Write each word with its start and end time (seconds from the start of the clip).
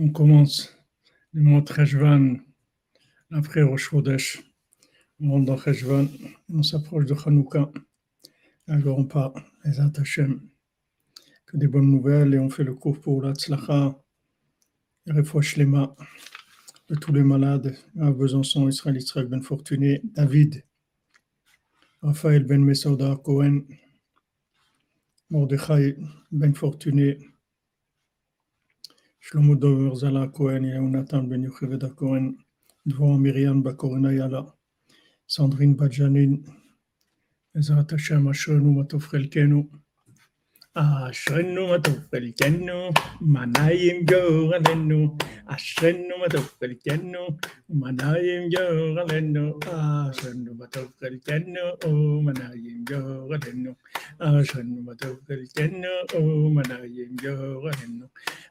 On 0.00 0.10
commence 0.10 0.78
le 1.32 1.42
mois 1.42 1.60
de 1.60 2.38
après 3.32 3.62
Rosh 3.62 3.90
Chodesh. 3.90 4.40
On 5.18 5.32
rentre 5.32 5.46
dans 5.46 5.56
Cheshvan, 5.56 6.06
on 6.48 6.62
s'approche 6.62 7.04
de 7.04 7.14
Hanouka. 7.14 7.68
Alors 8.68 8.98
on 8.98 9.06
part, 9.06 9.34
les 9.64 9.80
Hashem. 9.80 10.40
Que 11.46 11.56
des 11.56 11.66
bonnes 11.66 11.90
nouvelles 11.90 12.34
et 12.34 12.38
on 12.38 12.48
fait 12.48 12.62
le 12.62 12.74
cours 12.74 13.00
pour 13.00 13.22
la 13.22 13.34
Tzlacha, 13.34 14.00
Lema, 15.06 15.96
de 16.88 16.94
tous 16.94 17.12
les 17.12 17.24
malades, 17.24 17.76
à 17.98 18.12
Besançon, 18.12 18.68
Israël, 18.68 18.98
Israël 18.98 19.26
Ben 19.26 19.42
Fortuné, 19.42 20.00
David, 20.04 20.64
Raphaël 22.02 22.44
Ben 22.44 22.64
Mesauda 22.64 23.16
Cohen, 23.24 23.62
Mordechai 25.28 25.96
Ben 26.30 26.54
Fortuné, 26.54 27.18
Shlomo 29.21 29.59
Dover 29.59 29.95
Zala 29.95 30.27
Cohen, 30.29 30.63
Yonatan 30.63 31.29
Ben 31.29 31.43
Yocheveda 31.43 31.95
Cohen, 31.95 32.37
Dvorah 32.87 33.17
Myriam 33.17 33.63
Bakorena 33.63 34.11
Yala, 34.11 34.51
Sandrine 35.27 35.75
Badjanin, 35.75 36.45
Ezrat 37.55 37.91
Hashem 37.91 38.27
Ashrenu 38.27 38.73
Matofrelkenu, 38.73 38.73
אשרנו 38.73 38.73
מה 38.73 38.83
טוב 38.83 39.03
חלקנו, 39.03 39.69
أشنو 40.78 41.62
متوفى 41.72 42.18
الكنو 42.18 42.80
ما 43.20 43.42
نايم 43.46 43.98
جو 44.10 44.22
غلنو 44.50 45.00
أشنو 45.54 46.14
متوفى 46.22 46.66
الكنو 46.70 47.24
ما 47.80 47.90
نايم 47.90 48.42
جو 48.54 48.66
غلنو 48.96 49.46
أشنو 49.66 50.52
متوفى 50.60 51.06
الكنو 51.12 51.66
ما 52.24 52.32
نايم 52.40 52.84
جو 52.90 53.02
غلنو 53.30 53.72
أشنو 54.20 54.80
متوفى 54.86 55.34
الكنو 55.34 55.94
ما 56.56 56.62
نايم 56.72 57.16
جو 57.22 57.36
غلنو 57.64 58.06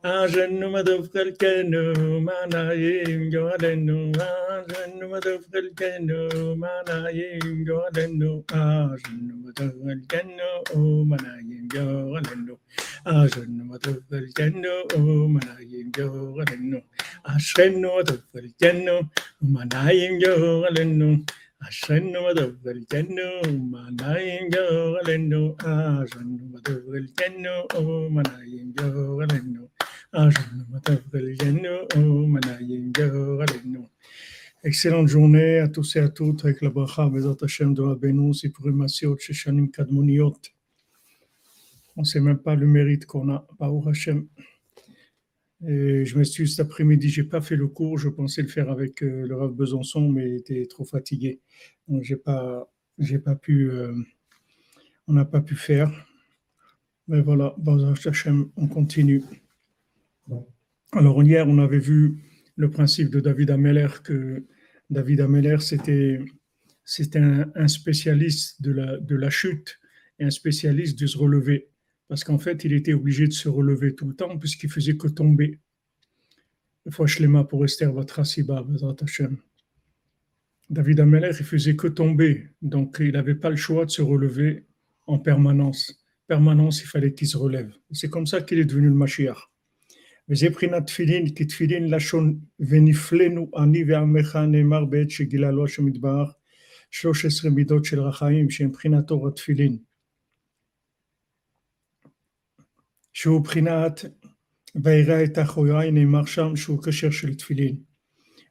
أشنو 0.05 0.67
متوفى 0.75 1.22
الكنو 1.22 2.20
ما 2.28 2.38
نايم 2.53 3.30
جو 3.34 3.48
غلنو 3.62 4.12
أشنو 4.20 5.05
متوفى 5.14 5.59
الكنو 5.64 6.55
ما 6.61 6.73
نايم 6.88 7.64
جو 7.67 7.78
غلنو 7.95 8.33
أشنو 8.52 9.33
متوفى 9.44 9.92
الكنو 9.98 11.03
ما 11.09 11.17
نايم 11.25 11.67
جو 11.73 12.17
ghalenno 12.22 12.60
Excellente 34.64 35.08
journée 35.08 35.60
à 35.60 35.68
tous 35.68 35.95
et 35.95 36.00
à 36.00 36.10
toutes. 36.10 36.44
Avec 36.45 36.62
la 36.62 36.70
bracha 36.70 37.08
Bezat 37.08 37.38
Hashem 37.42 37.73
de 37.73 37.84
Kadmoniot. 39.72 40.56
On 41.98 42.02
ne 42.02 42.06
sait 42.06 42.20
même 42.20 42.38
pas 42.38 42.56
le 42.56 42.67
mérite 42.67 43.08
qu'on 43.08 43.30
a, 43.30 43.48
par 43.58 43.72
Hashem. 43.88 44.28
Et 45.67 46.06
je 46.06 46.16
m'excuse 46.16 46.56
cet 46.56 46.67
après-midi, 46.67 47.09
j'ai 47.09 47.23
pas 47.23 47.42
fait 47.42 47.56
le 47.56 47.67
cours, 47.67 47.98
je 47.98 48.09
pensais 48.09 48.44
le 48.44 48.48
faire 48.48 48.70
avec 48.70 49.02
euh, 49.02 49.26
le 49.26 49.36
Rav 49.36 49.54
Besançon, 49.56 50.08
mais 50.08 50.38
j'étais 50.38 50.67
trop 50.67 50.86
fatigué. 50.86 51.42
Donc 51.88 52.04
j'ai 52.04 52.16
pas, 52.16 52.72
j'ai 53.00 53.17
pas 53.17 53.36
pu, 53.36 53.72
euh, 53.72 53.95
on 55.08 55.14
n'a 55.14 55.26
pas 55.26 55.42
pu 55.42 55.56
faire. 55.56 55.92
Mais 57.08 57.22
voilà, 57.22 57.56
Hashem, 58.06 58.52
on 58.58 58.67
continue. 58.67 59.23
Alors 60.92 61.23
hier, 61.23 61.48
on 61.48 61.58
avait 61.58 61.80
vu 61.80 62.20
le 62.56 62.70
principe 62.70 63.09
de 63.09 63.20
David 63.20 63.50
Ameller, 63.50 63.88
que 64.04 64.45
David 64.92 65.22
Ameller, 65.22 65.58
c'était, 65.61 66.20
c'était 66.86 67.20
un, 67.20 67.52
un, 67.56 67.67
spécialiste 67.67 68.61
de 68.61 68.72
la, 68.72 68.98
de 68.98 69.16
la 69.16 69.32
chute 69.32 69.80
et 70.20 70.26
un 70.26 70.30
spécialiste 70.30 71.00
de 71.00 71.08
se 71.08 71.17
relever 71.17 71.70
parce 72.08 72.23
qu'en 72.23 72.40
fait, 72.40 72.64
il 72.64 72.73
était 72.73 72.94
obligé 72.94 73.28
de 73.28 73.34
se 73.34 73.50
relever 73.50 73.95
tout 73.95 74.08
le 74.08 74.16
temps 74.16 74.38
puisqu'il 74.38 74.70
faisait 74.70 74.98
que 74.98 75.08
tomber. 75.08 75.60
pour 77.50 77.66
Esther 77.66 77.94
David 80.70 81.00
Ameller, 81.00 81.32
il 81.40 81.45
faisait 81.45 81.76
que 81.76 81.88
tomber, 81.88 82.50
donc 82.62 82.98
il 83.00 83.12
n'avait 83.12 83.36
pas 83.36 83.50
le 83.50 83.56
choix 83.56 83.86
de 83.86 83.92
se 83.92 84.02
relever 84.02 84.66
en 85.06 85.18
permanence. 85.18 86.04
Permanence, 86.28 86.82
il 86.82 86.88
fallait 86.88 87.14
qu'il 87.14 87.28
se 87.28 87.38
relève. 87.38 87.72
C'est 87.92 88.10
comme 88.10 88.28
ça 88.28 88.42
qu'il 88.42 88.60
est 88.60 88.66
devenu 88.66 88.88
le 88.88 88.94
Mashiach. 88.94 89.50
קשר 106.80 107.11
של 107.11 107.35
תפילין. 107.35 107.77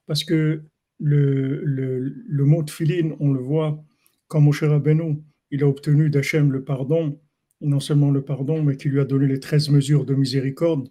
Parce 0.08 0.24
que 0.24 0.64
le, 1.00 1.64
le, 1.64 2.00
le 2.38 2.46
mot 2.46 2.64
tfilin, 2.64 3.16
on 3.20 3.32
le 3.32 3.40
voit 3.40 3.84
quand 4.28 4.42
Moshe 4.42 4.64
Rabbeinu, 4.64 5.24
il 5.52 5.64
a 5.64 5.68
obtenu 5.68 6.10
d'Hachem 6.10 6.52
le 6.52 6.64
pardon, 6.64 7.20
et 7.62 7.68
non 7.68 7.80
seulement 7.80 8.12
le 8.12 8.24
pardon, 8.24 8.62
mais 8.64 8.78
qui 8.78 8.90
lui 8.90 9.00
a 9.00 9.06
donné 9.06 9.28
les 9.28 9.40
13 9.40 9.70
mesures 9.70 10.06
de 10.06 10.16
miséricorde. 10.16 10.90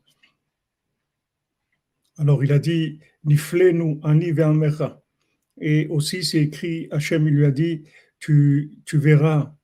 Alors 2.19 2.45
il 2.45 2.53
a 2.53 2.59
dit, 2.59 3.01
Niflenu 3.25 3.99
ani 4.03 4.31
ve'amecha. 4.33 5.03
Et 5.61 5.87
aussi 5.89 6.25
c'est 6.25 6.43
écrit, 6.43 6.89
Hachem 6.91 7.27
il 7.29 7.35
lui 7.35 7.45
a 7.45 7.51
dit, 7.51 7.85
tu, 8.19 8.73
tu 8.85 8.99
verras 8.99 9.55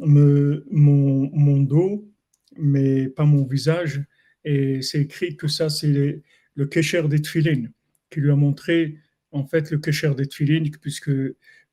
me, 0.00 0.64
mon, 0.70 1.30
mon 1.32 1.62
dos 1.62 2.08
mais 2.57 3.07
pas 3.07 3.25
mon 3.25 3.45
visage. 3.45 4.03
Et 4.45 4.81
c'est 4.81 5.01
écrit 5.01 5.35
que 5.35 5.47
ça, 5.47 5.69
c'est 5.69 6.21
le 6.55 6.65
Kesher 6.65 7.07
des 7.07 7.21
Tfilin, 7.21 7.69
qui 8.09 8.19
lui 8.19 8.31
a 8.31 8.35
montré 8.35 8.97
en 9.31 9.45
fait 9.45 9.71
le 9.71 9.77
Kesher 9.79 10.13
des 10.15 10.27
Tfilin, 10.27 10.63
puisque, 10.81 11.11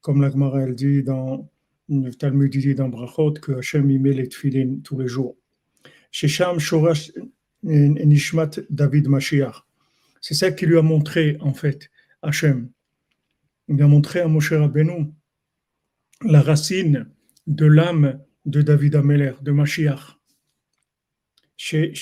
comme 0.01 0.23
la 0.23 0.31
Gemara 0.31 0.63
elle 0.63 0.75
dit 0.75 1.03
dans 1.03 1.51
le 1.89 2.15
Talmud 2.15 2.51
dit 2.51 2.75
dans 2.75 2.89
Brachot, 2.89 3.33
que 3.35 3.53
Hachem 3.53 3.91
y 3.91 3.99
met 3.99 4.13
les 4.13 4.29
Tfilin 4.29 4.79
tous 4.85 4.99
les 4.99 5.09
jours. 5.09 5.37
Shesham 6.13 6.59
Shorash 6.59 7.13
Nishmat 7.63 8.61
David 8.71 9.09
Mashiach. 9.09 9.67
C'est 10.21 10.35
ça 10.35 10.53
qui 10.53 10.67
lui 10.67 10.79
a 10.79 10.83
montré 10.83 11.37
en 11.41 11.53
fait 11.53 11.91
Hachem. 12.23 12.71
Il 13.69 13.83
a 13.83 13.87
montré 13.87 14.21
à 14.21 14.29
Moshe 14.29 14.53
Rabbeinu 14.53 15.13
la 16.23 16.43
racine 16.43 17.09
de 17.47 17.67
l'âme 17.67 18.21
de 18.45 18.63
David 18.63 18.97
Ameler, 18.97 19.33
de 19.43 19.53
Mashiach 19.53 20.20
chez 21.61 21.93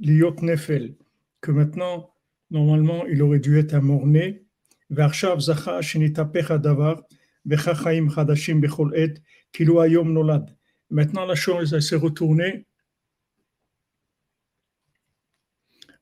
Liot 0.00 0.36
Nefel, 0.42 0.96
que 1.40 1.50
maintenant, 1.50 2.10
normalement, 2.50 3.06
il 3.06 3.22
aurait 3.22 3.38
dû 3.38 3.58
être 3.58 3.72
un 3.72 3.80
mort-né. 3.80 4.44
Maintenant, 10.90 11.24
la 11.24 11.34
chose 11.34 11.78
s'est 11.78 11.96
retournée. 11.96 12.66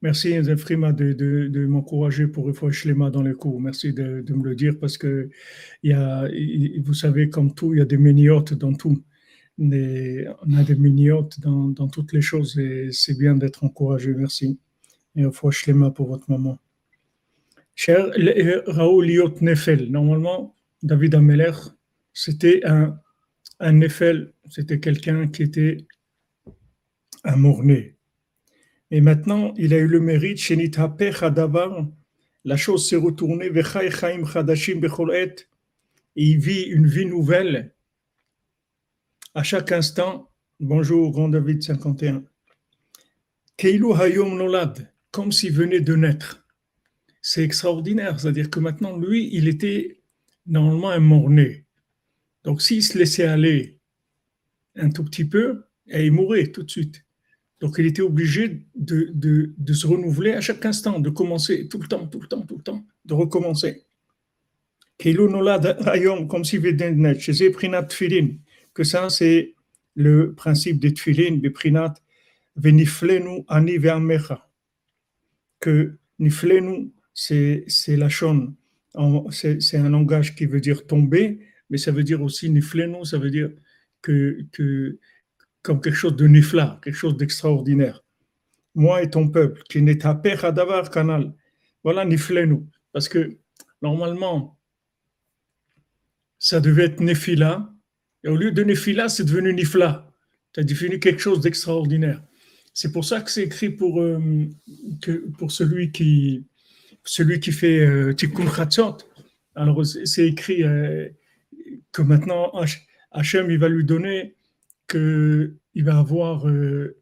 Merci, 0.02 0.42
Zefrima, 0.42 0.92
de, 0.92 1.12
de, 1.12 1.46
de 1.46 1.66
m'encourager 1.66 2.26
pour 2.26 2.50
les 2.84 2.94
mains 2.94 3.10
dans 3.10 3.22
les 3.22 3.34
cours. 3.34 3.60
Merci 3.60 3.92
de, 3.92 4.24
me 4.34 4.48
le 4.48 4.56
dire 4.56 4.80
parce 4.80 4.98
que 4.98 5.30
y 5.84 5.92
a, 5.92 6.28
vous 6.82 6.94
savez, 6.94 7.30
comme 7.30 7.54
tout, 7.54 7.72
il 7.72 7.78
y 7.78 7.82
a 7.82 7.84
des 7.84 7.98
méniotes 7.98 8.52
dans 8.52 8.74
tout 8.74 9.00
on 9.58 10.54
a 10.54 10.64
des 10.64 10.76
miniotes 10.76 11.40
dans, 11.40 11.88
toutes 11.88 12.12
les 12.12 12.22
choses 12.22 12.58
et 12.58 12.90
c'est 12.92 13.16
bien 13.18 13.34
d'être 13.36 13.64
encouragé. 13.64 14.12
Merci. 14.14 14.58
Et 15.14 15.24
au 15.24 15.32
fois, 15.32 15.50
mains 15.72 15.90
pour 15.90 16.08
votre 16.08 16.30
maman. 16.30 16.58
Cher 17.74 18.10
Raoul 18.66 19.06
Liot 19.06 19.34
Nefel, 19.40 19.90
normalement, 19.90 20.54
David 20.82 21.14
Ameller, 21.14 21.52
c'était 22.12 22.64
un, 22.64 22.98
un 23.60 23.72
Nefel, 23.72 24.32
c'était 24.50 24.80
quelqu'un 24.80 25.28
qui 25.28 25.42
était 25.42 25.86
un 27.24 27.36
morné. 27.36 27.96
Et 28.90 29.00
maintenant, 29.00 29.54
il 29.56 29.72
a 29.72 29.78
eu 29.78 29.86
le 29.86 30.00
mérite, 30.00 30.38
la 32.44 32.56
chose 32.56 32.88
s'est 32.88 32.96
retournée, 32.96 33.48
et 36.16 36.24
il 36.24 36.38
vit 36.38 36.62
une 36.62 36.86
vie 36.86 37.06
nouvelle 37.06 37.72
à 39.34 39.42
chaque 39.42 39.72
instant, 39.72 40.30
bonjour, 40.60 41.10
Grand 41.10 41.28
David 41.28 41.62
51, 41.62 42.24
Keilu 43.56 43.92
Hayom 43.94 44.36
Nolad, 44.36 44.92
comme 45.10 45.32
s'il 45.32 45.52
venait 45.52 45.80
de 45.80 45.94
naître. 45.94 46.46
C'est 47.22 47.42
extraordinaire, 47.42 48.20
c'est-à-dire 48.20 48.50
que 48.50 48.60
maintenant, 48.60 48.96
lui, 48.96 49.30
il 49.32 49.48
était 49.48 50.02
normalement 50.46 50.90
un 50.90 50.98
mort-né. 50.98 51.64
Donc, 52.44 52.60
s'il 52.60 52.82
se 52.82 52.98
laissait 52.98 53.26
aller 53.26 53.78
un 54.76 54.90
tout 54.90 55.04
petit 55.04 55.24
peu, 55.24 55.64
il 55.86 56.12
mourrait 56.12 56.48
tout 56.48 56.62
de 56.64 56.70
suite. 56.70 57.04
Donc 57.60 57.76
il 57.78 57.86
était 57.86 58.02
obligé 58.02 58.66
de, 58.74 59.10
de, 59.14 59.54
de, 59.56 59.72
se 59.72 59.86
renouveler 59.86 60.32
à 60.32 60.40
chaque 60.40 60.66
instant, 60.66 60.98
de 60.98 61.10
commencer 61.10 61.68
tout 61.68 61.78
le 61.78 61.86
temps, 61.86 62.08
tout 62.08 62.20
le 62.20 62.26
temps, 62.26 62.42
tout 62.42 62.56
le 62.56 62.62
temps, 62.62 62.84
de 63.04 63.14
recommencer. 63.14 63.84
Comme 64.98 66.44
si 66.44 66.58
que 68.74 68.84
ça 68.84 69.08
c'est 69.10 69.54
le 69.94 70.34
principe 70.34 70.78
des 70.80 70.94
tfilin, 70.94 71.36
des 71.36 71.50
prinat, 71.50 71.94
veniflenu 72.56 73.44
ani 73.48 73.78
ve'amecha. 73.78 74.48
Que 75.60 75.98
niflenu, 76.18 76.92
c'est 77.14 77.66
la 77.88 78.08
chon, 78.08 78.56
c'est 79.30 79.76
un 79.76 79.90
langage 79.90 80.34
qui 80.34 80.46
veut 80.46 80.60
dire 80.60 80.86
tomber, 80.86 81.40
mais 81.70 81.78
ça 81.78 81.92
veut 81.92 82.04
dire 82.04 82.22
aussi 82.22 82.50
niflenu, 82.50 83.04
ça 83.04 83.18
veut 83.18 83.30
dire 83.30 83.50
que, 84.00 84.44
que 84.52 84.98
comme 85.62 85.80
quelque 85.80 85.96
chose 85.96 86.16
de 86.16 86.26
nifla, 86.26 86.80
quelque 86.82 86.96
chose 86.96 87.16
d'extraordinaire. 87.16 88.04
Moi 88.74 89.02
et 89.02 89.10
ton 89.10 89.28
peuple, 89.28 89.62
qui 89.68 89.82
n'est 89.82 90.04
à 90.04 90.14
davar 90.14 90.90
canal. 90.90 91.34
Voilà 91.84 92.04
niflenu. 92.04 92.60
Parce 92.92 93.08
que 93.08 93.38
normalement, 93.80 94.58
ça 96.38 96.60
devait 96.60 96.86
être 96.86 97.00
nefila, 97.00 97.72
et 98.24 98.28
au 98.28 98.36
lieu 98.36 98.52
de 98.52 98.62
nefila, 98.62 99.08
c'est 99.08 99.24
devenu 99.24 99.52
nifla. 99.52 100.08
Tu 100.52 100.60
as 100.60 100.64
défini 100.64 101.00
quelque 101.00 101.20
chose 101.20 101.40
d'extraordinaire. 101.40 102.22
C'est 102.74 102.92
pour 102.92 103.04
ça 103.04 103.20
que 103.20 103.30
c'est 103.30 103.44
écrit 103.44 103.70
pour, 103.70 104.00
euh, 104.00 104.48
que, 105.00 105.28
pour 105.38 105.50
celui 105.50 105.90
qui, 105.92 106.44
celui 107.04 107.40
qui 107.40 107.52
fait 107.52 107.80
euh, 107.80 108.12
Tikkun 108.12 108.50
Chatzot. 108.50 108.98
Alors, 109.54 109.84
c'est 109.84 110.28
écrit 110.28 110.62
euh, 110.62 111.08
que 111.92 112.02
maintenant, 112.02 112.52
Hachem, 113.10 113.50
il 113.50 113.58
va 113.58 113.68
lui 113.68 113.84
donner 113.84 114.34
qu'il 114.88 115.58
va 115.76 115.98
avoir 115.98 116.48
euh, 116.48 116.96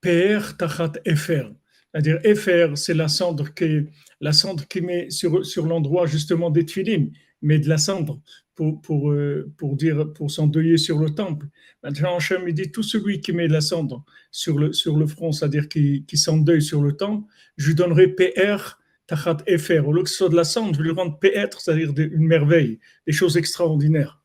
PR 0.00 0.56
Tachat 0.56 0.92
Efer. 1.04 1.48
C'est-à-dire, 1.92 2.20
Efer, 2.24 2.72
c'est 2.76 2.94
la 2.94 3.08
cendre 3.08 3.52
qui, 3.54 3.86
la 4.20 4.32
cendre 4.32 4.66
qui 4.68 4.80
met 4.80 5.10
sur, 5.10 5.44
sur 5.44 5.66
l'endroit 5.66 6.06
justement 6.06 6.50
des 6.50 6.64
tuilines, 6.64 7.10
mais 7.42 7.58
de 7.58 7.68
la 7.68 7.78
cendre 7.78 8.20
pour, 8.54 8.80
pour, 8.80 9.10
euh, 9.10 9.52
pour 9.56 9.76
dire, 9.76 10.12
pour 10.14 10.30
s'endeuiller 10.30 10.78
sur 10.78 10.98
le 10.98 11.10
temple. 11.10 11.46
Maintenant, 11.82 12.16
Hachem, 12.16 12.50
dit, 12.52 12.72
tout 12.72 12.82
celui 12.82 13.20
qui 13.20 13.32
met 13.32 13.48
de 13.48 13.52
la 13.52 13.60
cendre 13.60 14.04
sur 14.30 14.58
le, 14.58 14.72
sur 14.72 14.96
le 14.96 15.06
front, 15.06 15.32
c'est-à-dire 15.32 15.68
qui, 15.68 16.04
qui 16.06 16.16
s'endeuille 16.16 16.62
sur 16.62 16.82
le 16.82 16.96
temple, 16.96 17.28
je 17.56 17.68
lui 17.68 17.74
donnerai 17.74 18.08
PR 18.08 18.78
Tachat 19.06 19.38
Efer. 19.46 19.80
Au 19.80 19.92
lieu 19.92 20.02
que 20.02 20.08
ce 20.08 20.16
soit 20.16 20.28
de 20.28 20.36
la 20.36 20.44
cendre, 20.44 20.74
je 20.74 20.82
lui 20.82 20.90
rendre 20.90 21.18
PR, 21.18 21.58
c'est-à-dire 21.58 21.92
une 21.96 22.26
merveille, 22.26 22.80
des 23.06 23.12
choses 23.12 23.36
extraordinaires. 23.36 24.20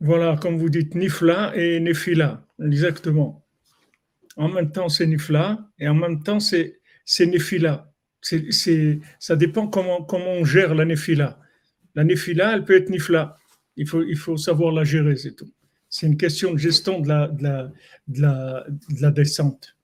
Voilà, 0.00 0.36
comme 0.36 0.58
vous 0.58 0.68
dites, 0.68 0.94
Nifla 0.94 1.56
et 1.56 1.80
Nefila, 1.80 2.46
exactement. 2.62 3.46
En 4.36 4.48
même 4.48 4.70
temps, 4.70 4.88
c'est 4.88 5.06
Nifla 5.06 5.70
et 5.78 5.88
en 5.88 5.94
même 5.94 6.22
temps, 6.22 6.40
c'est 6.40 6.80
Nefila. 7.20 7.93
Ça 9.18 9.36
dépend 9.36 9.68
comment, 9.68 10.02
comment 10.02 10.32
on 10.32 10.44
gère 10.44 10.74
la 10.74 10.84
Nefila. 10.84 11.38
La 11.94 12.04
Nefila, 12.04 12.54
elle 12.54 12.64
peut 12.64 12.76
être 12.76 12.90
Nifla. 12.90 13.36
Il 13.76 13.86
faut, 13.86 14.02
il 14.02 14.16
faut 14.16 14.36
savoir 14.36 14.72
la 14.72 14.84
gérer, 14.84 15.16
c'est 15.16 15.34
tout. 15.34 15.52
C'est 15.88 16.06
une 16.06 16.16
question 16.16 16.52
de 16.52 16.58
gestion 16.58 17.00
de 17.00 17.08
la, 17.08 17.28
de 17.28 17.42
la, 17.42 17.72
de 18.08 18.20
la, 18.20 18.66
de 18.68 19.02
la 19.02 19.10
descente. 19.10 19.76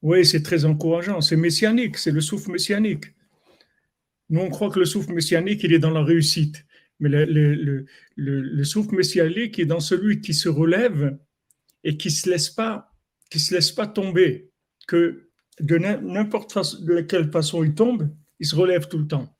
Oui, 0.00 0.24
c'est 0.26 0.42
très 0.42 0.64
encourageant. 0.64 1.20
C'est 1.20 1.36
messianique, 1.36 1.98
c'est 1.98 2.10
le 2.10 2.20
souffle 2.20 2.50
messianique. 2.50 3.04
Nous, 4.30 4.40
on 4.40 4.48
croit 4.48 4.70
que 4.70 4.80
le 4.80 4.86
souffle 4.86 5.12
messianique, 5.12 5.62
il 5.62 5.72
est 5.72 5.78
dans 5.78 5.90
la 5.90 6.02
réussite. 6.02 6.64
Mais 6.98 7.08
le, 7.08 7.24
le, 7.24 7.86
le, 8.16 8.64
souffle 8.64 8.94
messianique 8.94 9.58
est 9.58 9.66
dans 9.66 9.80
celui 9.80 10.20
qui 10.20 10.34
se 10.34 10.48
relève 10.48 11.18
et 11.84 11.96
qui 11.96 12.10
se 12.10 12.30
laisse 12.30 12.48
pas, 12.48 12.92
se 13.34 13.54
laisse 13.54 13.72
pas 13.72 13.86
tomber, 13.86 14.50
que 14.86 15.31
de 15.60 15.76
n'importe 15.76 16.82
de 16.82 17.00
quelle 17.00 17.30
façon 17.30 17.62
il 17.62 17.74
tombe, 17.74 18.08
il 18.40 18.46
se 18.46 18.54
relève 18.54 18.88
tout 18.88 18.98
le 18.98 19.06
temps. 19.06 19.36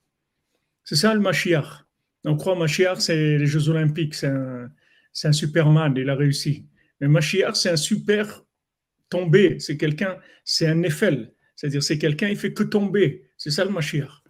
C'est 0.85 0.97
ça 0.97 1.15
le 1.15 1.21
Mashiach. 1.21 1.85
On 2.25 2.37
croit 2.37 2.57
Mashiach, 2.57 3.01
c'est 3.01 3.39
les 3.39 3.47
Jeux 3.47 3.69
Olympiques, 3.69 4.15
c'est 4.15 4.29
un, 4.29 5.33
Superman, 5.33 5.95
il 5.97 6.09
a 6.09 6.15
réussi. 6.15 6.67
Mais 7.01 7.09
Mashiach, 7.09 7.57
c'est 7.57 7.71
un 7.71 7.77
super 7.77 8.45
tombé, 9.09 9.59
c'est 9.59 9.77
quelqu'un, 9.77 10.19
c'est 10.45 10.67
un 10.67 10.83
Eiffel, 10.83 11.33
c'est-à-dire 11.57 11.83
c'est 11.83 11.99
quelqu'un, 11.99 12.29
il 12.29 12.37
fait 12.37 12.53
que 12.53 12.63
tomber. 12.63 13.29
C'est 13.37 13.51
ça 13.51 13.65
le 13.65 13.71
Mashiach. 13.71 14.23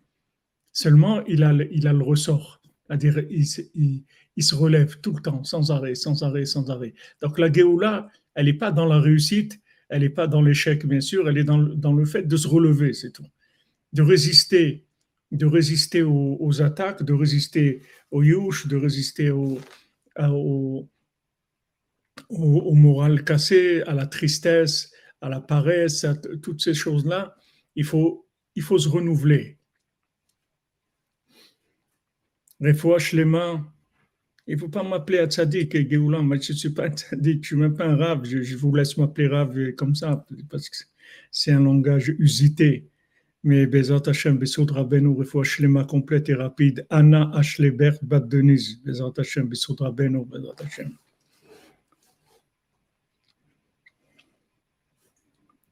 Seulement, 0.73 1.23
il 1.27 1.43
a, 1.43 1.53
il 1.71 1.87
a 1.87 1.93
le 1.93 2.03
ressort 2.03 2.63
c'est-à-dire 2.99 3.25
il, 3.31 4.43
se 4.45 4.55
relève 4.55 5.01
tout 5.01 5.13
le 5.13 5.23
temps, 5.23 5.45
sans 5.45 5.71
arrêt, 5.71 5.95
sans 5.95 6.23
arrêt, 6.23 6.45
sans 6.45 6.69
arrêt. 6.71 6.95
Donc 7.21 7.39
la 7.39 7.51
Géoula, 7.51 8.09
elle 8.35 8.47
n'est 8.47 8.53
pas 8.53 8.73
dans 8.73 8.87
la 8.87 9.01
réussite, 9.01 9.61
elle 9.93 10.01
n'est 10.01 10.09
pas 10.09 10.27
dans 10.27 10.41
l'échec, 10.41 10.87
bien 10.87 11.03
sûr, 11.03 11.29
elle 11.29 11.37
est 11.37 11.45
dans, 11.45 11.93
le 11.93 12.05
fait 12.07 12.23
de 12.23 12.37
se 12.37 12.49
relever, 12.49 12.95
c'est 12.95 13.11
tout. 13.11 13.27
De 13.93 14.01
résister, 14.01 14.87
de 15.31 15.45
résister 15.45 16.03
aux, 16.03 16.63
attaques, 16.63 17.03
de 17.03 17.13
résister 17.13 17.83
aux 18.11 18.23
yush, 18.23 18.67
de 18.69 18.77
résister 18.77 19.31
au, 19.31 19.59
au, 20.19 20.89
au, 22.31 22.75
moral 22.75 23.23
cassé, 23.23 23.83
à 23.83 23.93
la 23.93 24.07
tristesse, 24.07 24.91
à 25.21 25.29
la 25.29 25.43
paresse, 25.43 26.05
à 26.05 26.15
toutes 26.15 26.63
ces 26.63 26.73
choses-là. 26.73 27.37
Il 27.77 27.85
faut, 27.85 28.27
il 28.55 28.63
faut 28.63 28.79
se 28.79 28.89
renouveler. 28.89 29.59
Refoua 32.63 32.99
Shlema, 32.99 33.63
il 34.47 34.55
ne 34.55 34.61
faut 34.61 34.69
pas 34.69 34.83
m'appeler 34.83 35.19
à 35.19 35.27
Tzadik 35.27 35.89
Géoulan, 35.89 36.23
moi 36.23 36.37
je 36.41 36.53
ne 36.53 36.57
suis 36.57 36.71
pas 36.71 36.89
Tzadik, 36.89 37.35
je 37.35 37.39
ne 37.39 37.43
suis 37.45 37.57
même 37.57 37.77
pas 37.77 37.87
un 37.87 37.97
Rav, 37.97 38.25
je, 38.25 38.57
vous 38.57 38.75
laisse 38.75 38.97
m'appeler 38.97 39.29
Rav 39.29 39.73
comme 39.73 39.95
ça, 39.95 40.25
parce 40.51 40.69
que 40.69 40.77
c'est 41.31 41.53
un 41.53 41.61
langage 41.61 42.15
usité. 42.19 42.89
Mais 43.45 43.67
Bezat 43.67 44.03
Hashem, 44.07 44.39
Besod 44.39 44.71
Rabbeinu, 44.71 45.17
Refoua 45.17 45.85
complète 45.85 46.29
et 46.29 46.35
rapide, 46.35 46.87
Anna 46.91 47.29
Ashlebert 47.35 47.99
Bat 48.03 48.21
Denise, 48.21 48.81
Bezat 48.85 49.15
Hashem, 49.17 49.49
Besod 49.49 49.81
Rabbeinu, 49.81 50.25
Bezat 50.25 50.55
Hashem. 50.65 50.93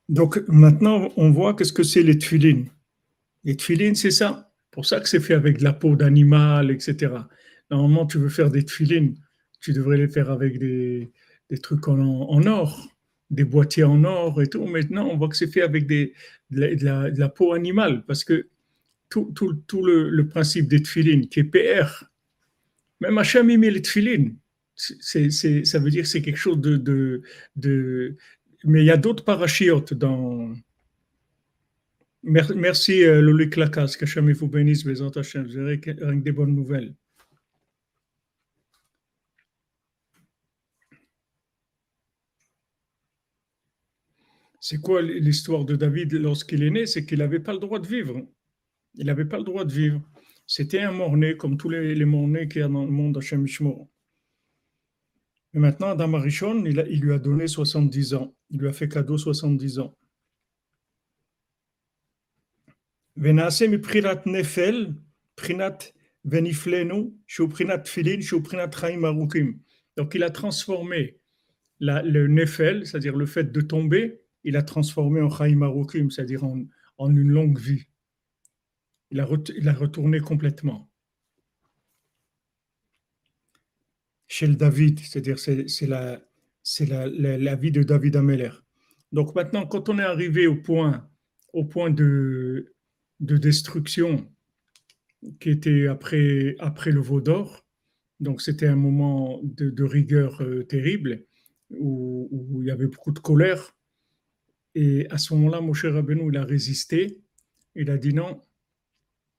Donc 0.09 0.43
maintenant, 0.49 1.11
on 1.17 1.31
voit 1.31 1.55
qu'est-ce 1.55 1.73
que 1.73 1.85
c'est 1.85 2.03
les 2.03 2.19
tfilines. 2.19 2.69
Les 3.45 3.57
tfilines, 3.57 3.95
c'est 3.95 4.11
ça 4.11 4.51
pour 4.71 4.87
ça 4.87 5.01
que 5.01 5.09
c'est 5.09 5.21
fait 5.21 5.35
avec 5.35 5.59
de 5.59 5.65
la 5.65 5.73
peau 5.73 5.97
d'animal, 5.97 6.71
etc. 6.71 7.13
Normalement, 7.71 8.07
tu 8.07 8.19
veux 8.19 8.29
faire 8.29 8.51
des 8.51 8.65
tefilines, 8.65 9.17
tu 9.61 9.73
devrais 9.73 9.97
les 9.97 10.09
faire 10.09 10.31
avec 10.31 10.59
des, 10.59 11.13
trucs 11.63 11.87
en, 11.89 12.47
or, 12.47 12.89
des 13.31 13.45
boîtiers 13.45 13.85
en 13.85 14.05
or 14.05 14.43
et 14.43 14.49
tout. 14.49 14.65
Maintenant, 14.65 15.09
on 15.09 15.17
voit 15.17 15.29
que 15.29 15.37
c'est 15.37 15.47
fait 15.47 15.63
avec 15.63 15.87
de, 15.87 16.13
la, 16.51 17.29
peau 17.29 17.53
animale, 17.53 18.05
parce 18.07 18.25
que 18.25 18.49
tout, 19.09 19.33
le, 19.83 20.23
principe 20.23 20.69
des 20.69 20.83
tefilines, 20.83 21.29
qui 21.29 21.41
est 21.41 21.45
PR, 21.45 22.05
même 23.01 23.19
Hachem 23.19 23.47
met 23.47 23.71
les 23.71 23.83
tefilines. 23.83 24.37
ça 24.75 25.79
veut 25.79 25.91
dire 25.91 26.03
que 26.03 26.09
c'est 26.09 26.23
quelque 26.23 26.37
chose 26.37 26.61
de, 26.61 27.23
Mais 28.65 28.83
il 28.83 28.87
y 28.87 28.91
a 28.91 28.97
d'autres 28.97 29.25
parachiotes 29.25 29.95
dans 29.95 30.53
Merci, 32.23 33.03
euh, 33.05 33.23
Loli 33.23 33.49
Klakas, 33.49 33.97
qu'Hachem 33.99 34.31
vous 34.33 34.49
bénisse, 34.49 34.85
Bézant 34.85 35.09
Hachem, 35.11 35.47
vous 35.47 35.65
rien 35.65 35.79
que 35.79 36.23
des 36.23 36.33
bonnes 36.33 36.55
nouvelles. 36.55 36.95
C'est 44.61 44.79
quoi 44.79 45.01
l'histoire 45.01 45.65
de 45.65 45.75
David 45.75 46.13
lorsqu'il 46.13 46.63
est 46.63 46.71
né? 46.71 46.85
C'est 46.87 47.07
qu'il 47.07 47.19
n'avait 47.19 47.41
pas 47.41 47.55
le 47.55 47.59
droit 47.59 47.79
de 47.79 47.87
vivre. 47.87 48.21
Il 48.95 49.07
n'avait 49.07 49.25
pas 49.25 49.39
le 49.39 49.45
droit 49.45 49.65
de 49.65 49.73
vivre. 49.73 50.03
C'était 50.47 50.81
un 50.81 50.93
mort-né, 50.93 51.37
comme 51.37 51.57
tous 51.57 51.71
les, 51.71 52.05
mort-nés 52.05 52.47
qu'il 52.47 52.61
y 52.61 52.65
a 52.65 52.69
dans 52.69 52.85
le 52.85 52.91
monde 52.91 53.17
Hachemichmor. 53.17 53.89
Mais 55.55 55.61
maintenant, 55.61 55.89
Adam 55.89 56.13
Arishon, 56.15 56.65
il, 56.67 57.01
lui 57.01 57.13
a 57.13 57.19
donné 57.19 57.47
70 57.47 58.15
ans. 58.15 58.35
Il 58.51 58.61
lui 58.61 58.69
a 58.69 58.73
fait 58.73 58.89
cadeau 58.89 59.17
70 59.17 59.79
ans. 59.79 59.97
Nefel, 63.17 64.95
prinat 65.37 65.79
veniflenu, 66.25 67.13
prinat 67.49 67.85
filin, 67.85 68.19
prinat. 68.43 68.71
Donc 69.97 70.15
il 70.15 70.23
a 70.23 70.31
transformé 70.31 71.19
le 71.81 72.27
nefel, 72.27 72.87
c'est-à-dire 72.87 73.17
le 73.17 73.27
fait 73.27 73.51
de 73.53 73.61
tomber, 73.61 74.21
il 74.45 74.57
a 74.57 74.63
transformé 74.63 75.21
en 75.21 75.31
chaim 75.31 75.63
arukim, 75.63 76.11
c'est-à-dire 76.11 76.45
en, 76.45 76.67
une 77.11 77.31
longue 77.31 77.59
vie. 77.59 77.85
Il 79.11 79.21
a, 79.21 79.25
retourné 79.25 80.21
complètement. 80.21 80.89
Chez 84.29 84.47
le 84.47 84.55
David, 84.55 85.01
c'est-à-dire 85.01 85.39
c'est, 85.39 85.87
la, 85.87 87.57
vie 87.57 87.73
de 87.73 87.83
David 87.83 88.17
Ameller. 88.17 88.53
Donc 89.11 89.35
maintenant, 89.35 89.67
quand 89.67 89.89
on 89.89 89.99
est 89.99 90.05
arrivé 90.05 90.47
au 90.47 90.55
point, 90.55 91.09
de 91.91 92.73
de 93.21 93.37
destruction 93.37 94.27
qui 95.39 95.51
était 95.51 95.87
après, 95.87 96.57
après 96.59 96.91
le 96.91 97.01
veau 97.01 97.21
d'or, 97.21 97.67
Donc 98.21 98.41
c'était 98.43 98.67
un 98.67 98.77
moment 98.77 99.41
de, 99.43 99.85
rigueur 99.85 100.43
euh, 100.43 100.65
terrible 100.65 101.25
où, 101.71 102.61
il 102.63 102.67
y 102.67 102.71
avait 102.71 102.87
beaucoup 102.87 103.13
de 103.13 103.19
colère. 103.19 103.77
Et 104.75 105.07
à 105.11 105.19
ce 105.19 105.35
moment-là, 105.35 105.61
Moshe 105.61 105.85
Rabbeinu, 105.85 106.31
il 106.31 106.37
a 106.37 106.45
résisté. 106.45 107.21
Il 107.75 107.91
a 107.91 107.99
dit 107.99 108.15
non, 108.15 108.41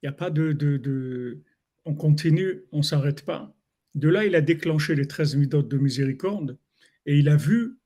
il 0.02 0.06
n'y 0.06 0.08
a 0.08 0.12
pas 0.12 0.30
de, 0.30 0.52
de, 0.52 1.42
On 1.84 1.94
continue, 1.94 2.62
on 2.72 2.78
ne 2.78 2.82
s'arrête 2.82 3.24
pas. 3.24 3.54
De 3.94 4.08
là, 4.08 4.24
il 4.24 4.34
a 4.34 4.40
déclenché 4.40 4.94
les 4.94 5.06
13 5.06 5.36
midot 5.36 5.62
de 5.62 5.78
miséricorde 5.78 6.58
et 7.06 7.18
il 7.18 7.28
a 7.28 7.36
vu 7.36 7.76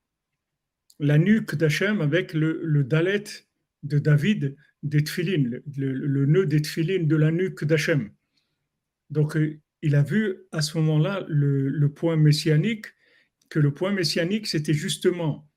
la 0.98 1.18
nuque 1.18 1.56
d'Hachem 1.56 2.00
avec 2.00 2.32
le, 2.32 2.60
le 2.64 2.84
dalet 2.84 3.24
de 3.82 3.98
David 3.98 4.56
des 4.82 5.04
le, 5.36 5.62
le, 5.92 6.26
nœud 6.26 6.46
des 6.46 6.60
de 6.60 7.16
la 7.16 7.32
nuque 7.32 7.64
d'Hachem. 7.64 8.10
Donc, 9.10 9.36
euh, 9.36 9.60
il 9.82 9.94
a 9.94 10.02
vu 10.02 10.36
à 10.52 10.62
ce 10.62 10.78
moment-là 10.78 11.24
le, 11.28 11.88
point 11.88 12.16
messianique, 12.16 12.86
que 13.48 13.58
le 13.58 13.72
point 13.72 13.92
messianique, 13.92 14.46
c'était 14.46 14.74
justement 14.74 15.48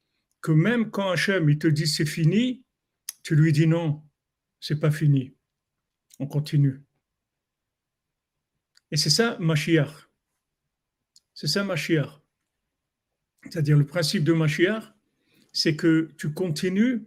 que 0.41 0.51
même 0.51 0.89
quand 0.91 1.09
Hachem 1.09 1.49
il 1.49 1.57
te 1.57 1.67
dit 1.67 1.87
c'est 1.87 2.05
fini, 2.05 2.63
tu 3.23 3.35
lui 3.35 3.51
dis 3.51 3.67
non, 3.67 4.03
c'est 4.59 4.79
pas 4.79 4.91
fini. 4.91 5.35
On 6.19 6.27
continue. 6.27 6.81
Et 8.91 8.97
c'est 8.97 9.09
ça 9.09 9.37
Mashiach. 9.39 10.09
C'est 11.33 11.47
ça 11.47 11.63
Mashiach. 11.63 12.21
C'est-à-dire 13.43 13.77
le 13.77 13.85
principe 13.85 14.23
de 14.23 14.33
Mashiach, 14.33 14.83
c'est 15.53 15.75
que 15.75 16.11
tu 16.17 16.33
continues 16.33 17.05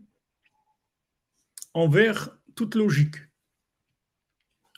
envers 1.74 2.38
toute 2.54 2.74
logique. 2.74 3.16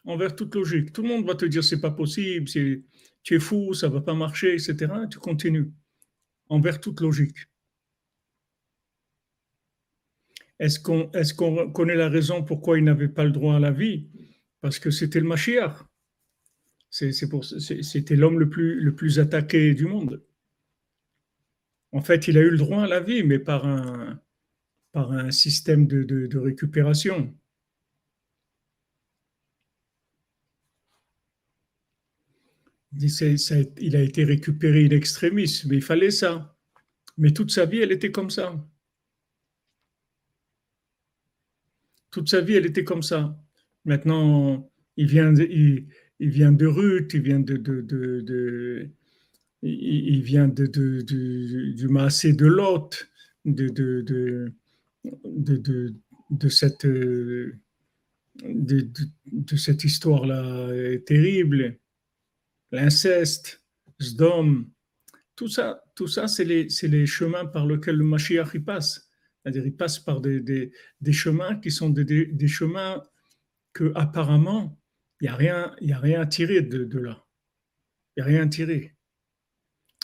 Envers 0.05 0.37
toute 0.37 0.55
logique. 0.55 0.93
Tout 0.93 1.03
le 1.03 1.09
monde 1.09 1.27
va 1.27 1.35
te 1.35 1.45
dire 1.45 1.65
c'est 1.65 1.81
pas 1.81 1.91
possible, 1.91 2.47
tu 2.47 2.85
es 3.35 3.39
fou, 3.39 3.75
ça 3.75 3.89
va 3.89 4.01
pas 4.01 4.15
marcher, 4.15 4.55
etc. 4.55 4.93
Tu 5.11 5.19
continues. 5.19 5.73
Envers 6.49 6.81
toute 6.81 7.01
logique. 7.01 7.37
Est-ce 10.59 10.79
qu'on 11.35 11.73
connaît 11.73 11.97
la 11.97 12.09
raison 12.09 12.43
pourquoi 12.45 12.79
il 12.79 12.85
n'avait 12.85 13.09
pas 13.09 13.25
le 13.25 13.33
droit 13.33 13.57
à 13.57 13.61
la 13.61 13.73
vie? 13.73 14.09
Parce 14.61 14.79
que 14.79 14.91
c'était 14.91 15.21
le 15.21 15.27
Mashiach. 15.27 15.75
C'était 16.91 18.15
l'homme 18.15 18.39
le 18.39 18.49
plus, 18.49 19.19
attaqué 19.19 19.75
du 19.75 19.87
monde. 19.87 20.25
En 21.91 22.01
fait, 22.01 22.29
il 22.29 22.39
a 22.39 22.41
eu 22.41 22.51
le 22.51 22.57
droit 22.57 22.85
à 22.85 22.87
la 22.87 23.01
vie, 23.01 23.25
mais 23.25 23.41
par 23.41 23.67
un, 23.67 24.21
par 24.93 25.11
un 25.11 25.33
système 25.33 25.89
de, 25.89 26.39
récupération. 26.39 27.35
Il 32.97 33.97
a 33.97 34.01
été 34.01 34.23
récupéré 34.23 34.85
in 34.87 34.91
extremis, 34.91 35.63
mais 35.67 35.77
il 35.77 35.83
fallait 35.83 36.13
ça. 36.13 36.57
Mais 37.19 37.33
toute 37.33 37.51
sa 37.51 37.67
vie, 37.67 37.81
elle 37.81 37.91
était 37.91 38.13
comme 38.13 38.31
ça. 38.31 38.65
Toute 42.15 42.29
sa 42.29 42.41
vie, 42.41 42.55
elle 42.55 42.67
était 42.67 42.85
comme 42.85 43.03
ça. 43.03 43.37
Maintenant, 43.85 44.71
il 44.97 45.09
vient 45.09 45.33
de, 45.33 45.43
il, 45.43 45.89
vient 46.21 46.53
de 46.53 46.65
Ruth, 46.65 47.13
il 47.13 47.23
vient 47.23 47.41
de, 47.41 48.89
il 49.63 50.23
vient 50.23 50.47
de, 50.47 50.67
du 51.73 51.89
Massé 51.89 52.33
de 52.33 52.47
Lot, 52.47 53.09
de, 53.45 53.69
cette, 56.49 56.87
de, 56.87 57.33
cette 59.57 59.83
histoire-là 59.83 60.99
terrible, 61.07 61.81
l'inceste, 62.71 63.61
Sdom, 63.99 64.67
tout 65.35 65.49
ça, 65.49 65.83
tout 65.97 66.07
ça 66.07 66.29
c'est 66.29 66.45
les, 66.45 67.07
chemins 67.07 67.47
par 67.47 67.67
lesquels 67.67 67.97
le 67.97 68.05
Mashiach 68.05 68.57
passe. 68.65 69.04
C'est-à-dire, 69.45 69.67
il 69.67 69.77
passe 69.77 69.99
par 69.99 70.23
des, 70.23 70.73
chemins 71.13 71.57
qui 71.57 71.71
sont 71.71 71.91
des, 71.91 72.49
chemins 72.49 73.03
que 73.75 73.93
apparemment 73.95 74.81
il 75.21 75.25
n'y 75.25 75.29
a, 75.29 75.37
rien, 75.37 75.77
a 75.91 75.99
rien 75.99 76.21
à 76.23 76.27
tirer 76.27 76.63
de, 76.63 76.99
là. 76.99 77.27
Il 78.17 78.21
n'y 78.21 78.23
a 78.23 78.27
rien 78.27 78.43
à 78.45 78.49
tirer. 78.49 78.95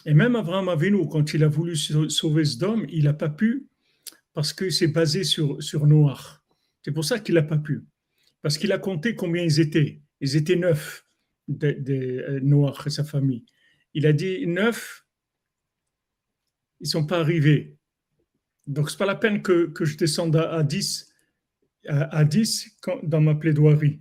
Et 0.06 0.14
même 0.14 0.36
Abraham 0.36 0.68
Avinu, 0.68 1.08
quand 1.08 1.34
il 1.34 1.44
a 1.44 1.48
voulu 1.48 1.76
sauver 1.76 2.44
Sdom, 2.44 2.84
il 2.88 3.04
n'a 3.04 3.12
pas 3.12 3.28
pu 3.28 3.66
parce 4.32 4.52
que 4.52 4.70
c'est 4.70 4.88
basé 4.88 5.24
sur, 5.24 5.62
sur 5.62 5.86
Noir. 5.86 6.44
C'est 6.82 6.92
pour 6.92 7.04
ça 7.04 7.18
qu'il 7.18 7.34
n'a 7.34 7.42
pas 7.42 7.58
pu. 7.58 7.82
Parce 8.42 8.56
qu'il 8.56 8.72
a 8.72 8.78
compté 8.78 9.14
combien 9.14 9.42
ils 9.42 9.60
étaient. 9.60 10.00
Ils 10.20 10.36
étaient 10.36 10.56
neuf, 10.56 11.06
de, 11.48 11.72
de 11.72 12.42
euh, 12.42 12.86
et 12.86 12.90
sa 12.90 13.04
famille. 13.04 13.44
Il 13.94 14.06
a 14.06 14.12
dit 14.12 14.46
neuf, 14.46 15.04
ils 16.80 16.84
ne 16.84 16.88
sont 16.88 17.06
pas 17.06 17.20
arrivés. 17.20 17.76
Donc, 18.70 18.88
ce 18.88 18.94
n'est 18.94 18.98
pas 18.98 19.06
la 19.06 19.16
peine 19.16 19.42
que, 19.42 19.66
que 19.66 19.84
je 19.84 19.96
descende 19.96 20.36
à, 20.36 20.52
à 20.52 20.62
10, 20.62 21.12
à, 21.88 22.24
10 22.24 22.78
dans 23.02 23.20
ma 23.20 23.34
plaidoirie. 23.34 24.00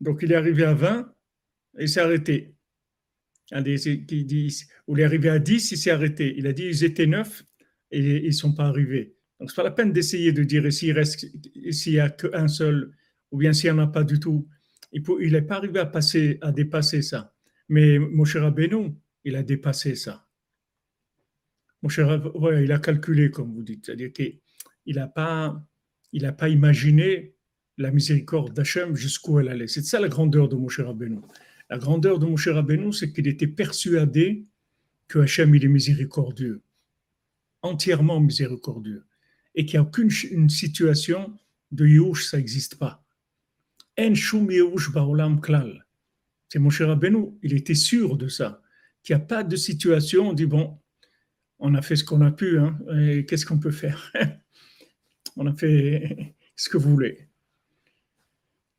Donc, 0.00 0.20
il 0.22 0.30
est 0.30 0.36
arrivé 0.36 0.62
à 0.62 0.72
20 0.72 1.12
et 1.78 1.88
s'est 1.88 2.00
arrêté. 2.00 2.54
Ou 3.52 3.58
il 3.58 5.00
est 5.00 5.04
arrivé 5.04 5.28
à 5.28 5.40
10, 5.40 5.72
il 5.72 5.76
s'est 5.76 5.90
arrêté. 5.90 6.32
Il 6.38 6.46
a 6.46 6.52
dit 6.52 6.64
ils 6.64 6.84
étaient 6.84 7.08
neuf 7.08 7.44
et 7.90 8.18
ils 8.18 8.26
ne 8.26 8.30
sont 8.30 8.54
pas 8.54 8.66
arrivés. 8.66 9.16
Donc, 9.40 9.50
ce 9.50 9.54
n'est 9.54 9.56
pas 9.56 9.68
la 9.70 9.74
peine 9.74 9.92
d'essayer 9.92 10.32
de 10.32 10.44
dire 10.44 10.72
s'il 10.72 10.94
n'y 10.94 11.98
a 11.98 12.10
qu'un 12.10 12.46
seul, 12.46 12.94
ou 13.32 13.38
bien 13.38 13.52
s'il 13.52 13.72
n'y 13.72 13.80
en 13.80 13.82
a 13.82 13.88
pas 13.88 14.04
du 14.04 14.20
tout. 14.20 14.48
Il 14.92 15.32
n'est 15.32 15.42
pas 15.42 15.56
arrivé 15.56 15.80
à, 15.80 15.86
passer, 15.86 16.38
à 16.40 16.52
dépasser 16.52 17.02
ça. 17.02 17.34
Mais 17.68 17.98
Moshe 17.98 18.36
Rabbeinu, 18.36 18.94
il 19.24 19.34
a 19.34 19.42
dépassé 19.42 19.96
ça. 19.96 20.28
Moshe 21.82 21.98
ouais, 21.98 22.64
il 22.64 22.72
a 22.72 22.78
calculé, 22.78 23.30
comme 23.30 23.52
vous 23.52 23.62
dites. 23.62 23.86
C'est-à-dire 23.86 24.12
qu'il 24.12 24.40
n'a 24.86 25.08
pas, 25.08 25.62
il 26.12 26.32
pas 26.36 26.48
imaginé 26.48 27.34
la 27.78 27.90
miséricorde 27.90 28.52
d'Hachem 28.52 28.94
jusqu'où 28.94 29.40
elle 29.40 29.48
allait. 29.48 29.68
C'est 29.68 29.82
ça 29.82 29.98
la 30.00 30.08
grandeur 30.08 30.48
de 30.48 30.56
Moshe 30.56 30.80
Rabbeinu. 30.80 31.20
La 31.70 31.78
grandeur 31.78 32.18
de 32.18 32.26
Moshe 32.26 32.48
Rabbeinu, 32.48 32.92
c'est 32.92 33.12
qu'il 33.12 33.26
était 33.26 33.46
persuadé 33.46 34.46
que 35.08 35.20
Hachem, 35.20 35.54
il 35.54 35.64
est 35.64 35.68
miséricordieux. 35.68 36.62
Entièrement 37.62 38.20
miséricordieux 38.20 39.04
et 39.54 39.66
qu'il 39.66 39.78
n'y 39.78 39.84
a 39.84 39.88
aucune 39.88 40.10
une 40.30 40.48
situation 40.48 41.36
de 41.70 41.86
Yush, 41.86 42.26
ça 42.26 42.38
n'existe 42.38 42.76
pas. 42.76 43.04
En 43.98 44.14
shum 44.14 44.48
baolam 44.94 45.40
klal. 45.40 45.86
C'est 46.48 46.58
mon 46.58 46.70
cher 46.70 46.98
il 47.42 47.54
était 47.54 47.74
sûr 47.74 48.16
de 48.16 48.28
ça, 48.28 48.62
qu'il 49.02 49.16
n'y 49.16 49.22
a 49.22 49.24
pas 49.24 49.42
de 49.42 49.56
situation, 49.56 50.30
on 50.30 50.32
dit 50.32 50.46
bon, 50.46 50.78
on 51.62 51.74
a 51.74 51.82
fait 51.82 51.96
ce 51.96 52.04
qu'on 52.04 52.20
a 52.20 52.32
pu, 52.32 52.58
hein, 52.58 52.76
qu'est-ce 53.26 53.46
qu'on 53.46 53.58
peut 53.58 53.70
faire? 53.70 54.12
On 55.36 55.46
a 55.46 55.54
fait 55.54 56.34
ce 56.56 56.68
que 56.68 56.76
vous 56.76 56.90
voulez. 56.90 57.26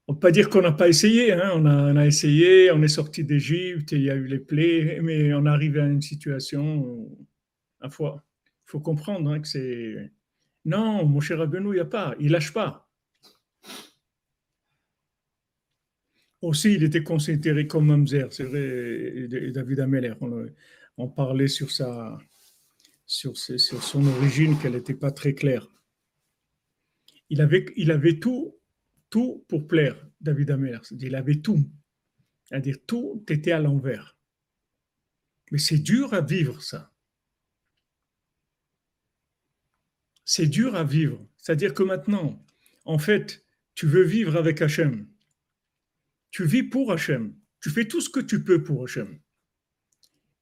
On 0.07 0.13
ne 0.13 0.17
peut 0.17 0.27
pas 0.27 0.31
dire 0.31 0.49
qu'on 0.51 0.61
n'a 0.61 0.71
pas 0.71 0.87
essayé, 0.87 1.31
hein. 1.33 1.51
on, 1.55 1.65
a, 1.65 1.93
on, 1.93 1.99
essayé, 2.01 2.69
on 2.69 2.83
est 2.83 2.87
sorti 2.89 3.23
d'Égypte, 3.23 3.93
il 3.93 4.01
y 4.01 4.11
a 4.11 4.15
eu 4.15 4.27
les 4.27 4.37
plaies, 4.37 4.99
mais 5.01 5.33
on 5.33 5.47
arrive 5.47 5.79
à 5.79 5.87
une 5.87 6.03
situation, 6.03 7.09
à 7.79 7.89
fois, 7.89 8.23
il 8.45 8.69
faut 8.69 8.81
comprendre 8.81 9.31
hein, 9.31 9.39
que 9.39 9.47
c'est 9.47 10.11
non, 10.65 11.05
mon 11.05 11.21
cher 11.21 11.39
Rabbeinu, 11.39 11.69
il 11.69 11.73
n'y 11.73 11.79
a 11.79 11.85
pas, 11.85 12.15
il 12.19 12.31
lâche 12.31 12.53
pas. 12.53 12.87
Aussi, 16.41 16.73
il 16.73 16.83
était 16.83 17.03
considéré 17.03 17.65
comme 17.67 17.87
Mamzer, 17.87 18.27
c'est 18.31 18.43
vrai, 18.43 19.27
David 19.51 19.79
Ameller. 19.79 20.13
On, 20.97 21.07
parlait 21.07 21.47
sur, 21.47 21.71
sa, 21.71 22.19
sur, 23.05 23.38
son 23.38 24.05
origine, 24.07 24.57
qu'elle 24.60 24.74
n'était 24.74 24.93
pas 24.93 25.12
très 25.12 25.33
claire. 25.33 25.67
Il 27.29 27.41
avait, 27.41 28.19
tout, 28.19 28.60
pour 29.10 29.67
plaire, 29.67 29.95
David 30.22 30.51
Ameller. 30.51 30.79
Il 30.91 31.15
avait 31.15 31.41
tout. 31.41 31.69
C'est-à-dire, 32.45 32.77
tout 32.86 33.24
était 33.29 33.51
à 33.51 33.60
l'envers. 33.60 34.17
Mais 35.51 35.60
c'est 35.60 35.79
dur 35.79 36.13
à 36.13 36.22
vivre, 36.22 36.62
ça. 36.62 36.93
c'est 40.25 40.48
dur 40.48 40.75
à 40.75 40.83
vivre. 40.83 41.25
C'est-à-dire 41.38 41.74
que 41.74 41.83
maintenant, 41.83 42.43
en 42.86 42.98
fait, 42.98 43.45
tu 43.75 43.88
veux 43.88 44.03
vivre 44.03 44.36
avec 44.36 44.62
Hachem. 44.62 45.07
Tu 46.31 46.45
vis 46.45 46.63
pour 46.63 46.91
Hachem. 46.91 47.36
Tu 47.62 47.69
fais 47.69 47.88
tout 47.88 48.01
ce 48.01 48.10
que 48.10 48.19
tu 48.19 48.43
peux 48.43 48.63
pour 48.63 48.83
Hachem. 48.83 49.19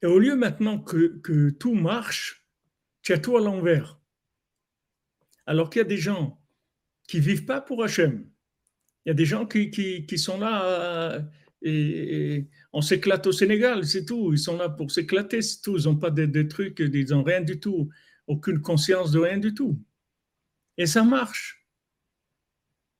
Et 0.01 0.07
au 0.07 0.19
lieu 0.19 0.35
maintenant 0.35 0.79
que, 0.79 1.49
tout 1.51 1.75
marche, 1.75 2.40
tu 3.01 3.13
as 3.13 3.19
tout 3.19 3.37
à 3.37 3.41
l'envers. 3.41 3.99
Alors 5.45 5.69
qu'il 5.69 5.79
y 5.79 5.85
a 5.85 5.87
des 5.87 5.97
gens 5.97 6.39
qui 7.07 7.19
vivent 7.19 7.45
pas 7.45 7.61
pour 7.61 7.83
Hachem. 7.83 8.25
Il 9.05 9.09
y 9.09 9.11
a 9.11 9.15
des 9.15 9.25
gens 9.25 9.45
qui, 9.45 10.05
sont 10.17 10.39
là 10.39 11.25
et, 11.61 12.47
on 12.73 12.81
s'éclate 12.81 13.25
au 13.27 13.31
Sénégal, 13.31 13.85
c'est 13.85 14.05
tout. 14.05 14.31
Ils 14.33 14.39
sont 14.39 14.57
là 14.57 14.69
pour 14.69 14.91
s'éclater, 14.91 15.41
c'est 15.41 15.61
tout. 15.61 15.77
Ils 15.77 15.85
n'ont 15.85 15.97
pas 15.97 16.11
de, 16.11 16.43
trucs, 16.43 16.79
ils 16.79 17.09
n'ont 17.09 17.23
rien 17.23 17.41
du 17.41 17.59
tout 17.59 17.89
aucune 18.27 18.61
conscience 18.61 19.11
de 19.11 19.19
rien 19.19 19.37
du 19.37 19.53
tout. 19.53 19.77
Et 20.77 20.85
ça 20.85 21.03
marche. 21.03 21.65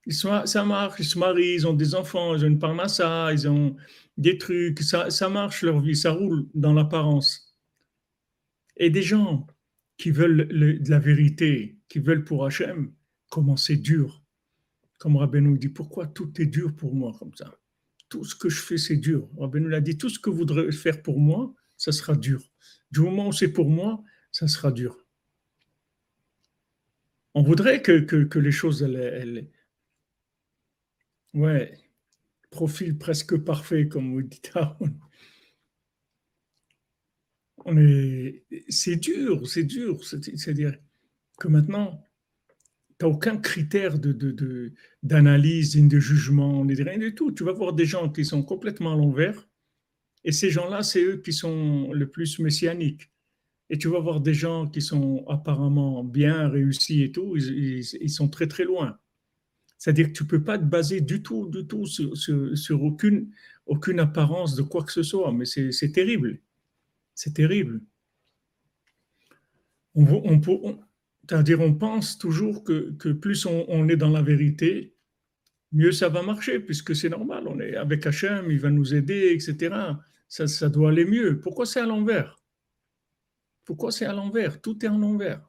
ça 0.08 0.64
marche, 0.64 1.00
ils 1.00 1.04
se 1.04 1.18
marient, 1.18 1.54
ils 1.54 1.66
ont 1.66 1.72
des 1.72 1.94
enfants, 1.94 2.34
ils 2.34 2.44
ont 2.44 2.48
une 2.48 2.58
parnassa, 2.58 3.32
ils 3.32 3.48
ont 3.48 3.76
des 4.16 4.36
trucs, 4.36 4.80
ça, 4.80 5.10
ça 5.10 5.28
marche 5.28 5.62
leur 5.62 5.80
vie, 5.80 5.96
ça 5.96 6.12
roule 6.12 6.46
dans 6.54 6.74
l'apparence. 6.74 7.56
Et 8.76 8.90
des 8.90 9.02
gens 9.02 9.46
qui 10.02 10.10
veulent 10.10 10.48
de 10.48 10.90
la 10.90 10.98
vérité, 10.98 11.78
qui 11.88 12.00
veulent 12.00 12.24
pour 12.24 12.44
Hachem, 12.44 12.92
comment 13.30 13.56
c'est 13.56 13.76
dur. 13.76 14.20
Comme 14.98 15.16
Rabbeinu 15.16 15.56
dit, 15.56 15.68
pourquoi 15.68 16.08
tout 16.08 16.32
est 16.40 16.46
dur 16.46 16.74
pour 16.74 16.92
moi 16.92 17.14
comme 17.20 17.32
ça? 17.34 17.56
Tout 18.08 18.24
ce 18.24 18.34
que 18.34 18.48
je 18.48 18.60
fais, 18.60 18.78
c'est 18.78 18.96
dur. 18.96 19.30
Rabbeinu 19.38 19.68
l'a 19.68 19.80
dit, 19.80 19.96
tout 19.96 20.08
ce 20.08 20.18
que 20.18 20.28
vous 20.28 20.38
voudrez 20.38 20.72
faire 20.72 21.02
pour 21.02 21.20
moi, 21.20 21.54
ça 21.76 21.92
sera 21.92 22.16
dur. 22.16 22.42
Du 22.90 22.98
moment 22.98 23.28
où 23.28 23.32
c'est 23.32 23.52
pour 23.52 23.70
moi, 23.70 24.02
ça 24.32 24.48
sera 24.48 24.72
dur. 24.72 25.06
On 27.34 27.44
voudrait 27.44 27.80
que, 27.80 28.00
que, 28.00 28.38
les 28.40 28.50
choses, 28.50 28.82
elles, 28.82 29.48
ouais, 31.32 31.78
profil 32.50 32.98
presque 32.98 33.36
parfait, 33.36 33.86
comme 33.86 34.14
vous 34.14 34.22
dites. 34.22 34.52
C'est 38.68 38.96
dur, 38.96 39.48
c'est 39.48 39.64
dur. 39.64 40.04
C'est-à-dire 40.04 40.76
que 41.38 41.48
maintenant, 41.48 42.04
tu 42.98 43.06
n'as 43.06 43.12
aucun 43.12 43.36
critère 43.36 43.98
de, 43.98 44.12
de, 44.12 44.72
d'analyse, 45.02 45.76
de 45.76 45.98
jugement, 45.98 46.64
ni 46.64 46.74
rien 46.74 46.98
du 46.98 47.14
tout. 47.14 47.32
Tu 47.32 47.44
vas 47.44 47.52
voir 47.52 47.72
des 47.72 47.86
gens 47.86 48.10
qui 48.10 48.24
sont 48.24 48.42
complètement 48.42 48.92
à 48.92 48.96
l'envers, 48.96 49.48
et 50.24 50.32
ces 50.32 50.50
gens-là, 50.50 50.82
c'est 50.82 51.02
eux 51.02 51.16
qui 51.16 51.32
sont 51.32 51.92
le 51.92 52.08
plus 52.08 52.38
messianiques. 52.38 53.10
Et 53.70 53.78
tu 53.78 53.88
vas 53.88 54.00
voir 54.00 54.20
des 54.20 54.34
gens 54.34 54.68
qui 54.68 54.82
sont 54.82 55.24
apparemment 55.28 56.04
bien 56.04 56.48
réussis 56.48 57.02
et 57.02 57.12
tout, 57.12 57.36
ils, 57.36 58.10
sont 58.10 58.28
très 58.28 58.46
très 58.46 58.64
loin. 58.64 58.98
C'est-à-dire 59.78 60.08
que 60.08 60.12
tu 60.12 60.24
ne 60.24 60.28
peux 60.28 60.44
pas 60.44 60.58
te 60.58 60.64
baser 60.64 61.00
du 61.00 61.22
tout, 61.22 61.48
du 61.48 61.66
tout 61.66 61.86
sur, 61.86 62.82
aucune, 62.82 63.32
aucune 63.66 63.98
apparence 63.98 64.54
de 64.54 64.62
quoi 64.62 64.84
que 64.84 64.92
ce 64.92 65.02
soit, 65.02 65.32
mais 65.32 65.46
c'est 65.46 65.92
terrible. 65.92 66.40
C'est 67.14 67.34
terrible. 67.34 67.80
On, 69.94 70.40
c'est-à-dire 71.28 71.60
on 71.60 71.74
pense 71.74 72.18
toujours 72.18 72.64
que, 72.64 73.12
plus 73.12 73.46
on, 73.46 73.88
est 73.88 73.96
dans 73.96 74.10
la 74.10 74.22
vérité, 74.22 74.96
mieux 75.70 75.92
ça 75.92 76.08
va 76.08 76.22
marcher, 76.22 76.60
puisque 76.60 76.96
c'est 76.96 77.08
normal, 77.08 77.46
on 77.46 77.60
est 77.60 77.76
avec 77.76 78.06
Hachem, 78.06 78.50
il 78.50 78.58
va 78.58 78.70
nous 78.70 78.94
aider, 78.94 79.32
etc. 79.32 79.74
Ça, 80.28 80.68
doit 80.68 80.90
aller 80.90 81.04
mieux. 81.04 81.40
Pourquoi 81.40 81.66
c'est 81.66 81.80
à 81.80 81.86
l'envers? 81.86 82.42
Pourquoi 83.64 83.92
c'est 83.92 84.06
à 84.06 84.12
l'envers? 84.12 84.60
Tout 84.60 84.84
est 84.84 84.88
en 84.88 84.98
l'envers. 84.98 85.46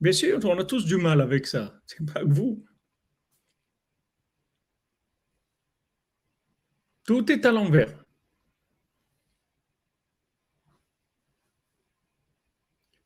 Bien 0.00 0.12
sûr, 0.12 0.38
on 0.44 0.58
a 0.58 0.64
tous 0.64 0.84
du 0.84 0.96
mal 0.96 1.20
avec 1.20 1.46
ça. 1.46 1.80
C'est 1.86 2.04
pas 2.12 2.22
vous. 2.24 2.64
Tout 7.04 7.32
est 7.32 7.46
à 7.46 7.52
l'envers. 7.52 8.07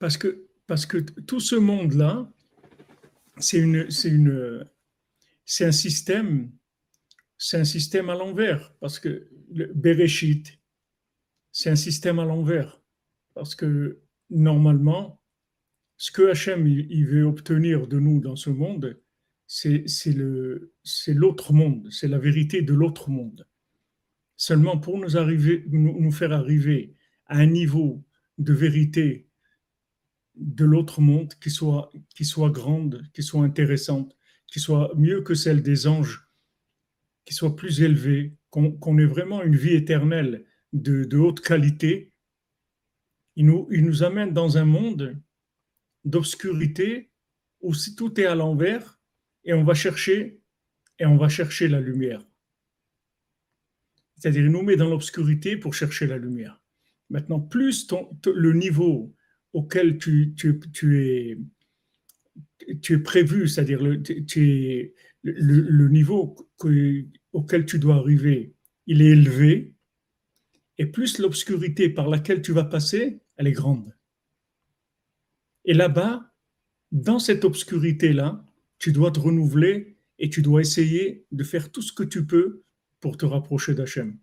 Parce 0.02 0.16
que, 0.16 0.48
parce 0.66 0.84
que 0.84 0.98
tout 0.98 1.38
ce 1.38 1.54
monde-là, 1.54 2.28
c'est 3.38 3.62
un 3.62 3.88
système, 5.70 6.50
c'est 7.38 7.58
un 7.58 7.64
système 7.64 8.10
à 8.10 8.16
l'envers. 8.16 8.74
Parce 8.80 8.98
que 8.98 9.28
le 9.52 9.66
Bereshit, 9.72 10.58
c'est 11.52 11.70
un 11.70 11.76
système 11.76 12.18
à 12.18 12.24
l'envers. 12.24 12.82
Parce 13.34 13.54
que 13.54 14.00
normalement, 14.28 15.22
ce 15.98 16.10
que 16.10 16.28
Hachem 16.30 16.66
il 16.66 17.06
veut 17.06 17.22
obtenir 17.22 17.86
de 17.86 18.00
nous 18.00 18.18
dans 18.18 18.34
ce 18.34 18.50
monde, 18.50 19.00
c'est, 19.46 19.84
c'est 19.86 21.14
l'autre 21.14 21.52
monde, 21.52 21.86
c'est 21.92 22.08
la 22.08 22.18
vérité 22.18 22.60
de 22.60 22.74
l'autre 22.74 23.08
monde. 23.08 23.46
Seulement 24.36 24.78
pour 24.78 24.98
nous, 24.98 25.16
arriver, 25.16 25.64
nous 25.68 26.10
faire 26.10 26.32
arriver 26.32 26.96
à 27.26 27.38
un 27.38 27.46
niveau 27.46 28.04
de 28.38 28.52
vérité 28.52 29.28
de 30.34 30.64
l'autre 30.64 31.00
monde 31.00 31.34
qui 31.34 31.50
soit, 31.50 31.90
qui 32.14 32.24
soit 32.24 32.50
grande, 32.50 33.02
qui 33.12 33.22
soit 33.22 33.44
intéressante, 33.44 34.16
qui 34.46 34.60
soit 34.60 34.92
mieux 34.96 35.22
que 35.22 35.34
celle 35.34 35.62
des 35.62 35.86
anges, 35.86 36.26
qui 37.24 37.34
soit 37.34 37.56
plus 37.56 37.82
élevée, 37.82 38.36
qu'on 38.50 38.98
ait 38.98 39.06
vraiment 39.06 39.42
une 39.42 39.56
vie 39.56 39.74
éternelle 39.74 40.44
de, 40.72 41.16
haute 41.16 41.40
qualité, 41.40 42.12
il 43.36 43.46
nous, 43.46 43.68
il 43.70 43.84
nous 43.84 44.02
amène 44.02 44.32
dans 44.32 44.58
un 44.58 44.64
monde 44.64 45.16
d'obscurité 46.04 47.10
où 47.60 47.72
tout 47.96 48.20
est 48.20 48.26
à 48.26 48.34
l'envers 48.34 49.00
et 49.44 49.54
on 49.54 49.64
va 49.64 49.74
chercher 49.74 50.42
et 50.98 51.06
on 51.06 51.16
va 51.16 51.28
chercher 51.28 51.68
la 51.68 51.80
lumière. 51.80 52.26
C'est-à-dire, 54.16 54.44
il 54.44 54.50
nous 54.50 54.62
met 54.62 54.76
dans 54.76 54.88
l'obscurité 54.88 55.56
pour 55.56 55.74
chercher 55.74 56.06
la 56.06 56.18
lumière. 56.18 56.60
Maintenant, 57.10 57.40
plus 57.40 57.88
le 58.26 58.52
niveau 58.52 59.14
auquel 59.52 59.98
tu, 59.98 60.34
es, 60.36 61.38
tu 62.80 62.94
es 62.94 62.98
prévu, 62.98 63.48
c'est-à-dire 63.48 63.82
le, 63.82 64.02
tu 64.02 64.94
le, 65.22 65.88
niveau 65.88 66.36
auquel 67.32 67.66
tu 67.66 67.78
dois 67.78 67.96
arriver, 67.96 68.54
il 68.86 69.02
est 69.02 69.10
élevé, 69.10 69.74
et 70.78 70.86
plus 70.86 71.18
l'obscurité 71.18 71.88
par 71.88 72.08
laquelle 72.08 72.42
tu 72.42 72.52
vas 72.52 72.64
passer, 72.64 73.20
elle 73.36 73.46
est 73.46 73.52
grande. 73.52 73.94
Et 75.64 75.74
là-bas, 75.74 76.32
dans 76.90 77.18
cette 77.18 77.44
obscurité-là, 77.44 78.44
tu 78.78 78.92
dois 78.92 79.12
te 79.12 79.20
renouveler 79.20 79.96
et 80.18 80.28
tu 80.28 80.42
dois 80.42 80.60
essayer 80.60 81.24
de 81.30 81.44
faire 81.44 81.70
tout 81.70 81.82
ce 81.82 81.92
que 81.92 82.02
tu 82.02 82.26
peux 82.26 82.62
pour 83.00 83.16
te 83.16 83.24
rapprocher 83.24 83.74
d'Hachem. 83.74 84.18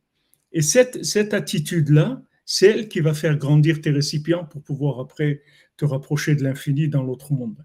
Et 0.51 0.61
cette, 0.61 1.03
cette 1.05 1.33
attitude-là, 1.33 2.23
c'est 2.51 2.65
elle 2.65 2.87
qui 2.87 2.99
va 2.99 3.13
faire 3.13 3.37
grandir 3.37 3.79
tes 3.79 3.91
récipients 3.91 4.43
pour 4.43 4.63
pouvoir 4.63 4.99
après 4.99 5.43
te 5.77 5.85
rapprocher 5.85 6.33
de 6.33 6.43
l'infini 6.43 6.87
dans 6.87 7.03
l'autre 7.03 7.31
monde. 7.31 7.63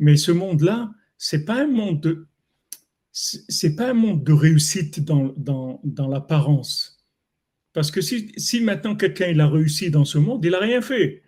Mais 0.00 0.16
ce 0.16 0.32
monde-là, 0.32 0.90
c'est 1.18 1.44
pas 1.44 1.62
un 1.62 1.68
monde 1.68 2.00
de, 2.00 2.26
c'est 3.12 3.76
pas 3.76 3.90
un 3.90 3.94
monde 3.94 4.24
de 4.24 4.32
réussite 4.32 4.98
dans, 5.04 5.32
dans, 5.36 5.80
dans 5.84 6.08
l'apparence. 6.08 7.06
Parce 7.72 7.92
que 7.92 8.00
si, 8.00 8.60
maintenant 8.60 8.96
quelqu'un 8.96 9.28
il 9.28 9.40
a 9.40 9.46
réussi 9.46 9.88
dans 9.92 10.04
ce 10.04 10.18
monde, 10.18 10.44
il 10.44 10.50
n'a 10.50 10.58
rien 10.58 10.82
fait. 10.82 11.22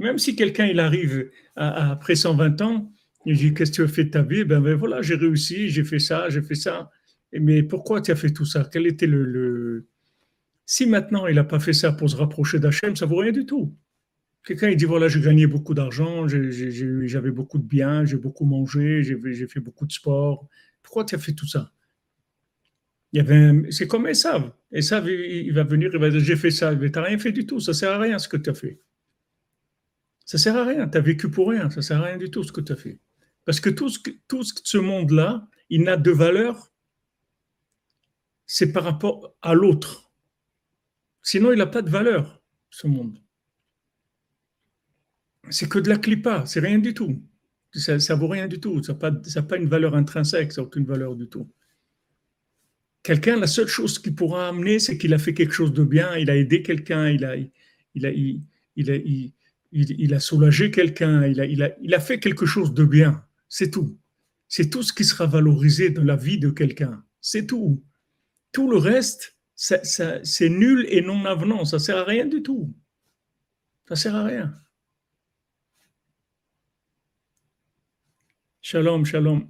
Même 0.00 0.18
si 0.18 0.34
quelqu'un 0.34 0.66
il 0.66 0.80
arrive 0.80 1.30
après 1.54 2.16
120 2.16 2.60
ans, 2.62 2.92
il 3.24 3.36
dit 3.36 3.54
Qu'est-ce 3.54 3.70
que 3.70 3.76
tu 3.76 3.82
as 3.84 3.88
fait 3.88 4.04
de 4.06 4.10
ta 4.10 4.22
vie? 4.22 4.42
Ben, 4.42 4.60
ben, 4.60 4.74
voilà, 4.74 5.00
j'ai 5.00 5.14
réussi, 5.14 5.68
j'ai 5.68 5.84
fait 5.84 6.00
ça, 6.00 6.28
j'ai 6.28 6.42
fait 6.42 6.56
ça. 6.56 6.90
Mais 7.32 7.62
pourquoi 7.62 8.00
tu 8.00 8.10
as 8.10 8.16
fait 8.16 8.30
tout 8.30 8.44
ça? 8.44 8.68
Quel 8.72 8.88
était 8.88 9.06
le, 9.06 9.86
si 10.70 10.86
maintenant 10.86 11.26
il 11.26 11.34
n'a 11.34 11.42
pas 11.42 11.58
fait 11.58 11.72
ça 11.72 11.90
pour 11.90 12.08
se 12.08 12.14
rapprocher 12.14 12.60
d'Hachem, 12.60 12.94
ça 12.94 13.04
vaut 13.04 13.16
rien 13.16 13.32
du 13.32 13.44
tout. 13.44 13.76
Quelqu'un 14.44 14.68
il 14.68 14.76
dit 14.76 14.84
voilà, 14.84 15.08
j'ai 15.08 15.20
gagné 15.20 15.48
beaucoup 15.48 15.74
d'argent, 15.74 16.28
j'avais 16.28 17.32
beaucoup 17.32 17.58
de 17.58 17.64
biens, 17.64 18.04
j'ai 18.04 18.16
beaucoup 18.16 18.44
mangé, 18.44 19.02
j'ai 19.02 19.48
fait 19.48 19.58
beaucoup 19.58 19.84
de 19.84 19.90
sport. 19.90 20.48
Pourquoi 20.80 21.04
tu 21.04 21.16
as 21.16 21.18
fait 21.18 21.32
tout 21.32 21.48
ça? 21.48 21.72
C'est 23.12 23.88
comme 23.88 24.06
Esav. 24.06 24.52
Esav, 24.70 25.10
il, 25.10 25.48
il 25.48 25.52
va 25.52 25.64
venir, 25.64 25.90
il 25.92 25.98
va 25.98 26.08
dire 26.08 26.20
j'ai 26.20 26.36
fait 26.36 26.52
ça, 26.52 26.72
mais 26.72 26.92
tu 26.92 27.00
n'as 27.00 27.04
rien 27.04 27.18
fait 27.18 27.32
du 27.32 27.46
tout, 27.46 27.58
ça 27.58 27.72
ne 27.72 27.74
sert 27.74 27.90
à 27.90 27.98
rien 27.98 28.20
ce 28.20 28.28
que 28.28 28.36
tu 28.36 28.48
as 28.48 28.54
fait. 28.54 28.80
Ça 30.24 30.38
ne 30.38 30.40
sert 30.40 30.56
à 30.56 30.64
rien, 30.64 30.86
tu 30.86 30.98
as 30.98 31.00
vécu 31.00 31.28
pour 31.28 31.48
rien, 31.48 31.68
ça 31.68 31.78
ne 31.78 31.82
sert 31.82 32.00
à 32.00 32.04
rien 32.04 32.16
du 32.16 32.30
tout 32.30 32.44
ce 32.44 32.52
que 32.52 32.60
tu 32.60 32.70
as 32.70 32.76
fait. 32.76 33.00
Parce 33.44 33.58
que 33.58 33.70
tout 33.70 33.88
ce 33.90 34.78
monde-là, 34.78 35.48
il 35.68 35.82
n'a 35.82 35.96
de 35.96 36.12
valeur, 36.12 36.72
c'est 38.46 38.70
par 38.70 38.84
rapport 38.84 39.34
à 39.42 39.54
l'autre. 39.54 40.06
Sinon, 41.22 41.52
il 41.52 41.58
n'a 41.58 41.66
pas 41.66 41.82
de 41.82 41.90
valeur, 41.90 42.42
ce 42.70 42.86
monde. 42.86 43.18
C'est 45.50 45.68
que 45.68 45.78
de 45.78 45.88
la 45.88 45.96
clipa, 45.96 46.44
c'est 46.46 46.60
rien 46.60 46.78
du 46.78 46.94
tout. 46.94 47.22
Ça 47.72 47.96
ne 47.96 48.14
vaut 48.14 48.28
rien 48.28 48.48
du 48.48 48.60
tout. 48.60 48.82
Ça 48.82 48.92
n'a 48.92 49.42
pas, 49.42 49.56
une 49.56 49.68
valeur 49.68 49.94
intrinsèque, 49.94 50.52
ça 50.52 50.60
n'a 50.60 50.66
aucune 50.66 50.84
valeur 50.84 51.14
du 51.16 51.28
tout. 51.28 51.50
Quelqu'un, 53.02 53.36
la 53.36 53.46
seule 53.46 53.68
chose 53.68 53.98
qu'il 53.98 54.14
pourra 54.14 54.48
amener, 54.48 54.78
c'est 54.78 54.98
qu'il 54.98 55.14
a 55.14 55.18
fait 55.18 55.32
quelque 55.32 55.54
chose 55.54 55.72
de 55.72 55.84
bien, 55.84 56.16
il 56.16 56.28
a 56.30 56.36
aidé 56.36 56.62
quelqu'un, 56.62 57.08
il 57.08 57.24
a, 57.24 57.36
il, 57.36 58.06
a, 58.06 58.10
il, 58.10 58.90
a, 58.90 58.96
il, 59.72 60.14
a 60.14 60.20
soulagé 60.20 60.70
quelqu'un, 60.70 61.26
il 61.26 61.40
a, 61.40 61.46
il, 61.46 61.62
a, 61.62 61.74
il 61.80 61.94
a 61.94 62.00
fait 62.00 62.20
quelque 62.20 62.44
chose 62.44 62.74
de 62.74 62.84
bien. 62.84 63.24
C'est 63.48 63.70
tout. 63.70 63.98
C'est 64.48 64.68
tout 64.68 64.82
ce 64.82 64.92
qui 64.92 65.04
sera 65.04 65.26
valorisé 65.26 65.90
dans 65.90 66.04
la 66.04 66.16
vie 66.16 66.38
de 66.38 66.50
quelqu'un. 66.50 67.02
C'est 67.20 67.46
tout. 67.46 67.82
Tout 68.52 68.70
le 68.70 68.76
reste, 68.76 69.36
c'est 69.60 70.48
nul 70.48 70.86
et 70.88 71.02
non 71.02 71.24
avenant, 71.26 71.64
ça 71.66 71.78
sert 71.78 71.98
à 71.98 72.04
rien 72.04 72.24
du 72.26 72.42
tout. 72.42 72.74
Ça 73.88 73.94
sert 73.96 74.14
à 74.14 74.24
rien. 74.24 74.54
Shalom, 78.62 79.04
shalom. 79.04 79.46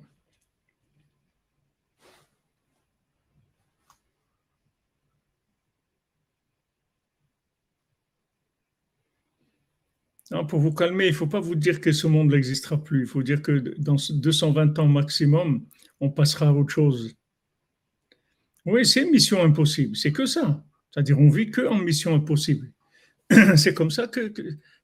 pour 10.48 10.60
vous 10.60 10.72
calmer, 10.72 11.06
il 11.06 11.10
ne 11.10 11.16
faut 11.16 11.26
pas 11.26 11.40
vous 11.40 11.56
dire 11.56 11.80
que 11.80 11.92
ce 11.92 12.06
monde 12.06 12.30
n'existera 12.30 12.82
plus. 12.82 13.02
Il 13.02 13.06
faut 13.06 13.22
dire 13.22 13.42
que 13.42 13.74
dans 13.78 13.96
220 14.10 14.78
ans 14.78 14.86
maximum, 14.86 15.66
on 16.00 16.10
passera 16.10 16.48
à 16.48 16.52
autre 16.52 16.72
chose. 16.72 17.16
Oui, 18.66 18.84
c'est 18.84 19.04
mission 19.04 19.42
impossible. 19.42 19.96
C'est 19.96 20.12
que 20.12 20.26
ça. 20.26 20.64
C'est-à-dire, 20.92 21.18
on 21.18 21.30
vit 21.30 21.50
que 21.50 21.62
en 21.62 21.78
mission 21.78 22.14
impossible. 22.14 22.72
c'est 23.56 23.74
comme 23.74 23.90
ça 23.90 24.06
que, 24.06 24.32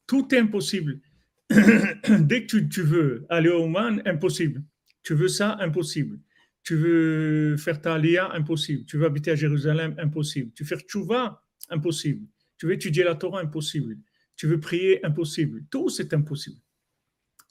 tout 0.07 0.35
est 0.35 0.39
impossible. 0.39 1.01
Dès 1.51 2.47
que 2.47 2.59
tu, 2.59 2.83
veux 2.83 3.27
aller 3.29 3.49
au 3.49 3.67
Man, 3.67 4.03
impossible. 4.05 4.63
Tu 5.03 5.15
veux 5.15 5.29
ça, 5.29 5.57
impossible. 5.61 6.19
Tu 6.63 6.75
veux 6.77 7.57
faire 7.57 7.81
ta 7.81 7.95
Aliyah, 7.95 8.33
impossible. 8.33 8.85
Tu 8.87 8.97
veux 8.97 9.07
habiter 9.07 9.33
à 9.33 9.37
Jérusalem, 9.37 9.95
impossible. 9.99 10.53
Tu 10.55 10.63
veux 10.63 10.69
faire 10.69 10.81
Tchouva, 10.81 11.43
impossible. 11.71 12.27
Tu 12.59 12.67
veux 12.67 12.73
étudier 12.73 13.05
la 13.05 13.15
Torah, 13.15 13.41
impossible. 13.41 13.97
Tu 14.37 14.47
veux 14.47 14.61
prier, 14.61 15.05
impossible. 15.05 15.65
Tout, 15.71 15.89
c'est 15.89 16.13
impossible. 16.15 16.61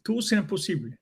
Tout, 0.03 0.21
c'est 0.21 0.35
impossible. 0.35 0.95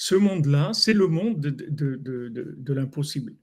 Ce 0.00 0.14
monde-là, 0.14 0.72
c'est 0.74 0.92
le 0.92 1.08
monde 1.08 1.40
de, 1.40 2.72
l'impossible. 2.72 3.34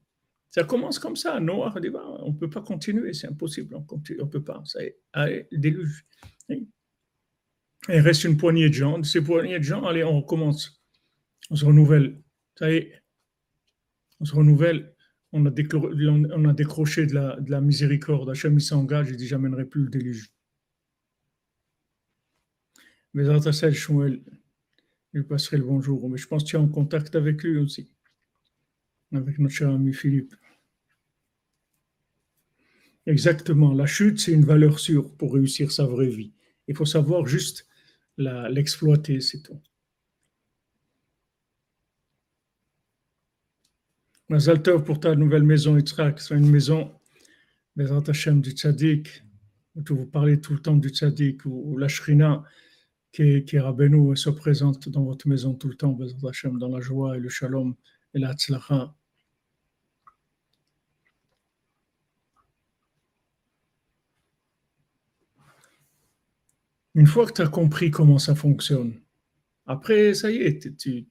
Ça 0.50 0.64
commence 0.64 0.98
comme 0.98 1.14
ça. 1.14 1.38
Noir 1.38 1.78
dit, 1.82 1.90
bah, 1.90 2.02
on 2.20 2.32
ne 2.32 2.36
peut 2.38 2.48
pas 2.48 2.62
continuer, 2.62 3.12
c'est 3.12 3.26
impossible, 3.26 3.74
on 3.74 3.80
ne 3.80 4.24
peut 4.24 4.42
pas. 4.42 4.62
Ça 4.64 4.80
est, 4.82 5.48
déluge. 5.52 6.06
Il 6.48 8.00
reste 8.00 8.24
une 8.24 8.38
poignée 8.38 8.70
de 8.70 8.74
gens. 8.74 9.02
Ces 9.02 9.22
poignées 9.22 9.58
de 9.58 9.64
gens, 9.64 9.84
allez, 9.84 10.02
on 10.02 10.20
recommence. 10.22 10.82
On 11.50 11.56
se 11.56 11.64
renouvelle. 11.66 12.22
Ça 12.58 12.72
y 12.72 12.76
est, 12.76 13.02
on 14.20 14.24
se 14.24 14.34
renouvelle 14.34 14.96
on 15.32 15.44
a, 15.44 16.52
décroché 16.52 17.06
de 17.06 17.14
la, 17.14 17.38
de 17.38 17.50
la 17.50 17.60
miséricorde. 17.60 18.30
Hachem 18.30 18.58
s'engage 18.58 19.12
et 19.12 19.16
dit 19.16 19.26
J'amènerai 19.26 19.66
plus 19.66 19.82
le 19.82 19.90
déluge. 19.90 20.32
Mais 23.12 23.24
Shmuel, 23.72 24.22
je 25.16 25.22
passerai 25.22 25.56
le 25.56 25.64
bonjour. 25.64 26.08
Mais 26.10 26.18
je 26.18 26.26
pense 26.26 26.44
que 26.44 26.48
tu 26.48 26.56
es 26.56 26.58
en 26.58 26.68
contact 26.68 27.16
avec 27.16 27.42
lui 27.42 27.58
aussi, 27.58 27.90
avec 29.12 29.38
notre 29.38 29.54
cher 29.54 29.70
ami 29.70 29.94
Philippe. 29.94 30.34
Exactement. 33.06 33.72
La 33.72 33.86
chute, 33.86 34.20
c'est 34.20 34.32
une 34.32 34.44
valeur 34.44 34.78
sûre 34.78 35.14
pour 35.16 35.34
réussir 35.34 35.72
sa 35.72 35.86
vraie 35.86 36.08
vie. 36.08 36.32
Il 36.68 36.76
faut 36.76 36.84
savoir 36.84 37.26
juste 37.26 37.66
l'exploiter, 38.18 39.20
c'est 39.20 39.42
tout. 39.42 39.60
Mazal 44.28 44.60
Tov 44.60 44.82
pour 44.82 44.98
ta 44.98 45.14
nouvelle 45.14 45.44
maison, 45.44 45.76
Yitzhak. 45.76 46.20
C'est 46.20 46.34
une 46.34 46.50
maison, 46.50 46.92
Bezrat 47.76 48.02
Hashem, 48.08 48.40
du 48.40 48.50
Tzadik, 48.50 49.22
où 49.76 49.82
vous 49.94 50.06
parlez 50.06 50.40
tout 50.40 50.52
le 50.52 50.58
temps 50.58 50.76
du 50.76 50.88
Tzadik, 50.88 51.46
ou 51.46 51.78
la 51.78 51.86
Shrina, 51.86 52.44
qui 53.16 53.22
est, 53.22 53.44
qui 53.44 53.56
est 53.56 54.16
se 54.16 54.28
présente 54.28 54.90
dans 54.90 55.02
votre 55.02 55.26
maison 55.26 55.54
tout 55.54 55.68
le 55.68 55.74
temps, 55.74 55.98
dans 56.52 56.68
la 56.68 56.80
joie 56.82 57.16
et 57.16 57.20
le 57.20 57.30
shalom 57.30 57.74
et 58.12 58.18
la 58.18 58.34
tzlacha. 58.34 58.94
Une 66.94 67.06
fois 67.06 67.24
que 67.24 67.32
tu 67.32 67.40
as 67.40 67.48
compris 67.48 67.90
comment 67.90 68.18
ça 68.18 68.34
fonctionne, 68.34 69.00
après, 69.64 70.12
ça 70.12 70.30
y 70.30 70.36
est, 70.36 70.76
tu, 70.76 71.06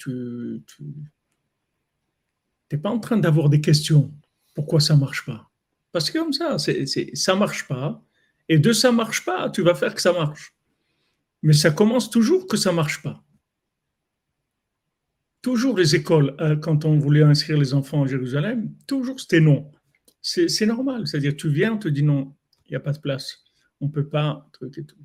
n'es 2.71 2.77
pas 2.77 2.91
en 2.91 2.99
train 2.99 3.17
d'avoir 3.17 3.49
des 3.49 3.61
questions. 3.61 4.13
Pourquoi 4.53 4.79
ça 4.79 4.93
ne 4.93 4.99
marche 4.99 5.25
pas? 5.25 5.49
Parce 5.91 6.11
que 6.11 6.19
comme 6.19 6.33
ça, 6.33 6.59
ça 6.59 7.33
ne 7.33 7.39
marche 7.39 7.67
pas. 7.67 8.03
Et 8.47 8.59
de 8.59 8.73
ça 8.73 8.91
ne 8.91 8.95
marche 8.95 9.25
pas, 9.25 9.49
tu 9.49 9.63
vas 9.63 9.73
faire 9.73 9.95
que 9.95 10.01
ça 10.01 10.13
marche. 10.13 10.54
Mais 11.45 11.53
ça 11.53 11.69
commence 11.69 12.09
toujours 12.09 12.47
que 12.47 12.57
ça 12.57 12.71
ne 12.71 12.75
marche 12.75 13.03
pas. 13.03 13.23
Toujours 15.43 15.77
les 15.77 15.93
écoles, 15.93 16.35
euh, 16.41 16.55
quand 16.55 16.85
on 16.85 16.97
voulait 16.97 17.21
inscrire 17.21 17.59
les 17.59 17.75
enfants 17.75 18.01
à 18.01 18.07
Jérusalem, 18.07 18.73
toujours 18.87 19.19
c'était 19.19 19.41
non. 19.41 19.71
C'est, 20.23 20.65
normal. 20.65 21.05
C'est-à-dire, 21.07 21.35
tu 21.35 21.49
viens, 21.49 21.73
on 21.73 21.77
te 21.77 21.87
dit 21.87 22.01
non, 22.01 22.35
il 22.65 22.71
n'y 22.71 22.75
a 22.75 22.79
pas 22.79 22.93
de 22.93 22.99
place. 22.99 23.43
On 23.79 23.85
ne 23.85 23.91
peut 23.91 24.09
pas, 24.09 24.49
truc 24.53 24.75
et 24.79 24.85
tout. 24.85 24.97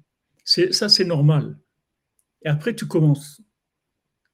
Ça, 0.46 0.88
c'est 0.88 1.04
normal. 1.04 1.58
Et 2.40 2.48
après, 2.48 2.74
tu 2.74 2.86
commences. 2.86 3.42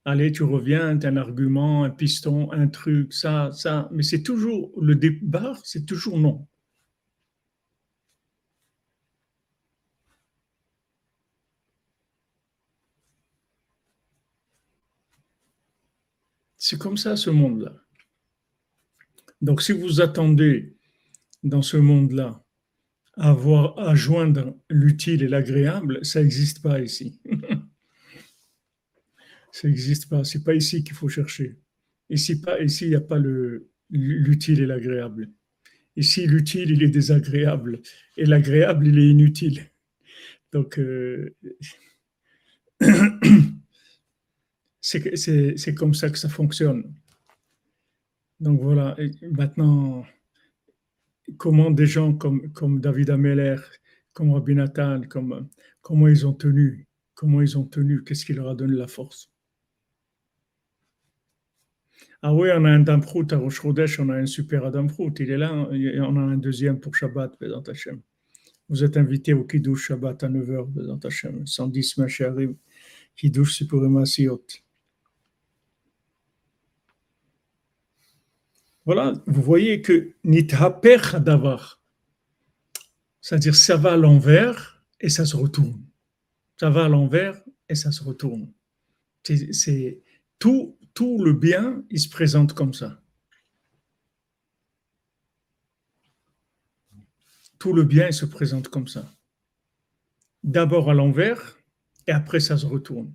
Allez, 0.04 0.30
tu 0.30 0.44
reviens, 0.44 0.96
tu 0.96 1.08
as 1.08 1.10
un 1.10 1.16
argument, 1.16 1.82
un 1.82 1.90
piston, 1.90 2.52
un 2.52 2.68
truc, 2.68 3.12
ça, 3.12 3.50
ça. 3.50 3.88
Mais 3.90 4.04
c'est 4.04 4.22
toujours, 4.22 4.70
le 4.80 4.94
départ, 4.94 5.58
c'est 5.64 5.84
toujours 5.84 6.18
non. 6.18 6.46
C'est 16.68 16.78
comme 16.78 16.96
ça 16.96 17.14
ce 17.14 17.30
monde-là. 17.30 17.80
Donc 19.40 19.62
si 19.62 19.70
vous 19.70 20.00
attendez 20.00 20.76
dans 21.44 21.62
ce 21.62 21.76
monde-là 21.76 22.44
à, 23.16 23.36
à 23.76 23.94
joindre 23.94 24.52
l'utile 24.68 25.22
et 25.22 25.28
l'agréable, 25.28 26.04
ça 26.04 26.20
n'existe 26.20 26.60
pas 26.62 26.80
ici. 26.80 27.20
Ça 29.52 29.68
n'existe 29.68 30.10
pas. 30.10 30.24
C'est 30.24 30.42
pas 30.42 30.54
ici 30.54 30.82
qu'il 30.82 30.94
faut 30.94 31.08
chercher. 31.08 31.56
Ici, 32.10 32.42
il 32.80 32.88
n'y 32.88 32.94
a 32.96 33.00
pas 33.00 33.18
le, 33.18 33.70
l'utile 33.88 34.60
et 34.60 34.66
l'agréable. 34.66 35.30
Ici, 35.94 36.26
l'utile, 36.26 36.72
il 36.72 36.82
est 36.82 36.88
désagréable. 36.88 37.80
Et 38.18 38.26
l'agréable, 38.26 38.88
il 38.88 38.98
est 38.98 39.08
inutile. 39.08 39.70
Donc, 40.52 40.78
euh, 40.78 41.34
c'est, 44.86 45.74
comme 45.74 45.94
ça 45.94 46.10
que 46.10 46.18
ça 46.18 46.28
fonctionne. 46.28 46.94
Donc 48.38 48.60
voilà, 48.60 48.96
maintenant, 49.32 50.04
comment 51.38 51.70
des 51.70 51.86
gens 51.86 52.14
comme, 52.14 52.80
David 52.80 53.10
Ameller, 53.10 53.56
comme 54.12 54.32
Rabbi 54.32 54.54
Nathan, 54.54 55.02
comme, 55.08 55.48
comment 55.80 56.06
ils 56.06 56.26
ont 56.26 56.34
tenu, 56.34 56.86
comment 57.14 57.42
ils 57.42 57.58
ont 57.58 57.64
tenu, 57.64 58.04
qu'est-ce 58.04 58.24
qui 58.24 58.32
leur 58.32 58.48
a 58.48 58.54
donné 58.54 58.76
la 58.76 58.86
force? 58.86 59.32
Ah 62.22 62.32
oui, 62.34 62.48
on 62.54 62.64
a 62.64 62.70
un 62.70 62.80
Damprout 62.80 63.32
à 63.32 63.38
Rosh 63.38 63.64
on 63.64 64.08
a 64.08 64.16
un 64.16 64.26
super 64.26 64.64
Adamprout. 64.64 65.12
Il 65.18 65.30
est 65.30 65.36
là, 65.36 65.52
on 65.52 66.16
a 66.16 66.20
un 66.20 66.36
deuxième 66.36 66.78
pour 66.80 66.94
Shabbat, 66.94 67.38
Bézant 67.40 67.62
Hashem. 67.62 68.00
Vous 68.68 68.84
êtes 68.84 68.96
invité 68.96 69.32
au 69.32 69.44
Kiddush 69.44 69.88
Shabbat 69.88 70.22
à 70.24 70.28
9h, 70.28 70.68
Bézant 70.68 70.98
Hashem. 71.02 71.46
110 71.46 71.98
Macharim, 71.98 72.56
Kiddush 73.16 73.56
Sipurim 73.58 73.96
Asiyot. 73.98 74.44
Voilà, 78.86 79.12
vous 79.26 79.42
voyez 79.42 79.82
que 79.82 80.14
Nithaper 80.24 81.20
Davar, 81.20 81.82
c'est-à-dire 83.20 83.56
ça 83.56 83.76
va 83.76 83.94
à 83.94 83.96
l'envers 83.96 84.84
et 85.00 85.08
ça 85.08 85.26
se 85.26 85.36
retourne. 85.36 85.84
Ça 86.58 86.70
va 86.70 86.84
à 86.84 86.88
l'envers 86.88 87.42
et 87.68 87.74
ça 87.74 87.90
se 87.90 88.02
retourne. 88.04 88.52
C'est 89.24 90.02
tout 90.38 90.76
tout 90.96 91.22
le 91.22 91.34
bien, 91.34 91.84
il 91.90 92.00
se 92.00 92.08
présente 92.08 92.54
comme 92.54 92.72
ça. 92.72 93.02
Tout 97.58 97.74
le 97.74 97.84
bien, 97.84 98.06
il 98.06 98.14
se 98.14 98.24
présente 98.24 98.68
comme 98.68 98.88
ça. 98.88 99.14
D'abord 100.42 100.90
à 100.90 100.94
l'envers, 100.94 101.58
et 102.06 102.12
après 102.12 102.40
ça 102.40 102.56
se 102.56 102.64
retourne. 102.64 103.14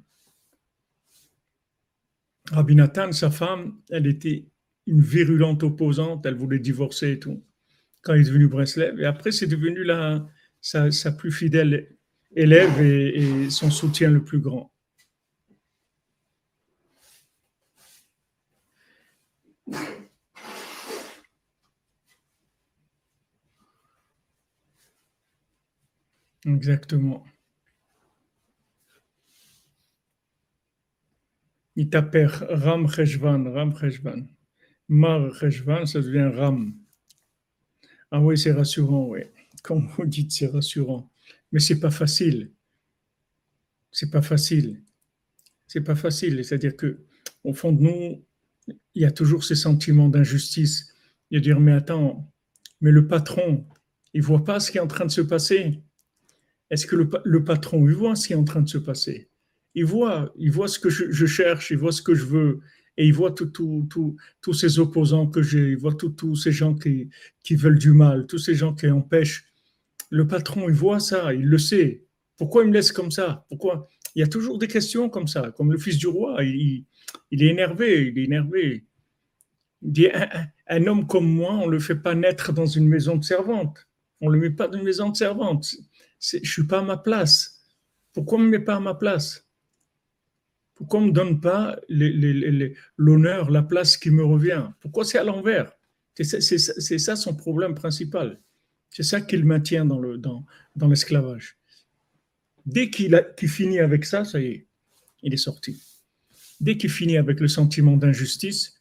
Rabbi 2.52 2.76
Nathan, 2.76 3.12
sa 3.14 3.32
femme, 3.32 3.82
elle 3.90 4.06
était 4.06 4.52
une 4.88 5.02
virulente 5.02 5.63
opposante, 5.63 6.26
elle 6.26 6.36
voulait 6.36 6.60
divorcer 6.60 7.12
et 7.13 7.20
tout, 7.20 7.44
quand 8.02 8.13
il 8.13 8.22
est 8.22 8.26
devenu 8.26 8.48
Breslev. 8.48 9.00
Et 9.00 9.06
après, 9.06 9.32
c'est 9.32 9.48
devenu 9.48 9.86
sa, 10.62 11.12
plus 11.12 11.32
fidèle 11.32 11.96
élève 12.36 12.82
et 12.82 13.50
son 13.50 13.70
soutien 13.72 14.10
le 14.10 14.24
plus 14.24 14.39
grand. 14.39 14.72
Exactement. 26.46 27.24
Il 31.76 31.89
t'appelle 31.89 32.28
Ram 32.28 32.88
Cheshvan, 32.88 33.52
Ram 33.54 33.76
Cheshvan. 33.78 34.28
Mar 34.91 35.34
Cheshvan, 35.34 35.86
ça 35.86 36.01
devient 36.01 36.30
Ram. 36.36 36.73
Ah 38.12 38.19
oui, 38.19 38.38
c'est 38.38 38.51
rassurant, 38.51 39.08
oui. 39.08 39.21
Comme 39.63 39.88
vous 39.88 40.06
dites, 40.06 40.34
c'est 40.34 40.47
rassurant. 40.47 41.10
Mais 41.54 41.62
c'est 41.62 41.80
pas 41.80 41.91
facile. 41.91 42.51
C'est 43.89 44.12
pas 44.12 44.21
facile. 44.21 44.84
C'est 45.65 45.80
pas 45.80 45.95
facile. 45.95 46.43
C'est-à-dire 46.43 46.75
que, 46.75 47.06
au 47.45 47.54
fond 47.54 47.71
de 47.71 47.82
nous, 47.82 48.25
il 48.93 49.01
y 49.01 49.06
a 49.06 49.12
toujours 49.12 49.45
ces 49.45 49.56
sentiments 49.56 50.10
d'injustice. 50.10 50.93
De 51.32 51.39
dire, 51.39 51.62
mais 51.62 51.71
attends, 51.71 52.30
mais 52.82 52.91
le 52.91 53.08
patron, 53.08 53.65
il 54.13 54.21
voit 54.21 54.43
pas 54.43 54.60
ce 54.60 54.71
qui 54.71 54.77
est 54.77 54.82
en 54.82 54.88
train 54.88 55.06
de 55.06 55.12
se 55.12 55.21
passer. 55.21 55.82
Est-ce 56.69 56.86
que 56.86 56.97
le, 56.97 57.43
patron, 57.45 57.88
il 57.88 57.95
voit 57.95 58.17
ce 58.17 58.27
qui 58.27 58.34
est 58.34 58.36
en 58.36 58.43
train 58.43 58.62
de 58.62 58.67
se 58.67 58.77
passer? 58.77 59.30
Il 59.73 59.86
voit, 59.86 60.34
il 60.36 60.51
voit 60.51 60.67
ce 60.67 60.80
que 60.80 60.89
je, 60.89 61.25
cherche, 61.25 61.71
il 61.71 61.77
voit 61.77 61.93
ce 61.93 62.01
que 62.01 62.13
je 62.13 62.25
veux, 62.25 62.60
et 63.02 63.08
il 63.08 63.14
voit 63.14 63.32
tous 63.32 64.54
ces 64.54 64.78
opposants 64.78 65.26
que 65.26 65.42
j'ai, 65.42 65.72
il 65.72 65.78
voit 65.78 65.96
tous 65.96 66.36
ces 66.36 66.52
gens 66.52 66.76
qui, 66.76 67.10
veulent 67.50 67.80
du 67.80 67.94
mal, 67.94 68.28
tous 68.28 68.38
ces 68.38 68.54
gens 68.54 68.76
qui 68.76 68.88
empêchent. 68.92 69.46
Le 70.12 70.28
patron, 70.28 70.70
il 70.70 70.76
voit 70.76 71.00
ça, 71.00 71.34
il 71.34 71.48
le 71.48 71.58
sait. 71.58 72.06
Pourquoi 72.38 72.62
il 72.62 72.70
me 72.70 72.76
laisse 72.76 72.92
comme 72.92 73.10
ça? 73.10 73.44
Pourquoi? 73.50 73.90
Il 74.14 74.20
y 74.20 74.24
a 74.24 74.28
toujours 74.28 74.60
des 74.60 74.68
questions 74.68 75.10
comme 75.10 75.26
ça, 75.26 75.52
comme 75.58 75.72
le 75.72 75.80
fils 75.80 75.98
du 75.98 76.06
roi, 76.06 76.44
il, 76.44 76.86
il 77.32 77.42
est 77.42 77.48
énervé, 77.48 78.10
il 78.10 78.20
est 78.20 78.26
énervé. 78.26 78.86
Il 79.82 79.92
dit, 79.92 80.08
un, 80.68 80.86
homme 80.86 81.08
comme 81.08 81.28
moi, 81.28 81.54
on 81.54 81.66
ne 81.66 81.72
le 81.72 81.80
fait 81.80 81.96
pas 81.96 82.14
naître 82.14 82.54
dans 82.54 82.68
une 82.68 82.88
maison 82.88 83.16
de 83.16 83.24
servante. 83.24 83.88
On 84.20 84.30
ne 84.30 84.36
le 84.36 84.42
met 84.42 84.52
pas 84.52 84.68
dans 84.68 84.78
une 84.78 84.86
maison 84.86 85.10
de 85.10 85.18
servante. 85.18 85.74
Je 86.20 86.38
ne 86.38 86.44
suis 86.44 86.68
pas 86.68 86.80
à 86.80 86.84
ma 86.84 86.98
place. 86.98 87.64
Pourquoi 88.14 88.38
on 88.38 88.42
ne 88.42 88.46
me 88.46 88.52
met 88.52 88.64
pas 88.64 88.76
à 88.76 88.80
ma 88.80 88.94
place? 88.94 89.48
Pourquoi 90.82 91.02
ne 91.02 91.06
me 91.06 91.12
donne 91.12 91.39
pas 91.39 91.80
l'honneur, 92.98 93.52
la 93.52 93.62
place 93.62 93.98
qui 93.98 94.10
me 94.10 94.26
revient 94.26 94.67
Pourquoi 94.80 95.06
c'est 95.06 95.20
à 95.20 95.24
l'envers? 95.24 95.72
C'est 96.15 96.98
ça, 96.98 97.15
son 97.15 97.36
problème 97.36 97.76
principal. 97.76 98.39
C'est 98.89 99.04
ça 99.04 99.22
qu'il 99.22 99.46
maintient 99.46 99.86
dans 99.86 100.88
l'esclavage. 100.88 101.60
Dès 102.65 102.89
qu'il 102.89 103.15
finit 103.48 103.78
avec 103.78 104.06
ça, 104.06 104.26
ça 104.26 104.39
y 104.39 104.48
est, 104.48 104.65
il 105.22 105.36
est 105.36 105.38
sorti. 105.38 105.80
Dès 106.60 106.78
qu'il 106.78 106.89
finit 106.89 107.17
avec 107.17 107.39
le 107.41 107.48
sentiment 107.48 107.96
d'injustice, 107.96 108.74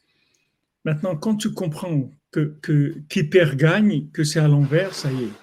maintenant, 0.83 1.15
quand 1.15 1.35
tu 1.35 1.53
comprends 1.53 2.09
que 2.31 2.97
qui 3.09 3.25
perd 3.25 3.55
gagne, 3.57 4.09
que 4.09 4.23
c'est 4.23 4.39
à 4.39 4.47
l'envers, 4.47 4.95
ça 4.95 5.11
y 5.11 5.25
est. 5.25 5.33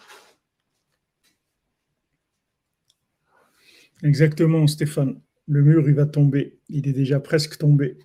Exactement, 4.02 4.66
Stéphane. 4.66 5.20
Le 5.48 5.62
mur, 5.62 5.88
il 5.88 5.94
va 5.94 6.06
tomber. 6.06 6.58
Il 6.68 6.86
est 6.86 6.92
déjà 6.92 7.20
presque 7.20 7.56
tombé. 7.56 7.98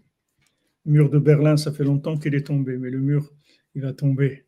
Le 0.85 0.91
mur 0.93 1.09
de 1.09 1.19
Berlin, 1.19 1.57
ça 1.57 1.73
fait 1.73 1.83
longtemps 1.83 2.17
qu'il 2.17 2.35
est 2.35 2.47
tombé, 2.47 2.77
mais 2.77 2.89
le 2.89 2.99
mur, 2.99 3.31
il 3.75 3.81
va 3.81 3.93
tomber. 3.93 4.45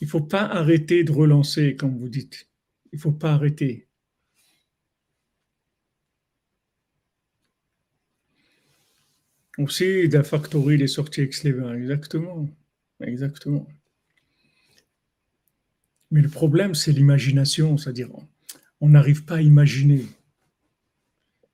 Il 0.00 0.04
ne 0.04 0.10
faut 0.10 0.22
pas 0.22 0.42
arrêter 0.42 1.04
de 1.04 1.12
relancer, 1.12 1.76
comme 1.76 1.98
vous 1.98 2.08
dites. 2.08 2.48
Il 2.92 2.96
ne 2.96 3.00
faut 3.00 3.12
pas 3.12 3.32
arrêter. 3.32 3.86
Aussi, 9.58 10.06
la 10.08 10.22
factory, 10.22 10.82
est 10.82 10.86
sorti 10.86 11.20
ex 11.20 11.44
Exactement. 11.44 12.48
Exactement. 13.00 13.66
Mais 16.10 16.22
le 16.22 16.28
problème, 16.28 16.74
c'est 16.74 16.92
l'imagination, 16.92 17.76
c'est-à-dire 17.76 18.10
on 18.80 18.88
n'arrive 18.88 19.24
pas 19.24 19.36
à 19.36 19.42
imaginer. 19.42 20.06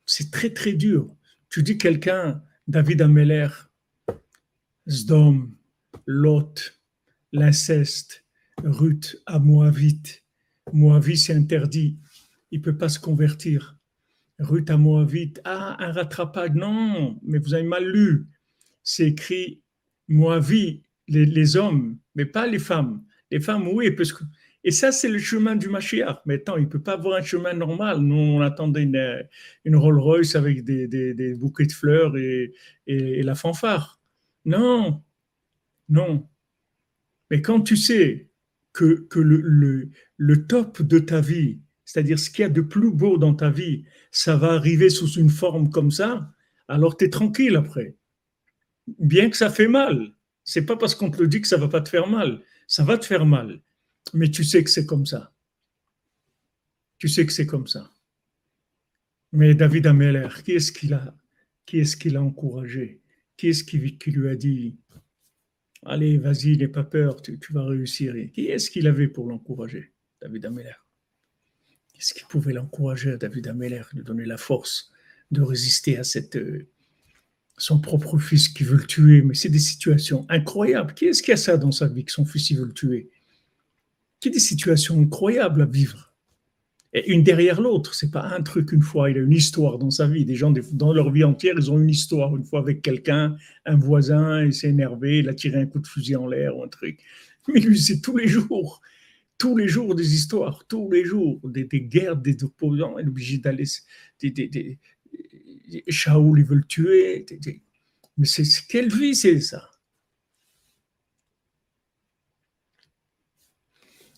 C'est 0.07 0.31
très 0.31 0.51
très 0.51 0.73
dur. 0.73 1.15
Tu 1.49 1.63
dis 1.63 1.79
quelqu'un, 1.79 2.43
David 2.67 3.03
Ameller, 3.03 3.49
Zdom, 4.89 5.51
Lot, 6.07 6.81
l'inceste, 7.33 8.25
Ruth 8.63 9.17
à 9.27 9.39
Moavite. 9.39 10.23
Moavite, 10.73 11.19
c'est 11.19 11.35
interdit. 11.35 11.99
Il 12.51 12.61
ne 12.61 12.65
peut 12.65 12.77
pas 12.77 12.89
se 12.89 12.99
convertir. 12.99 13.79
Ruth 14.39 14.71
à 14.71 14.77
Moavite. 14.77 15.41
Ah, 15.45 15.77
un 15.79 15.93
rattrapage. 15.93 16.53
Non, 16.55 17.19
mais 17.23 17.39
vous 17.39 17.55
avez 17.55 17.63
mal 17.63 17.87
lu. 17.87 18.27
C'est 18.83 19.09
écrit 19.09 19.63
Moavite, 20.09 20.85
les, 21.09 21.27
les 21.27 21.57
hommes, 21.57 21.99
mais 22.15 22.27
pas 22.27 22.47
les 22.47 22.59
femmes. 22.59 23.05
Les 23.31 23.41
femmes, 23.41 23.69
oui, 23.69 23.91
parce 23.91 24.13
que 24.13 24.25
et 24.65 24.71
ça, 24.71 24.93
c'est 24.93 25.09
le 25.09 25.19
chemin 25.19 25.57
du 25.57 25.69
Mashiach. 25.69 26.23
Mais 26.27 26.35
attends, 26.35 26.57
il 26.57 26.65
ne 26.65 26.69
peut 26.69 26.83
pas 26.83 26.93
avoir 26.93 27.19
un 27.19 27.23
chemin 27.23 27.53
normal. 27.53 27.99
Nous, 27.99 28.15
on 28.15 28.41
attendait 28.41 28.83
une, 28.83 29.27
une 29.65 29.77
Rolls 29.77 29.99
Royce 29.99 30.37
avec 30.37 30.65
des, 30.65 30.87
des, 30.87 31.35
bouquets 31.35 31.67
de 31.67 31.73
fleurs 31.73 32.17
et, 32.17 32.53
et, 32.87 33.23
la 33.23 33.35
fanfare. 33.35 34.01
Non, 34.45 35.03
non. 35.89 36.29
Mais 37.31 37.43
quand 37.43 37.63
tu 37.63 37.77
sais 37.77 38.31
que, 38.73 39.07
que 39.09 39.19
le, 39.19 39.41
le, 39.41 39.91
le 40.17 40.47
top 40.47 40.83
de 40.83 40.99
ta 40.99 41.21
vie, 41.21 41.61
c'est-à-dire 41.85 42.19
ce 42.19 42.31
qu'il 42.31 42.43
y 42.43 42.47
a 42.47 42.49
de 42.49 42.61
plus 42.61 42.93
beau 42.93 43.19
dans 43.19 43.35
ta 43.35 43.51
vie, 43.51 43.85
ça 44.13 44.37
va 44.37 44.53
arriver 44.53 44.91
sous 44.91 45.11
une 45.13 45.31
forme 45.31 45.71
comme 45.71 45.91
ça, 45.91 46.31
alors 46.69 46.97
tu 46.97 47.07
es 47.07 47.11
tranquille 47.11 47.57
après. 47.57 47.97
Bien 48.99 49.29
que 49.29 49.37
ça 49.37 49.51
fait 49.51 49.69
mal. 49.69 50.13
C'est 50.45 50.67
pas 50.67 50.77
parce 50.77 50.95
qu'on 50.95 51.11
te 51.11 51.21
le 51.21 51.29
dit 51.29 51.41
que 51.41 51.49
ça 51.49 51.57
va 51.57 51.69
pas 51.69 51.81
te 51.81 51.89
faire 51.89 52.07
mal. 52.07 52.43
Ça 52.67 52.85
va 52.85 52.97
te 52.99 53.05
faire 53.05 53.27
mal 53.27 53.61
mais 54.13 54.31
tu 54.31 54.45
sais 54.45 54.63
que 54.63 54.71
c'est 54.71 54.87
comme 54.87 55.07
ça. 55.07 55.33
Tu 56.99 57.09
sais 57.09 57.27
que 57.27 57.33
c'est 57.33 57.47
comme 57.47 57.67
ça. 57.67 57.91
Mais 59.33 59.55
David 59.55 59.87
Ameller, 59.87 60.29
qui 60.45 60.53
est-ce 60.53 60.73
qu'il 60.73 60.93
a, 60.95 61.15
qui 61.67 61.79
est-ce 61.79 62.17
encouragé? 62.17 63.01
Qui 63.37 63.49
est-ce 63.49 63.65
qui, 63.65 63.79
lui 63.79 64.29
a 64.29 64.37
dit 64.37 64.77
Allez, 65.85 66.19
vas-y, 66.19 66.57
n'aie 66.57 66.69
pas 66.69 66.85
peur, 66.85 67.21
tu, 67.23 67.39
vas 67.51 67.65
réussir. 67.65 68.15
qui 68.33 68.47
est-ce 68.47 68.71
qu'il 68.71 68.87
avait 68.87 69.09
pour 69.09 69.27
l'encourager? 69.29 69.93
David 70.21 70.47
Ameller. 70.47 70.77
Qu'est-ce 71.93 72.15
qui 72.15 72.25
pouvait 72.29 72.53
l'encourager 72.53 73.17
David 73.17 73.49
Ameller, 73.49 73.83
de 73.95 74.03
donner 74.03 74.25
la 74.25 74.37
force 74.37 74.93
de 75.31 75.41
résister 75.41 75.97
à 75.99 76.03
euh, 76.37 76.69
son 77.57 77.81
propre 77.81 78.19
fils 78.19 78.49
qui 78.49 78.65
veut 78.65 78.77
le 78.77 78.87
tuer? 78.87 79.23
Mais 79.23 79.35
c'est 79.35 79.49
des 79.49 79.59
situations 79.59 80.27
incroyables. 80.29 80.95
Qui 80.95 81.07
est-ce 81.07 81.23
qui 81.23 81.33
a 81.33 81.37
ça 81.37 81.57
dans 81.57 81.73
sa 81.73 81.89
vie, 81.89 82.05
que 82.05 82.13
son 82.13 82.25
fils 82.25 82.51
il 82.51 82.59
veut 82.59 82.67
le 82.67 82.75
tuer? 82.75 83.11
Qui 84.23 84.31
des 84.31 84.39
situations 84.39 85.01
incroyables 85.01 85.63
à 85.63 85.67
vivre? 85.67 86.15
Et 86.95 87.11
une 87.11 87.23
derrière 87.23 87.61
l'autre, 87.61 87.95
c'est 87.95 88.11
pas 88.11 88.23
un 88.23 88.43
truc 88.43 88.73
une 88.73 88.83
fois, 88.83 89.11
il 89.11 89.17
a 89.17 89.21
une 89.21 89.33
histoire 89.33 89.79
dans 89.79 89.91
sa 89.91 90.07
vie. 90.07 90.25
Des 90.25 90.37
gens, 90.37 90.53
dans 90.73 90.93
leur 90.93 91.11
vie 91.11 91.25
entière, 91.25 91.55
ils 91.57 91.71
ont 91.71 91.81
une 91.81 91.89
histoire. 91.89 92.37
Une 92.37 92.45
fois 92.45 92.61
avec 92.61 92.83
quelqu'un, 92.83 93.37
un 93.65 93.77
voisin, 93.77 94.45
il 94.45 94.53
s'est 94.53 94.69
énervé, 94.69 95.19
il 95.19 95.29
a 95.29 95.35
tiré 95.35 95.59
un 95.59 95.67
coup 95.67 95.81
de 95.81 95.87
fusil 95.87 96.17
en 96.17 96.27
l'air 96.27 96.57
ou 96.57 96.63
un 96.63 96.69
truc. 96.69 97.01
Mais 97.49 97.61
lui, 97.61 97.79
c'est 97.79 98.01
tous 98.01 98.17
les 98.19 98.29
jours, 98.29 98.83
tous 99.39 99.57
les 99.57 99.69
jours 99.69 99.95
des 99.95 100.15
histoires, 100.15 100.67
tous 100.69 100.91
les 100.91 101.05
jours, 101.05 101.41
des, 101.45 101.67
guerres, 101.67 102.17
des 102.17 102.45
opposants. 102.45 102.99
Il 102.99 103.07
est 103.07 103.09
obligé 103.09 103.39
d'aller. 103.39 103.65
Des, 104.21 104.31
des, 104.31 104.79
Shaoul, 105.89 106.41
ils 106.41 106.45
veulent 106.45 106.67
tuer. 106.67 107.25
Mais 108.19 108.27
c'est 108.27 108.45
quelle 108.69 108.95
vie 108.95 109.15
c'est 109.15 109.41
ça? 109.41 109.72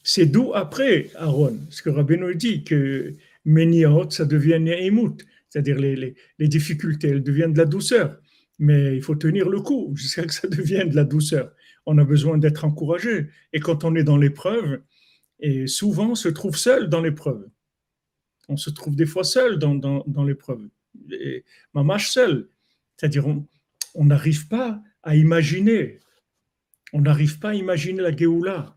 C'est 0.06 0.26
d'où 0.26 0.52
après 0.54 1.10
Aaron, 1.14 1.58
ce 1.70 1.82
que 1.82 1.88
Rabbeinu 1.88 2.34
dit 2.36 2.62
que 2.62 3.14
Meniot, 3.46 4.10
ça 4.10 4.26
devient 4.26 4.58
Ne'imut, 4.60 5.24
c'est-à-dire 5.48 5.78
les, 5.78 6.14
les, 6.38 6.48
difficultés, 6.48 7.08
elles 7.08 7.22
deviennent 7.22 7.54
de 7.54 7.58
la 7.58 7.64
douceur. 7.64 8.20
Mais 8.58 8.94
il 8.94 9.02
faut 9.02 9.14
tenir 9.14 9.48
le 9.48 9.60
coup 9.60 9.92
jusqu'à 9.96 10.22
ce 10.22 10.26
que 10.26 10.34
ça 10.34 10.48
devienne 10.56 10.90
de 10.90 10.96
la 10.96 11.04
douceur. 11.04 11.52
On 11.86 11.96
a 11.96 12.04
besoin 12.04 12.36
d'être 12.36 12.66
encouragé. 12.66 13.28
Et 13.54 13.60
quand 13.60 13.82
on 13.84 13.94
est 13.94 14.04
dans 14.04 14.18
l'épreuve, 14.18 14.82
et 15.40 15.66
souvent 15.66 16.10
on 16.10 16.14
se 16.14 16.28
trouve 16.28 16.56
seul 16.56 16.90
dans 16.90 17.00
l'épreuve. 17.00 17.48
On 18.48 18.58
se 18.58 18.68
trouve 18.68 18.96
des 18.96 19.06
fois 19.06 19.24
seul 19.24 19.58
dans, 19.58 19.74
dans, 19.74 20.04
dans 20.06 20.24
l'épreuve. 20.24 20.68
Mamache 21.72 22.10
seul. 22.10 22.48
C'est-à-dire 22.96 23.26
on 23.26 24.04
n'arrive 24.04 24.48
pas 24.48 24.82
à 25.02 25.16
imaginer. 25.16 26.00
On 26.92 27.00
n'arrive 27.00 27.38
pas 27.38 27.50
à 27.50 27.54
imaginer 27.54 28.02
la 28.02 28.14
Géoula 28.14 28.73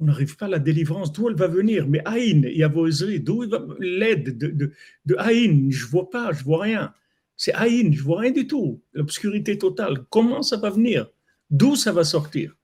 on 0.00 0.06
n'arrive 0.06 0.36
pas 0.36 0.46
à 0.46 0.48
la 0.48 0.58
délivrance, 0.58 1.12
d'où 1.12 1.28
elle 1.28 1.36
va 1.36 1.46
venir 1.46 1.86
Mais 1.86 2.00
Aïn, 2.06 2.42
Yavoisri, 2.46 3.20
d'où 3.20 3.44
l'aide 3.78 4.38
de, 4.38 4.72
de, 5.04 5.16
Aïn 5.18 5.70
Je 5.70 5.86
vois 5.86 6.08
pas, 6.08 6.32
je 6.32 6.42
vois 6.42 6.62
rien. 6.62 6.94
C'est 7.36 7.52
Aïn, 7.52 7.92
je 7.92 8.02
vois 8.02 8.20
rien 8.20 8.32
du 8.32 8.46
tout. 8.46 8.82
L'obscurité 8.94 9.58
totale. 9.58 10.04
Comment 10.08 10.42
ça 10.42 10.56
va 10.56 10.70
venir 10.70 11.10
D'où 11.50 11.76
ça 11.76 11.92
va 11.92 12.04
sortir 12.04 12.56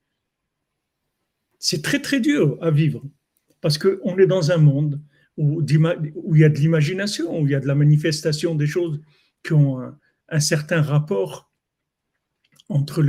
C'est 1.58 1.82
très 1.82 2.00
très 2.00 2.20
dur 2.20 2.56
à 2.62 2.70
vivre 2.70 3.02
parce 3.60 3.76
qu'on 3.78 4.18
est 4.18 4.26
dans 4.26 4.50
un 4.50 4.58
monde 4.58 5.00
où, 5.36 5.62
il 5.62 6.38
y 6.38 6.44
a 6.44 6.48
de 6.48 6.58
l'imagination, 6.58 7.38
où 7.38 7.46
il 7.46 7.52
y 7.52 7.54
a 7.54 7.60
de 7.60 7.66
la 7.66 7.74
manifestation 7.74 8.54
des 8.54 8.66
choses 8.66 9.00
qui 9.44 9.52
ont 9.52 9.92
un 10.28 10.40
certain 10.40 10.80
rapport 10.80 11.52
entre 12.68 13.02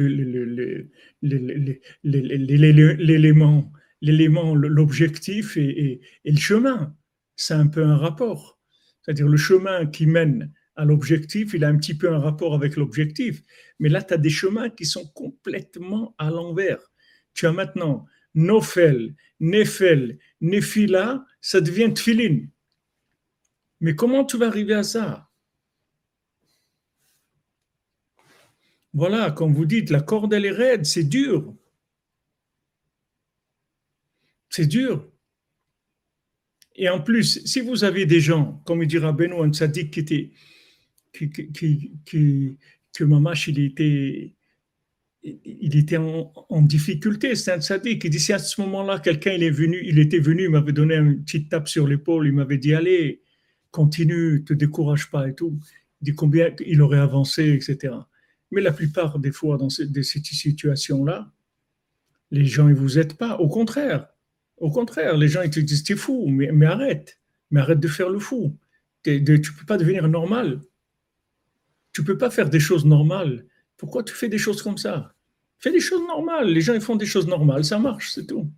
l'élément 2.04 3.72
l'élément, 4.02 4.56
l'objectif 4.56 5.58
et, 5.58 6.02
le 6.26 6.38
chemin. 6.38 6.96
C'est 7.36 7.54
un 7.54 7.68
peu 7.68 7.84
un 7.84 7.98
rapport. 7.98 8.60
C'est-à-dire 9.02 9.28
le 9.28 9.38
chemin 9.38 9.86
qui 9.86 10.06
mène 10.06 10.52
à 10.76 10.86
l'objectif, 10.86 11.54
il 11.54 11.64
a 11.64 11.70
un 11.70 11.78
petit 11.78 11.96
peu 11.96 12.14
un 12.14 12.20
rapport 12.20 12.54
avec 12.54 12.76
l'objectif. 12.76 13.42
Mais 13.80 13.90
là, 13.90 14.04
tu 14.04 14.14
as 14.14 14.18
des 14.18 14.30
chemins 14.30 14.70
qui 14.70 14.86
sont 14.86 15.08
complètement 15.08 16.14
à 16.18 16.30
l'envers. 16.30 16.80
Tu 17.34 17.48
as 17.48 17.52
maintenant 17.52 18.06
Nofel, 18.36 19.16
Nefel, 19.40 20.20
Nefila, 20.42 21.26
ça 21.42 21.62
devient 21.62 21.94
Tfilin. 21.94 22.48
Mais 23.80 23.96
comment 23.96 24.26
tu 24.26 24.38
vas 24.38 24.48
arriver 24.48 24.74
à 24.74 24.84
ça? 24.84 25.30
Voilà, 28.94 29.32
comme 29.32 29.54
vous 29.54 29.66
dites, 29.66 29.90
la 29.90 30.02
corde 30.02 30.34
elle 30.34 30.46
est 30.46 30.52
raide, 30.52 30.86
c'est 30.86 31.04
dur. 31.04 31.54
C'est 34.50 34.68
dur. 34.68 35.10
Et 36.76 36.90
en 36.90 37.02
plus, 37.02 37.44
si 37.46 37.60
vous 37.60 37.84
avez 37.84 38.06
des 38.06 38.20
gens, 38.20 38.62
comme 38.66 38.84
il 38.84 38.88
dira 38.88 39.12
Benoît, 39.12 39.46
un 39.46 39.54
sadique 39.54 39.92
qui 39.92 40.00
était, 40.02 40.32
qui, 41.12 42.58
que 42.94 43.04
Mamash, 43.04 43.48
il 43.48 43.60
était, 43.60 44.36
il 45.24 45.76
était 45.76 45.98
en, 45.98 46.62
difficulté, 46.62 47.36
c'est 47.36 47.52
un 47.52 47.62
sadique. 47.62 48.04
Il 48.04 48.12
dit, 48.12 48.20
si 48.20 48.32
à 48.32 48.40
ce 48.40 48.62
moment-là, 48.62 49.00
quelqu'un 49.00 49.34
il 49.34 49.44
est 49.44 49.50
venu, 49.52 49.82
il 49.84 49.98
était 49.98 50.20
venu, 50.20 50.44
il 50.44 50.50
m'avait 50.50 50.72
donné 50.72 50.96
une 50.96 51.24
petite 51.24 51.50
tape 51.50 51.68
sur 51.68 51.88
l'épaule, 51.88 52.28
il 52.28 52.34
m'avait 52.34 52.60
dit, 52.60 52.76
allez, 52.76 53.24
continue, 53.72 54.44
te 54.44 54.54
décourage 54.54 55.10
pas 55.10 55.28
et 55.28 55.34
tout. 55.34 55.60
Il 56.02 56.06
dit 56.06 56.16
combien 56.16 56.54
il 56.66 56.82
aurait 56.82 57.00
avancé, 57.00 57.50
etc. 57.50 57.96
Mais 58.52 58.62
la 58.62 58.72
plupart 58.72 59.18
des 59.20 59.32
fois, 59.32 59.58
dans 59.58 59.70
ces, 59.70 59.88
cette 60.04 60.26
situation-là, 60.26 61.32
les 62.30 62.46
gens, 62.46 62.68
ils 62.68 62.76
vous 62.76 63.00
aident 63.00 63.18
pas. 63.18 63.38
Au 63.38 63.50
contraire, 63.50 64.08
au 64.58 64.72
contraire, 64.72 65.18
les 65.18 65.28
gens, 65.28 65.44
ils 65.44 65.50
te 65.50 65.60
disent, 65.60 65.84
t'es 65.84 65.96
fou, 65.96 66.28
mais, 66.28 66.66
arrête, 66.66 67.20
mais 67.52 67.62
arrête 67.62 67.80
de 67.80 67.88
faire 67.88 68.10
le 68.10 68.20
fou. 68.20 68.58
Tu 69.04 69.22
ne 69.22 69.38
peux 69.38 69.66
pas 69.66 69.78
devenir 69.78 70.08
normal. 70.08 70.62
Tu 71.94 72.04
peux 72.04 72.18
pas 72.18 72.30
faire 72.30 72.50
des 72.50 72.60
choses 72.60 72.86
normales. 72.86 73.46
Pourquoi 73.78 74.04
tu 74.04 74.14
fais 74.14 74.30
des 74.30 74.38
choses 74.38 74.62
comme 74.62 74.78
ça? 74.78 75.14
Fais 75.60 75.72
des 75.72 75.80
choses 75.80 76.06
normales. 76.08 76.50
Les 76.50 76.62
gens, 76.62 76.74
ils 76.74 76.82
font 76.82 76.96
des 76.96 77.06
choses 77.06 77.28
normales, 77.28 77.64
ça 77.64 77.80
marche, 77.80 78.12
c'est 78.12 78.26
tout. 78.26 78.52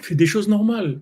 Fais 0.00 0.14
des 0.14 0.26
choses 0.26 0.48
normales. 0.48 1.00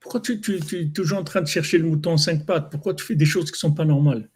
Pourquoi 0.00 0.20
tu, 0.20 0.40
es 0.72 0.88
toujours 0.90 1.18
en 1.18 1.24
train 1.24 1.42
de 1.42 1.46
chercher 1.46 1.78
le 1.78 1.84
mouton 1.84 2.12
en 2.12 2.16
cinq 2.16 2.46
pattes? 2.46 2.70
Pourquoi 2.70 2.94
tu 2.94 3.04
fais 3.04 3.14
des 3.14 3.26
choses 3.26 3.46
qui 3.46 3.56
ne 3.56 3.58
sont 3.58 3.74
pas 3.74 3.84
normales? 3.84 4.30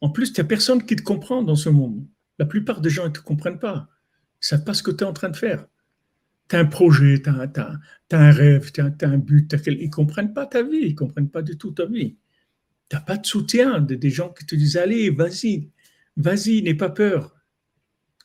En 0.00 0.10
plus, 0.10 0.28
il 0.28 0.34
n'y 0.34 0.40
a 0.40 0.44
personne 0.44 0.84
qui 0.84 0.96
te 0.96 1.02
comprend 1.02 1.42
dans 1.42 1.56
ce 1.56 1.68
monde. 1.68 2.06
La 2.38 2.46
plupart 2.46 2.80
des 2.80 2.90
gens 2.90 3.04
ne 3.04 3.10
te 3.10 3.20
comprennent 3.20 3.58
pas. 3.58 3.88
Ils 4.34 4.44
ne 4.44 4.46
savent 4.46 4.64
pas 4.64 4.74
ce 4.74 4.82
que 4.82 4.90
tu 4.90 5.04
es 5.04 5.06
en 5.06 5.12
train 5.12 5.28
de 5.28 5.36
faire. 5.36 5.66
Tu 6.50 6.56
as 6.56 6.58
un 6.58 6.64
projet, 6.66 7.22
tu 7.22 7.30
as, 7.30 7.78
un 8.10 8.32
rêve, 8.32 8.72
tu 8.72 8.80
as, 8.80 8.92
un 9.02 9.18
but. 9.18 9.54
Ils 9.68 9.86
ne 9.86 9.90
comprennent 9.90 10.34
pas 10.34 10.46
ta 10.46 10.64
vie, 10.64 10.80
ils 10.82 10.90
ne 10.90 10.96
comprennent 10.96 11.30
pas 11.30 11.42
du 11.42 11.56
tout 11.56 11.70
ta 11.70 11.86
vie. 11.86 12.16
Tu 12.88 12.96
n'as 12.96 13.02
pas 13.02 13.16
de 13.16 13.24
soutien, 13.24 13.80
des 13.80 14.10
gens 14.10 14.30
qui 14.30 14.44
te 14.44 14.56
disent 14.56 14.76
Allez, 14.76 15.10
vas-y, 15.10 15.70
vas-y, 16.16 16.62
n'aie 16.62 16.74
pas 16.74 16.90
peur. 16.90 17.36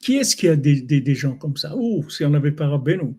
Qui 0.02 0.16
est-ce 0.16 0.36
qui 0.36 0.48
a 0.48 0.56
des, 0.56 0.82
des, 0.82 1.16
gens 1.16 1.38
comme 1.38 1.56
ça? 1.56 1.74
Oh, 1.76 2.04
si 2.10 2.26
on 2.26 2.32
n'avait 2.32 2.52
pas 2.52 2.68
Rabbeinu. 2.68 3.16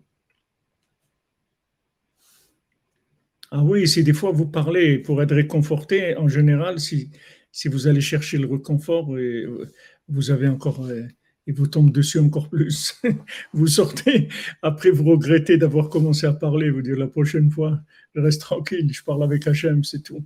Ah 3.51 3.63
oui, 3.63 3.87
si 3.87 4.03
des 4.03 4.13
fois 4.13 4.31
vous 4.31 4.47
parlez 4.47 4.99
pour 4.99 5.21
être 5.23 5.35
réconforté, 5.35 6.17
en 6.17 6.27
général, 6.27 6.81
si, 6.81 7.11
si 7.51 7.69
vous 7.69 7.87
allez 7.87 8.01
chercher 8.01 8.37
le 8.37 8.47
réconfort, 8.47 9.15
vous 10.09 10.31
avez 10.31 10.49
encore, 10.49 10.85
et 11.47 11.53
vous 11.53 11.67
tombe 11.67 11.91
dessus 11.91 12.19
encore 12.19 12.49
plus. 12.49 13.01
vous 13.53 13.67
sortez, 13.67 14.27
après 14.61 14.91
vous 14.91 15.05
regrettez 15.05 15.57
d'avoir 15.57 15.89
commencé 15.89 16.27
à 16.27 16.33
parler, 16.33 16.69
vous 16.69 16.81
dire 16.81 16.97
la 16.97 17.07
prochaine 17.07 17.49
fois, 17.49 17.81
je 18.13 18.21
reste 18.21 18.41
tranquille, 18.41 18.91
je 18.91 19.03
parle 19.03 19.23
avec 19.23 19.47
Hachem, 19.47 19.83
c'est 19.83 20.03
tout. 20.03 20.23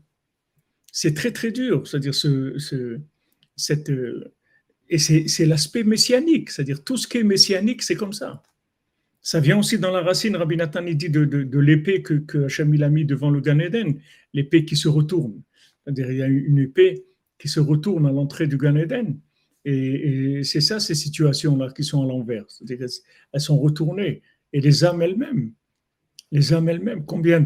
C'est 0.91 1.13
très 1.13 1.31
très 1.31 1.51
dur, 1.51 1.87
c'est-à-dire 1.87 2.15
ce, 2.15 2.57
ce, 2.57 2.99
cette, 3.55 3.91
et 4.89 4.97
c'est 4.97 5.45
l'aspect 5.45 5.83
messianique, 5.83 6.49
c'est-à-dire 6.49 6.83
tout 6.83 6.97
ce 6.97 7.07
qui 7.07 7.19
est 7.19 7.23
messianique, 7.23 7.81
c'est 7.81 7.95
comme 7.95 8.11
ça. 8.11 8.43
Ça 9.21 9.39
vient 9.39 9.59
aussi 9.59 9.77
dans 9.77 9.91
la 9.91 10.01
racine, 10.01 10.35
Rabbi 10.35 10.57
Nathan 10.57 10.83
dit 10.83 11.09
de, 11.09 11.23
de, 11.23 11.59
l'épée 11.59 12.01
que, 12.01 12.15
que 12.15 12.45
Hachem 12.45 12.73
il 12.73 12.83
a 12.83 12.89
mis 12.89 13.05
devant 13.05 13.29
le 13.29 13.39
Gan 13.39 13.59
Eden, 13.59 13.99
l'épée 14.33 14.65
qui 14.65 14.75
se 14.75 14.89
retourne. 14.89 15.41
C'est-à-dire 15.83 16.11
il 16.11 16.17
y 16.17 16.23
a 16.23 16.27
une 16.27 16.57
épée 16.57 17.05
qui 17.37 17.47
se 17.47 17.59
retourne 17.59 18.07
à 18.07 18.11
l'entrée 18.11 18.47
du 18.47 18.57
Gan 18.57 18.75
Eden. 18.75 19.19
Et, 19.65 20.41
c'est 20.43 20.61
ça, 20.61 20.79
ces 20.79 20.95
situations-là 20.95 21.71
qui 21.71 21.83
sont 21.83 22.03
à 22.03 22.05
l'envers. 22.05 22.45
Elles 23.33 23.41
sont 23.41 23.59
retournées. 23.59 24.21
Et 24.53 24.61
les 24.61 24.83
âmes 24.83 25.01
elles-mêmes, 25.01 25.53
les 26.31 26.53
âmes 26.53 26.69
elles-mêmes, 26.69 27.05
combien 27.05 27.43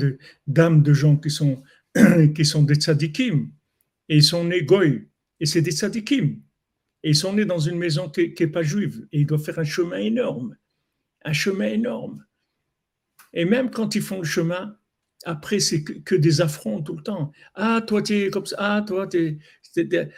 d'âmes 0.48 0.82
de, 0.82 0.94
gens 0.94 1.18
qui 1.18 1.30
sont, 1.30 1.62
qui 2.36 2.46
sont 2.46 2.64
des 2.64 2.76
tzadikim, 2.76 3.50
et 4.10 4.18
ils 4.18 4.24
sont 4.24 4.44
nés 4.44 4.64
goy, 4.64 5.08
et 5.40 5.46
c'est 5.46 5.62
des 5.62 5.72
tzadikim. 5.72 6.40
Et 7.04 7.10
ils 7.10 7.16
sont 7.16 7.34
nés 7.34 7.46
dans 7.46 7.60
une 7.60 7.78
maison 7.78 8.10
qui 8.10 8.34
n'est 8.40 8.48
pas 8.48 8.64
juive, 8.64 9.08
et 9.12 9.22
ils 9.22 9.26
doivent 9.26 9.44
faire 9.44 9.60
un 9.60 9.64
chemin 9.64 9.98
énorme 9.98 10.56
un 11.26 11.34
chemin 11.34 11.66
énorme. 11.66 12.24
Et 13.34 13.44
même 13.44 13.70
quand 13.70 13.96
ils 13.96 14.02
font 14.02 14.20
le 14.20 14.26
chemin, 14.26 14.78
après, 15.26 15.60
c'est 15.60 15.84
que, 15.84 16.16
des 16.16 16.40
affronts 16.40 16.82
tout 16.82 16.96
le 16.96 17.04
temps. 17.04 17.32
Ah, 17.56 17.82
toi, 17.86 18.02
tu 18.02 18.14
es 18.14 18.30
comme 18.30 18.46
ça. 18.46 18.56
Ah, 18.60 18.82
toi, 18.88 19.08
tu 19.08 19.40
es. 19.76 20.10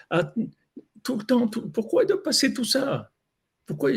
Tout 1.08 1.18
le 1.18 1.24
temps. 1.24 1.48
pourquoi 1.48 2.04
il 2.04 2.08
doit 2.08 2.22
passer 2.22 2.54
tout 2.54 2.66
ça? 2.66 3.14
Pourquoi 3.66 3.92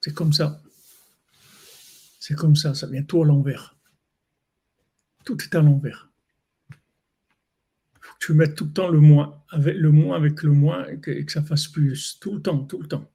C'est 0.00 0.14
comme 0.14 0.32
ça. 0.32 0.62
C'est 2.20 2.36
comme 2.36 2.54
ça, 2.54 2.72
ça 2.72 2.86
vient 2.86 3.02
tout 3.02 3.20
à 3.20 3.26
l'envers. 3.26 3.76
Tout 5.24 5.36
est 5.42 5.52
à 5.56 5.60
l'envers. 5.60 6.08
tu 8.20 8.32
mettes 8.32 8.54
tout 8.54 8.66
le 8.66 8.72
temps 8.72 8.88
le 8.88 9.00
moins 9.00 9.42
avec 9.48 9.74
le 9.76 9.90
moins 9.90 10.16
avec 10.16 10.44
le 10.44 10.52
moins 10.52 10.86
et 10.86 11.00
que 11.00 11.32
ça 11.32 11.42
fasse 11.42 11.66
plus. 11.66 12.20
Tout 12.20 12.34
le 12.34 12.42
temps, 12.42 12.64
tout 12.64 12.80
le 12.80 12.86
temps. 12.86 13.10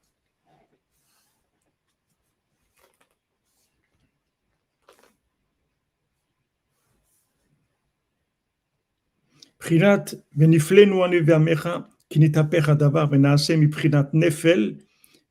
בחינת 9.70 10.14
ונפלנו 10.36 11.04
אני 11.04 11.16
ועמך 11.26 11.68
כי 12.10 12.18
נתהפך 12.18 12.68
הדבר 12.68 13.04
ונעשה 13.10 13.56
מבחינת 13.56 14.06
נפל, 14.12 14.74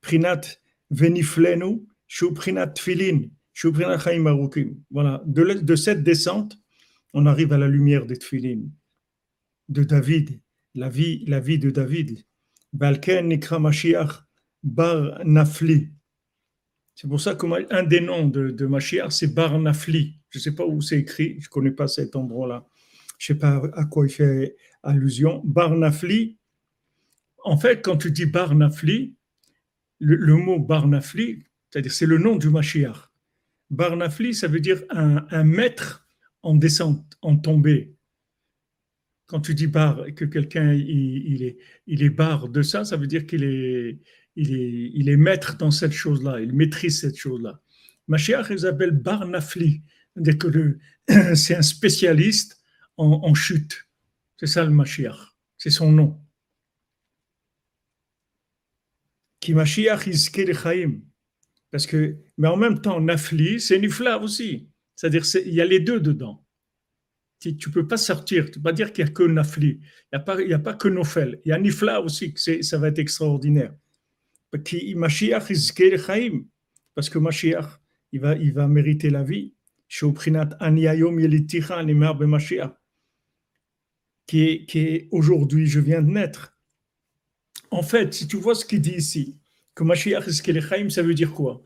בחינת 0.02 0.46
ונפלנו 0.92 1.84
שהוא 2.08 2.32
בחינת 2.32 2.76
תפילין, 2.76 3.30
שהוא 3.54 3.74
בחינת 3.74 4.00
חיים 4.00 4.28
ארוכים. 4.28 4.74
Voilà, 4.92 5.22
de, 5.26 5.44
de 5.62 5.76
cette 5.76 6.04
descente, 6.04 6.58
on 7.14 7.26
arrive 7.26 7.54
à 7.54 7.58
la 7.58 7.68
lumière 7.68 8.06
des 8.06 8.18
tefilin, 8.18 8.62
de 9.70 9.84
David, 9.84 10.40
la 10.76 10.90
vie, 10.90 11.24
la 11.28 11.40
vie 11.40 11.60
de 11.60 11.70
David. 11.70 12.24
Balken 12.74 13.30
Nikra 13.30 13.58
Mashiach 13.58 14.26
Bar 14.64 15.24
Nafli. 15.24 15.90
C'est 16.94 17.08
pour 17.08 17.22
ça 17.22 17.36
qu'un 17.36 17.84
des 17.84 18.02
noms 18.02 18.28
de, 18.28 18.50
de 18.50 18.66
Mashiach, 18.66 19.12
c'est 19.12 19.34
Bar 19.34 19.58
Nafli. 19.60 20.20
Je 20.30 20.40
ne 20.40 20.44
sais 20.44 20.56
pas 20.56 20.66
où 20.66 20.82
c'est 20.82 21.00
écrit, 21.00 21.38
je 21.40 21.48
ne 21.48 21.50
connais 21.50 21.72
pas 21.72 21.88
cet 21.88 22.16
endroit-là 22.18 22.68
je 23.21 23.33
ne 23.33 23.37
sais 23.37 23.39
pas 23.39 23.63
à 23.75 23.85
quoi 23.85 24.07
il 24.07 24.11
fait 24.11 24.57
allusion. 24.83 25.43
Barnafli, 25.45 26.39
en 27.45 27.59
fait, 27.59 27.83
quand 27.83 27.99
tu 27.99 28.11
dis 28.11 28.25
Barnafli, 28.25 29.15
le, 29.99 30.17
le 30.17 30.37
mot 30.37 30.59
Barnafli, 30.59 31.45
c'est-à-dire 31.71 31.93
c'est 31.93 32.07
le 32.07 32.17
nom 32.17 32.37
du 32.37 32.49
Mashiach. 32.49 33.11
Barnafli, 33.69 34.35
ça 34.35 34.49
veut 34.49 34.61
dire 34.61 34.83
un, 34.89 35.45
maître 35.45 36.09
en 36.43 36.55
descente, 36.55 37.05
en 37.21 37.37
tombée. 37.37 37.95
Quand 39.27 39.41
tu 39.41 39.55
dis 39.55 39.67
bar 39.67 40.07
que 40.17 40.25
quelqu'un 40.25 40.73
il, 40.73 41.57
est, 41.87 42.11
bar 42.11 42.49
de 42.49 42.63
ça, 42.63 42.85
ça 42.85 42.97
veut 42.97 43.07
dire 43.07 43.27
qu'il 43.27 43.45
est, 43.45 44.01
il 44.35 45.09
est, 45.09 45.17
maître 45.17 45.59
dans 45.59 45.71
cette 45.71 45.93
chose-là, 45.93 46.41
il 46.41 46.55
maîtrise 46.55 47.01
cette 47.01 47.17
chose-là. 47.17 47.61
Mashiach, 48.09 48.47
il 48.51 48.61
s'appelle 48.61 48.93
Barnafli, 48.93 49.83
c'est-à-dire 50.15 50.39
que 50.39 50.79
c'est 51.37 51.55
un 51.55 51.63
spécialiste 51.63 52.60
en, 53.01 53.35
chute. 53.35 53.87
C'est 54.37 54.47
ça 54.47 54.65
le 54.65 54.71
Mashiach. 54.71 55.17
C'est 55.57 55.71
son 55.71 55.93
nom. 55.93 56.21
Qui 59.41 59.55
Mashiach 59.55 60.11
Chaim. 60.63 61.01
Parce 61.71 61.87
que, 61.87 62.17
mais 62.37 62.49
en 62.49 62.57
même 62.57 62.81
temps, 62.81 63.01
Nafli, 63.01 63.61
c'est 63.61 63.79
Nifla 63.79 64.19
aussi. 64.19 64.69
C'est-à-dire, 64.97 65.25
il 65.47 65.55
y 65.55 65.61
a 65.61 65.65
les 65.65 65.81
deux 65.81 66.01
dedans. 66.01 66.45
Tu 67.39 67.71
peux 67.71 67.87
pas 67.87 67.97
sortir, 67.97 68.47
tu 68.47 68.53
peux 68.53 68.63
pas 68.63 68.73
dire 68.73 68.93
qu'il 68.93 69.05
n'y 69.05 69.11
a 69.11 69.15
que 69.15 69.23
Nafli. 69.23 69.69
Il 69.69 69.81
n'y 70.13 70.17
a, 70.17 70.21
pas, 70.21 70.39
a 70.39 70.59
pas 70.59 70.75
que 70.75 70.89
Nofel. 70.89 71.41
Il 71.45 71.51
y 71.51 71.53
a 71.53 71.59
Nifla 71.59 72.03
aussi, 72.03 72.35
ça 72.37 72.79
va 72.79 72.89
être 72.89 72.99
extraordinaire. 72.99 73.75
Mashiach 74.53 75.53
Chaim. 76.07 76.45
Parce 76.95 77.09
que 77.09 77.19
Mashiach, 77.19 77.81
il 78.13 78.21
va, 78.21 78.35
il 78.35 78.53
va 78.53 78.69
mériter 78.69 79.09
la 79.09 79.23
vie. 79.23 79.55
Shoprinat 79.89 80.51
Aniyayom 80.61 81.19
Yeliticha 81.19 81.83
Nimar 81.83 82.19
Mashiach 82.21 82.80
qui 84.31 84.79
est, 84.79 85.09
aujourd'hui, 85.11 85.67
je 85.67 85.81
viens 85.81 86.03
de 86.03 86.11
naître. 86.11 86.57
En 87.73 87.83
fait, 87.83 88.15
si 88.15 88.29
tu 88.29 88.37
vois 88.37 88.55
ce 88.55 88.65
qu'il 88.65 88.81
dit 88.81 88.95
ici, 88.95 89.39
que 89.75 89.83
Mashiach 89.83 90.29
ça 90.91 91.03
veut 91.03 91.15
dire 91.15 91.33
quoi? 91.33 91.65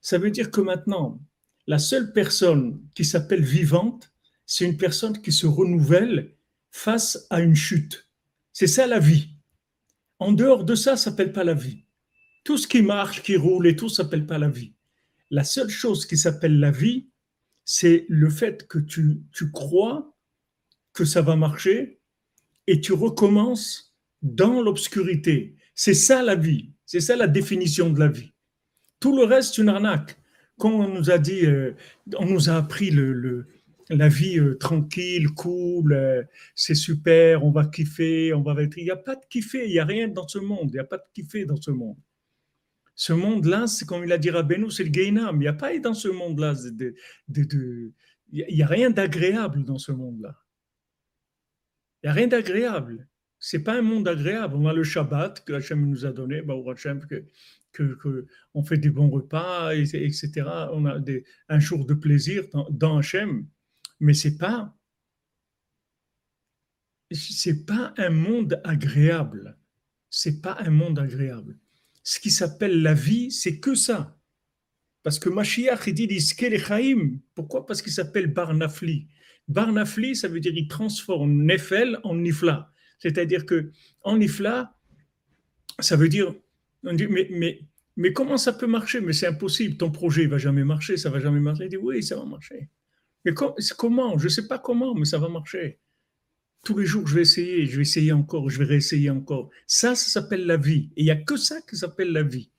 Ça 0.00 0.18
veut 0.18 0.30
dire 0.30 0.52
que 0.52 0.60
maintenant, 0.60 1.20
la 1.66 1.80
seule 1.80 2.12
personne 2.12 2.80
qui 2.94 3.04
s'appelle 3.04 3.42
vivante, 3.42 4.12
c'est 4.46 4.66
une 4.66 4.76
personne 4.76 5.20
qui 5.20 5.32
se 5.32 5.46
renouvelle 5.46 6.36
face 6.70 7.26
à 7.28 7.40
une 7.40 7.56
chute. 7.56 8.08
C'est 8.52 8.68
ça 8.68 8.86
la 8.86 9.00
vie. 9.00 9.30
En 10.20 10.30
dehors 10.30 10.64
de 10.64 10.76
ça, 10.76 10.96
ça 10.96 11.10
s'appelle 11.10 11.32
pas 11.32 11.44
la 11.44 11.54
vie. 11.54 11.86
Tout 12.44 12.56
ce 12.56 12.68
qui 12.68 12.82
marche, 12.82 13.22
qui 13.22 13.36
roule 13.36 13.66
et 13.66 13.74
tout, 13.74 13.88
s'appelle 13.88 14.26
pas 14.26 14.38
la 14.38 14.48
vie. 14.48 14.74
La 15.30 15.42
seule 15.42 15.70
chose 15.70 16.06
qui 16.06 16.16
s'appelle 16.16 16.60
la 16.60 16.70
vie, 16.70 17.08
c'est 17.64 18.06
le 18.08 18.30
fait 18.30 18.68
que 18.68 18.78
tu, 18.78 19.22
tu 19.32 19.50
crois 19.50 20.16
que 20.92 21.04
ça 21.04 21.22
va 21.22 21.36
marcher 21.36 22.00
et 22.66 22.80
tu 22.80 22.92
recommences 22.92 23.96
dans 24.22 24.62
l'obscurité. 24.62 25.56
C'est 25.74 25.94
ça 25.94 26.22
la 26.22 26.34
vie, 26.34 26.72
c'est 26.86 27.00
ça 27.00 27.16
la 27.16 27.26
définition 27.26 27.90
de 27.90 28.00
la 28.00 28.08
vie. 28.08 28.32
Tout 29.00 29.16
le 29.16 29.24
reste, 29.24 29.54
c'est 29.54 29.62
une 29.62 29.68
arnaque. 29.68 30.16
quand 30.58 30.70
on 30.70 30.88
nous 30.88 31.10
a 31.10 31.18
dit, 31.18 31.46
euh, 31.46 31.74
on 32.18 32.26
nous 32.26 32.50
a 32.50 32.56
appris 32.56 32.90
la 33.88 34.08
vie 34.08 34.38
euh, 34.38 34.58
tranquille, 34.58 35.30
cool, 35.30 35.94
euh, 35.94 36.22
c'est 36.54 36.74
super, 36.74 37.44
on 37.44 37.50
va 37.50 37.64
kiffer, 37.64 38.34
on 38.34 38.42
va 38.42 38.62
être. 38.62 38.76
Il 38.76 38.84
n'y 38.84 38.90
a 38.90 38.96
pas 38.96 39.16
de 39.16 39.24
kiffer, 39.30 39.66
il 39.66 39.72
n'y 39.72 39.78
a 39.78 39.86
rien 39.86 40.08
dans 40.08 40.28
ce 40.28 40.38
monde, 40.38 40.68
il 40.70 40.74
n'y 40.74 40.78
a 40.78 40.84
pas 40.84 40.98
de 40.98 41.04
kiffer 41.14 41.46
dans 41.46 41.60
ce 41.60 41.70
monde. 41.70 41.96
Ce 42.94 43.14
monde-là, 43.14 43.66
c'est 43.66 43.86
comme 43.86 44.04
il 44.04 44.12
a 44.12 44.18
dit 44.18 44.28
Rabbeinu, 44.28 44.70
c'est 44.70 44.84
le 44.84 44.90
Gainam. 44.90 45.36
Il 45.36 45.40
n'y 45.40 45.48
a 45.48 45.54
pas 45.54 45.76
dans 45.78 45.94
ce 45.94 46.08
monde-là, 46.08 46.54
de, 46.70 46.94
de, 47.28 47.92
il 48.30 48.54
n'y 48.54 48.62
a 48.62 48.66
rien 48.66 48.90
d'agréable 48.90 49.64
dans 49.64 49.78
ce 49.78 49.92
monde-là. 49.92 50.36
Il 52.02 52.06
n'y 52.06 52.10
a 52.10 52.12
rien 52.14 52.26
d'agréable. 52.28 53.08
C'est 53.38 53.62
pas 53.62 53.78
un 53.78 53.82
monde 53.82 54.08
agréable. 54.08 54.56
On 54.56 54.66
a 54.66 54.72
le 54.72 54.84
Shabbat 54.84 55.44
que 55.44 55.54
Hachem 55.54 55.88
nous 55.88 56.04
a 56.04 56.12
donné, 56.12 56.42
bah, 56.42 56.54
que 57.08 57.26
que, 57.72 58.26
on 58.54 58.64
fait 58.64 58.78
des 58.78 58.90
bons 58.90 59.08
repas, 59.08 59.74
etc. 59.74 60.42
On 60.72 60.86
a 60.86 60.98
un 61.48 61.60
jour 61.60 61.86
de 61.86 61.94
plaisir 61.94 62.44
dans, 62.52 62.68
dans 62.70 62.98
Hachem, 62.98 63.46
mais 64.00 64.14
c'est 64.14 64.36
pas 64.36 64.76
c'est 67.12 67.66
pas 67.66 67.92
un 67.96 68.10
monde 68.10 68.60
agréable. 68.64 69.58
C'est 70.10 70.40
pas 70.40 70.56
un 70.60 70.70
monde 70.70 70.98
agréable. 70.98 71.58
Ce 72.02 72.20
qui 72.20 72.30
s'appelle 72.30 72.82
la 72.82 72.94
vie, 72.94 73.30
c'est 73.30 73.60
que 73.60 73.74
ça. 73.74 74.16
Parce 75.02 75.18
que 75.18 75.28
Mashiach, 75.28 75.86
il 75.86 75.94
dit. 75.94 77.20
Pourquoi? 77.34 77.66
Parce 77.66 77.82
qu'il 77.82 77.92
s'appelle 77.92 78.26
Barnafli. 78.26 79.08
Barnafli, 79.50 80.16
ça 80.16 80.28
veut 80.28 80.40
dire 80.40 80.52
il 80.54 80.68
transforme 80.68 81.44
Nefel 81.44 81.98
en 82.04 82.14
Nifla. 82.14 82.72
C'est-à-dire 82.98 83.44
que 83.46 83.70
en 84.02 84.16
Nifla, 84.18 84.76
ça 85.80 85.96
veut 85.96 86.08
dire 86.08 86.34
on 86.84 86.94
dit, 86.94 87.08
mais, 87.08 88.12
comment 88.12 88.36
ça 88.36 88.52
peut 88.52 88.66
marcher? 88.66 89.00
Mais 89.00 89.12
c'est 89.12 89.26
impossible, 89.26 89.76
ton 89.76 89.90
projet 89.90 90.24
ne 90.24 90.30
va 90.30 90.38
jamais 90.38 90.64
marcher, 90.64 90.96
ça 90.96 91.10
va 91.10 91.20
jamais 91.20 91.40
marcher. 91.40 91.64
Il 91.64 91.70
dit, 91.70 91.76
oui, 91.76 92.02
ça 92.02 92.16
va 92.16 92.24
marcher. 92.24 92.68
Mais 93.24 93.34
comment? 93.34 94.18
Je 94.18 94.24
ne 94.24 94.28
sais 94.30 94.46
pas 94.46 94.58
comment, 94.58 94.94
mais 94.94 95.04
ça 95.04 95.18
va 95.18 95.28
marcher. 95.28 95.78
Tous 96.64 96.78
les 96.78 96.86
jours, 96.86 97.06
je 97.06 97.14
vais 97.14 97.22
essayer, 97.22 97.66
je 97.66 97.76
vais 97.76 97.82
essayer 97.82 98.12
encore, 98.12 98.48
je 98.48 98.58
vais 98.58 98.64
réessayer 98.64 99.10
encore. 99.10 99.50
Ça, 99.66 99.94
ça 99.94 100.10
s'appelle 100.10 100.46
la 100.46 100.56
vie. 100.56 100.90
Et 100.96 101.02
il 101.02 101.04
n'y 101.04 101.10
a 101.10 101.16
que 101.16 101.36
ça 101.36 101.60
qui 101.62 101.76
s'appelle 101.76 102.12
la 102.12 102.22
vie. 102.22 102.50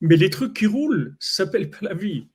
Mais 0.00 0.16
les 0.16 0.30
trucs 0.30 0.54
qui 0.54 0.66
roulent, 0.66 1.16
ça 1.18 1.44
s'appelle 1.44 1.70
pas 1.70 1.78
la 1.82 1.94
vie. 1.94 2.28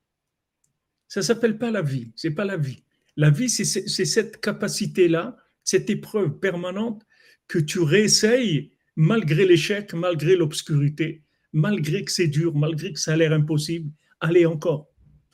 Ça 1.07 1.21
s'appelle 1.21 1.57
pas 1.57 1.71
la 1.71 1.82
vie. 1.82 2.11
C'est 2.15 2.32
pas 2.32 2.45
la 2.45 2.57
vie. 2.57 2.84
La 3.20 3.32
vie, 3.32 3.49
c'est 3.49 3.65
cette 3.65 4.39
capacité-là, 4.39 5.36
cette 5.65 5.89
épreuve 5.89 6.39
permanente 6.39 7.05
que 7.49 7.59
tu 7.59 7.80
réessayes 7.80 8.72
malgré 8.95 9.45
l'échec, 9.45 9.93
malgré 9.93 10.38
l'obscurité, 10.38 11.26
malgré 11.51 12.05
que 12.05 12.13
c'est 12.13 12.30
dur, 12.30 12.55
malgré 12.55 12.93
que 12.93 12.99
ça 12.99 13.11
a 13.11 13.17
l'air 13.17 13.34
impossible, 13.34 13.91
allez 14.22 14.45
encore, 14.45 14.88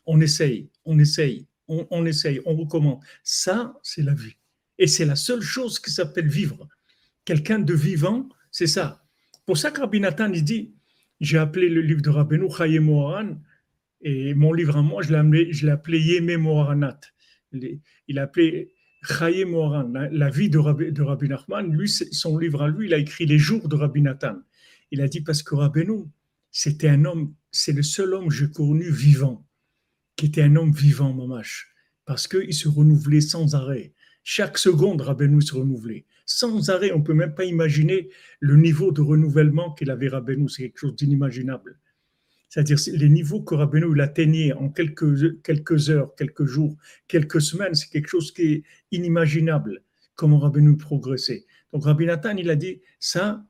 on 0.08 0.20
essaye, 0.20 0.72
on 0.84 0.98
essaye, 0.98 1.46
on, 1.68 2.08
essaye, 2.08 2.42
on 2.48 2.56
recommence. 2.56 3.06
Ça, 3.24 3.78
c'est 3.84 4.02
la 4.02 4.16
vie. 4.16 4.36
Et 4.80 4.88
c'est 4.88 5.06
la 5.06 5.16
seule 5.16 5.44
chose 5.44 5.78
qui 5.78 5.92
s'appelle 5.92 6.28
vivre. 6.28 6.68
Quelqu'un 7.24 7.60
de 7.60 7.76
vivant, 7.76 8.28
c'est 8.50 8.66
ça. 8.66 9.06
Pour 9.46 9.60
ça 9.60 9.70
que 9.70 9.82
Rabbi 9.82 10.00
Nathan, 10.00 10.30
dit, 10.30 10.74
j'ai 11.22 11.38
appelé 11.38 11.70
le 11.70 11.82
livre 11.82 12.02
de 12.02 12.10
Rabbeinu 12.10 12.50
Chaye 12.52 12.80
Moharan, 12.80 13.38
et 14.02 14.34
mon 14.34 14.54
livre 14.54 14.76
à 14.76 14.82
moi, 14.82 15.04
je 15.04 15.12
l'ai 15.66 15.72
appelé 15.72 16.20
Moharanat. 16.36 17.00
Il 18.08 18.20
a 18.20 18.24
appelé 18.24 18.74
Chaye 19.08 19.46
Moharan, 19.46 19.92
la, 20.12 20.30
vie 20.30 20.50
de 20.50 20.58
Rabbi, 20.58 20.92
de 20.92 21.02
Rabbi 21.02 21.28
Nachman, 21.28 21.72
lui, 21.72 21.88
son 21.90 22.38
livre 22.38 22.64
à 22.64 22.70
lui, 22.70 22.88
il 22.88 22.94
a 22.94 22.98
écrit 22.98 23.26
Les 23.26 23.38
jours 23.38 23.68
de 23.68 23.76
Rabbi 23.76 24.02
Nathan. 24.02 24.38
Il 24.92 25.02
a 25.02 25.08
dit 25.08 25.22
parce 25.22 25.44
que 25.44 25.56
Rabbeinu, 25.56 26.06
c'était 26.52 26.90
un 26.90 27.06
homme, 27.06 27.34
c'est 27.52 27.74
le 27.74 27.84
seul 27.84 28.14
homme 28.14 28.30
que 28.30 28.34
j'ai 28.34 28.50
connu 28.50 28.90
vivant, 28.90 29.48
qui 30.16 30.28
était 30.28 30.42
un 30.42 30.56
homme 30.56 30.72
vivant, 30.72 31.14
mamache, 31.14 31.74
parce 32.06 32.28
qu'il 32.28 32.54
se 32.54 32.68
renouvelait 32.68 33.22
sans 33.22 33.56
arrêt. 33.56 33.94
Chaque 34.24 34.58
seconde, 34.58 35.02
Rabbeinu 35.02 35.42
se 35.42 35.54
renouvelait. 35.54 36.06
Sans 36.26 36.70
arrêt, 36.70 36.92
on 36.92 37.00
ne 37.00 37.04
peut 37.04 37.14
même 37.14 37.36
pas 37.36 37.46
imaginer 37.46 38.10
le 38.40 38.58
niveau 38.58 38.92
de 38.92 39.02
renouvellement 39.02 39.74
qu'il 39.74 39.92
avait 39.92 40.08
Rabbeinu, 40.08 40.50
c'est 40.50 40.64
quelque 40.64 40.80
chose 40.80 40.96
d'inimaginable. 40.96 41.80
C'est-à-dire 42.56 42.78
les 42.94 43.10
niveaux 43.10 43.42
que 43.42 43.54
Rabbeinu 43.54 43.88
il 43.94 44.00
atteignait 44.00 44.54
en 44.54 44.70
quelques, 44.70 45.26
heures, 45.90 46.16
quelques 46.16 46.46
jours, 46.46 46.78
quelques 47.10 47.42
semaines, 47.42 47.76
c'est 47.76 47.90
quelque 47.90 48.08
chose 48.08 48.32
qui 48.32 48.44
est 48.44 48.64
inimaginable, 48.94 49.84
comment 50.16 50.40
Rabbeinu 50.40 50.78
progressait. 50.78 51.46
Donc 51.74 51.84
Rabbi 51.84 52.06
Nathan, 52.06 52.38
il 52.38 52.50
a 52.50 52.56
dit, 52.56 52.80
ça, 52.98 53.46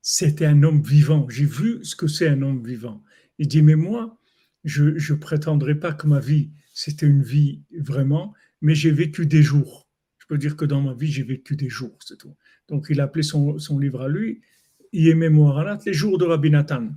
c'était 0.00 0.46
un 0.46 0.64
homme 0.64 0.82
vivant. 0.82 1.28
J'ai 1.28 1.44
vu 1.44 1.84
ce 1.84 1.94
que 1.94 2.08
c'est 2.08 2.26
un 2.26 2.42
homme 2.42 2.66
vivant. 2.66 3.04
Il 3.38 3.46
dit, 3.46 3.62
mais 3.62 3.76
moi, 3.76 4.18
je 4.64 4.86
ne 4.86 5.16
prétendrai 5.16 5.76
pas 5.76 5.92
que 5.92 6.08
ma 6.08 6.18
vie, 6.18 6.50
c'était 6.74 7.06
une 7.06 7.22
vie 7.22 7.62
vraiment, 7.70 8.34
mais 8.60 8.74
j'ai 8.74 8.90
vécu 8.90 9.26
des 9.26 9.44
jours. 9.44 9.86
Je 10.18 10.26
peux 10.26 10.38
dire 10.38 10.56
que 10.56 10.64
dans 10.64 10.80
ma 10.80 10.94
vie, 10.94 11.12
j'ai 11.12 11.22
vécu 11.22 11.54
des 11.54 11.68
jours, 11.68 11.96
c'est 12.04 12.18
tout. 12.18 12.34
Donc 12.66 12.86
il 12.90 13.00
a 13.00 13.04
appelé 13.04 13.22
son 13.22 13.78
livre 13.78 14.02
à 14.02 14.08
lui, 14.08 14.42
Moharanat, 14.92 15.78
les 15.86 15.92
jours 15.92 16.18
de 16.18 16.24
Rabbi 16.24 16.50
Nathan. 16.50 16.90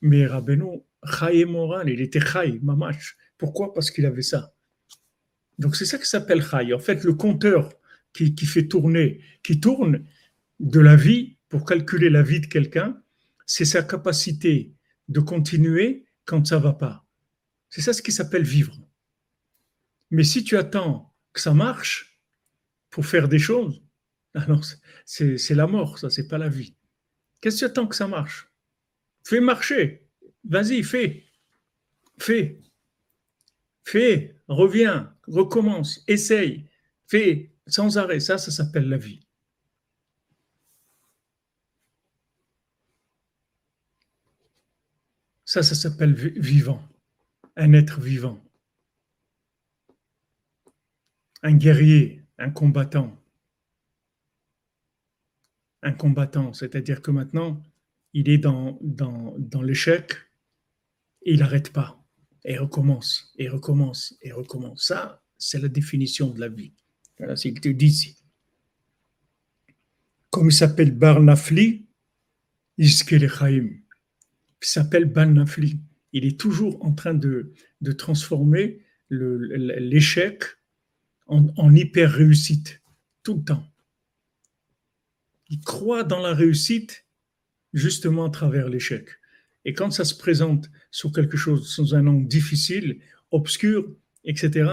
Mais 0.00 0.26
Rabbeinu, 0.26 0.82
Chaye 1.04 1.44
Moharan, 1.44 1.86
il 1.86 2.00
était 2.00 2.20
Chaye, 2.20 2.60
Mamash. 2.62 3.16
Pourquoi? 3.38 3.72
Parce 3.72 3.90
qu'il 3.90 4.06
avait 4.06 4.22
ça. 4.22 4.52
Donc 5.58 5.76
c'est 5.76 5.86
ça 5.86 5.98
qui 5.98 6.06
s'appelle 6.06 6.42
Chaye. 6.42 6.74
En 6.74 6.78
fait, 6.78 7.04
le 7.04 7.14
compteur 7.14 7.70
qui, 8.12 8.34
qui, 8.34 8.46
fait 8.46 8.68
tourner, 8.68 9.20
qui 9.42 9.60
tourne 9.60 10.04
de 10.60 10.80
la 10.80 10.96
vie 10.96 11.38
pour 11.48 11.64
calculer 11.64 12.10
la 12.10 12.22
vie 12.22 12.40
de 12.40 12.46
quelqu'un, 12.46 13.00
c'est 13.46 13.64
sa 13.64 13.82
capacité 13.82 14.74
de 15.08 15.20
continuer 15.20 16.04
quand 16.24 16.46
ça 16.46 16.58
va 16.58 16.72
pas. 16.72 17.04
C'est 17.68 17.80
ça 17.80 17.92
ce 17.92 18.02
qui 18.02 18.12
s'appelle 18.12 18.44
vivre. 18.44 18.78
Mais 20.10 20.24
si 20.24 20.44
tu 20.44 20.56
attends 20.56 21.14
que 21.32 21.40
ça 21.40 21.54
marche 21.54 22.20
pour 22.90 23.06
faire 23.06 23.28
des 23.28 23.38
choses, 23.38 23.82
alors 24.34 24.64
c'est 25.06 25.54
la 25.54 25.66
mort, 25.66 25.98
ça, 25.98 26.10
c'est 26.10 26.28
pas 26.28 26.38
la 26.38 26.48
vie. 26.48 26.74
Qu'est-ce 27.42 27.56
que 27.56 27.58
tu 27.58 27.64
attends 27.64 27.88
que 27.88 27.96
ça 27.96 28.06
marche? 28.06 28.48
Fais 29.24 29.40
marcher. 29.40 30.08
Vas-y, 30.44 30.84
fais. 30.84 31.24
Fais. 32.18 32.62
Fais. 33.84 34.36
Reviens. 34.46 35.14
Recommence. 35.26 36.04
Essaye. 36.06 36.70
Fais 37.08 37.52
sans 37.66 37.98
arrêt. 37.98 38.20
Ça, 38.20 38.38
ça 38.38 38.52
s'appelle 38.52 38.88
la 38.88 38.96
vie. 38.96 39.26
Ça, 45.44 45.64
ça 45.64 45.74
s'appelle 45.74 46.14
vivant. 46.14 46.88
Un 47.56 47.72
être 47.72 48.00
vivant. 48.00 48.40
Un 51.42 51.56
guerrier, 51.56 52.22
un 52.38 52.50
combattant 52.50 53.21
un 55.82 55.92
combattant, 55.92 56.52
c'est-à-dire 56.52 57.02
que 57.02 57.10
maintenant, 57.10 57.62
il 58.12 58.28
est 58.28 58.38
dans, 58.38 58.78
dans, 58.82 59.34
dans 59.38 59.62
l'échec 59.62 60.12
et 61.22 61.32
il 61.32 61.40
n'arrête 61.40 61.72
pas, 61.72 62.04
et 62.44 62.58
recommence, 62.58 63.32
et 63.36 63.48
recommence, 63.48 64.16
et 64.22 64.32
recommence. 64.32 64.84
Ça, 64.84 65.22
c'est 65.38 65.60
la 65.60 65.68
définition 65.68 66.30
de 66.30 66.40
la 66.40 66.48
vie. 66.48 66.74
Voilà 67.18 67.36
ce 67.36 67.48
qu'il 67.48 67.60
te 67.60 67.68
dit 67.68 67.86
ici. 67.86 68.16
Comme 70.30 70.48
il 70.48 70.52
s'appelle 70.52 70.92
Barnafli, 70.92 71.86
il 72.78 72.90
s'appelle 74.60 75.04
Barnafli. 75.06 75.80
Il 76.12 76.24
est 76.24 76.38
toujours 76.38 76.84
en 76.84 76.92
train 76.92 77.14
de, 77.14 77.52
de 77.80 77.92
transformer 77.92 78.80
l'échec 79.10 80.44
en, 81.26 81.48
en 81.56 81.74
hyper 81.74 82.10
réussite, 82.10 82.82
tout 83.22 83.36
le 83.36 83.44
temps 83.44 83.71
il 85.52 85.60
croit 85.60 86.02
dans 86.02 86.20
la 86.20 86.32
réussite 86.32 87.04
justement 87.74 88.24
à 88.24 88.30
travers 88.30 88.70
l'échec. 88.70 89.06
Et 89.66 89.74
quand 89.74 89.90
ça 89.90 90.06
se 90.06 90.14
présente 90.14 90.70
sur 90.90 91.12
quelque 91.12 91.36
chose, 91.36 91.68
sous 91.68 91.94
un 91.94 92.06
angle 92.06 92.26
difficile, 92.26 93.00
obscur, 93.30 93.94
etc., 94.24 94.70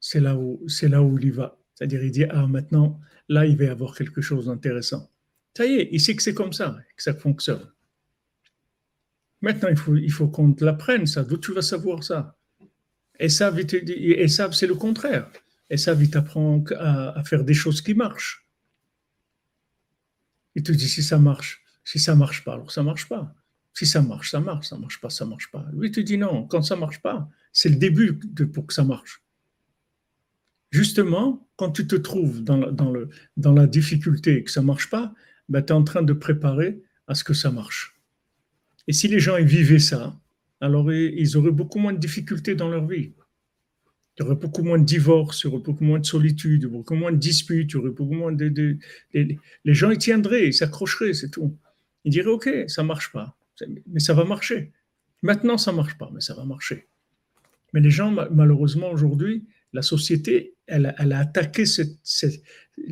c'est 0.00 0.20
là 0.20 0.36
où, 0.36 0.68
c'est 0.68 0.88
là 0.88 1.00
où 1.00 1.16
il 1.18 1.26
y 1.26 1.30
va. 1.30 1.58
C'est-à-dire, 1.74 2.02
il 2.02 2.10
dit, 2.10 2.24
ah, 2.24 2.46
maintenant, 2.48 3.00
là, 3.28 3.46
il 3.46 3.56
va 3.56 3.64
y 3.64 3.68
avoir 3.68 3.94
quelque 3.94 4.20
chose 4.20 4.46
d'intéressant. 4.46 5.08
Ça 5.56 5.64
y 5.64 5.74
est, 5.74 5.88
il 5.92 6.00
sait 6.00 6.16
que 6.16 6.22
c'est 6.24 6.34
comme 6.34 6.52
ça, 6.52 6.76
que 6.96 7.02
ça 7.02 7.14
fonctionne. 7.14 7.64
Maintenant, 9.42 9.68
il 9.68 9.76
faut, 9.76 9.94
il 9.94 10.10
faut 10.12 10.26
qu'on 10.26 10.52
te 10.52 10.64
l'apprenne, 10.64 11.06
ça. 11.06 11.22
D'où 11.22 11.38
tu 11.38 11.52
vas 11.52 11.62
savoir 11.62 12.02
ça? 12.02 12.36
Et 13.20 13.28
ça, 13.28 13.54
et 13.56 14.28
ça 14.28 14.50
c'est 14.50 14.66
le 14.66 14.74
contraire. 14.74 15.30
Et 15.70 15.76
ça, 15.76 15.94
vite 15.94 16.16
apprend 16.16 16.64
à, 16.76 17.18
à 17.18 17.22
faire 17.22 17.44
des 17.44 17.54
choses 17.54 17.80
qui 17.80 17.94
marchent. 17.94 18.43
Il 20.54 20.62
te 20.62 20.72
dit 20.72 20.88
si 20.88 21.02
ça 21.02 21.18
marche. 21.18 21.62
Si 21.84 21.98
ça 21.98 22.14
marche 22.14 22.44
pas, 22.44 22.54
alors 22.54 22.70
ça 22.70 22.82
marche 22.82 23.08
pas. 23.08 23.34
Si 23.72 23.86
ça 23.86 24.00
marche, 24.02 24.30
ça 24.30 24.40
marche. 24.40 24.68
Ça 24.68 24.78
marche 24.78 25.00
pas, 25.00 25.10
ça 25.10 25.24
marche 25.24 25.50
pas. 25.50 25.66
Lui, 25.72 25.88
il 25.88 25.92
te 25.92 26.00
dit 26.00 26.16
non. 26.16 26.46
Quand 26.46 26.62
ça 26.62 26.76
marche 26.76 27.00
pas, 27.00 27.28
c'est 27.52 27.68
le 27.68 27.76
début 27.76 28.14
pour 28.52 28.66
que 28.66 28.74
ça 28.74 28.84
marche. 28.84 29.22
Justement, 30.70 31.46
quand 31.56 31.70
tu 31.70 31.86
te 31.86 31.96
trouves 31.96 32.42
dans 32.42 33.52
la 33.52 33.66
difficulté 33.66 34.38
et 34.38 34.44
que 34.44 34.50
ça 34.50 34.62
marche 34.62 34.90
pas, 34.90 35.14
ben, 35.48 35.62
tu 35.62 35.72
es 35.72 35.76
en 35.76 35.84
train 35.84 36.02
de 36.02 36.12
préparer 36.12 36.82
à 37.06 37.14
ce 37.14 37.22
que 37.22 37.34
ça 37.34 37.50
marche. 37.50 37.94
Et 38.86 38.92
si 38.92 39.08
les 39.08 39.20
gens 39.20 39.36
vivaient 39.42 39.78
ça, 39.78 40.18
alors 40.60 40.90
ils 40.92 41.36
auraient 41.36 41.50
beaucoup 41.50 41.78
moins 41.78 41.92
de 41.92 41.98
difficultés 41.98 42.54
dans 42.54 42.68
leur 42.68 42.86
vie. 42.86 43.12
Il 44.16 44.22
y 44.22 44.26
aurait 44.26 44.36
beaucoup 44.36 44.62
moins 44.62 44.78
de 44.78 44.84
divorces, 44.84 45.42
il 45.42 45.48
y 45.48 45.50
aurait 45.50 45.62
beaucoup 45.62 45.82
moins 45.82 45.98
de 45.98 46.06
solitude, 46.06 46.66
beaucoup 46.66 46.94
moins 46.94 47.10
de 47.10 47.16
disputes, 47.16 47.72
il 47.72 47.74
y 47.74 47.76
aurait 47.78 47.90
beaucoup 47.90 48.14
moins 48.14 48.32
de. 48.32 48.78
les 49.12 49.74
gens 49.74 49.90
y 49.90 49.98
tiendraient, 49.98 50.48
ils 50.48 50.54
s'accrocheraient, 50.54 51.14
c'est 51.14 51.30
tout. 51.30 51.56
Ils 52.04 52.12
diraient 52.12 52.30
Ok, 52.30 52.48
ça 52.68 52.82
ne 52.82 52.88
marche 52.88 53.10
pas, 53.12 53.36
mais 53.88 54.00
ça 54.00 54.14
va 54.14 54.24
marcher. 54.24 54.72
Maintenant, 55.22 55.58
ça 55.58 55.72
ne 55.72 55.76
marche 55.76 55.98
pas, 55.98 56.10
mais 56.12 56.20
ça 56.20 56.34
va 56.34 56.44
marcher. 56.44 56.86
Mais 57.72 57.80
les 57.80 57.90
gens, 57.90 58.12
malheureusement, 58.30 58.90
aujourd'hui, 58.90 59.46
la 59.72 59.82
société, 59.82 60.54
elle, 60.66 60.86
a 60.86 61.18
attaqué 61.18 61.66
cette, 61.66 61.98
cette, 62.04 62.40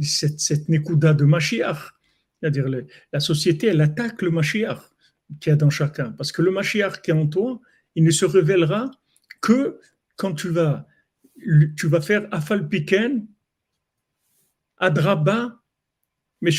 cette, 0.02 0.68
de 0.68 1.24
Mashiach. 1.24 1.92
C'est-à-dire, 2.40 2.66
la 3.12 3.20
société, 3.20 3.68
elle 3.68 3.80
attaque 3.80 4.20
le 4.22 4.30
Mashiach 4.30 4.80
qu'il 5.40 5.50
y 5.50 5.52
a 5.52 5.56
dans 5.56 5.70
chacun. 5.70 6.10
Parce 6.12 6.32
que 6.32 6.42
le 6.42 6.50
Mashiach 6.50 7.00
qui 7.02 7.12
est 7.12 7.14
en 7.14 7.28
toi, 7.28 7.60
il 7.94 8.02
ne 8.02 8.10
se 8.10 8.24
révélera 8.24 8.90
que 9.40 9.78
quand 10.16 10.34
tu 10.34 10.48
vas 10.48 10.86
tu 11.76 11.88
vas 11.88 12.00
faire 12.00 12.28
Afal 12.30 12.68
Piken, 12.68 13.26
Adraba, 14.78 15.62
mais 16.40 16.50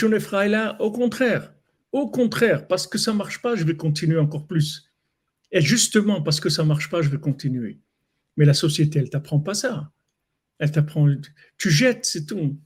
là, 0.48 0.82
au 0.82 0.92
contraire, 0.92 1.54
au 1.92 2.10
contraire, 2.10 2.68
parce 2.68 2.88
que 2.88 2.98
ça 2.98 3.12
ne 3.12 3.18
marche 3.18 3.42
pas, 3.42 3.56
je 3.56 3.66
vais 3.66 3.76
continuer 3.76 4.18
encore 4.18 4.48
plus. 4.48 4.90
Et 5.52 5.62
justement, 5.62 6.22
parce 6.22 6.40
que 6.40 6.50
ça 6.50 6.64
ne 6.64 6.70
marche 6.70 6.90
pas, 6.90 7.02
je 7.02 7.10
vais 7.10 7.20
continuer. 7.20 7.80
Mais 8.38 8.46
la 8.46 8.54
société, 8.54 9.00
elle 9.00 9.06
ne 9.06 9.10
t'apprend 9.10 9.40
pas 9.40 9.54
ça. 9.54 9.92
Elle 10.58 10.72
t'apprend, 10.72 11.08
tu 11.58 11.70
jettes, 11.70 12.06
c'est 12.06 12.26
tout. 12.26 12.58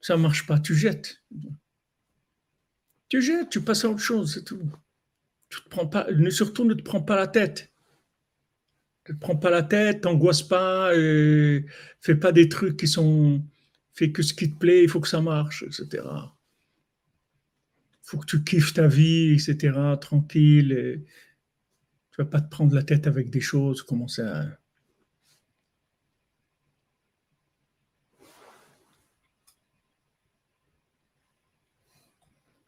Ça 0.00 0.16
ne 0.16 0.22
marche 0.22 0.46
pas, 0.46 0.60
tu 0.60 0.74
jettes. 0.74 1.24
Tu 3.08 3.22
jettes, 3.22 3.48
tu 3.48 3.62
passes 3.62 3.84
à 3.84 3.88
autre 3.88 3.98
chose, 3.98 4.34
c'est 4.34 4.44
tout. 4.44 4.60
Tu 5.48 5.58
prends 5.70 5.86
pas, 5.86 6.06
surtout 6.30 6.64
ne 6.64 6.74
te 6.74 6.82
prends 6.82 7.02
pas 7.02 7.16
la 7.16 7.26
tête 7.26 7.72
prends 9.14 9.36
pas 9.36 9.50
la 9.50 9.62
tête, 9.62 10.02
t'angoisse 10.02 10.42
pas, 10.42 10.92
fais 12.00 12.14
pas 12.16 12.32
des 12.32 12.48
trucs 12.48 12.76
qui 12.76 12.88
sont, 12.88 13.42
fais 13.94 14.12
que 14.12 14.22
ce 14.22 14.34
qui 14.34 14.52
te 14.52 14.58
plaît, 14.58 14.82
il 14.84 14.88
faut 14.88 15.00
que 15.00 15.08
ça 15.08 15.20
marche, 15.20 15.62
etc. 15.64 16.04
Il 18.02 18.10
faut 18.10 18.18
que 18.18 18.26
tu 18.26 18.42
kiffes 18.42 18.72
ta 18.74 18.88
vie, 18.88 19.34
etc. 19.34 19.96
Tranquille. 20.00 20.72
Et 20.72 21.04
tu 22.10 22.22
vas 22.22 22.26
pas 22.26 22.40
te 22.40 22.50
prendre 22.50 22.74
la 22.74 22.82
tête 22.82 23.06
avec 23.06 23.30
des 23.30 23.40
choses, 23.40 23.82
comment 23.82 24.08
ça. 24.08 24.46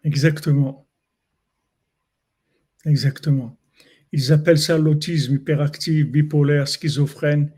Exactement. 0.04 0.86
Exactement. 2.84 3.56
Ils 4.12 4.32
appellent 4.32 4.58
ça 4.58 4.76
l'autisme 4.78 5.34
hyperactif, 5.34 6.06
bipolaire, 6.06 6.66
schizophrène. 6.68 7.52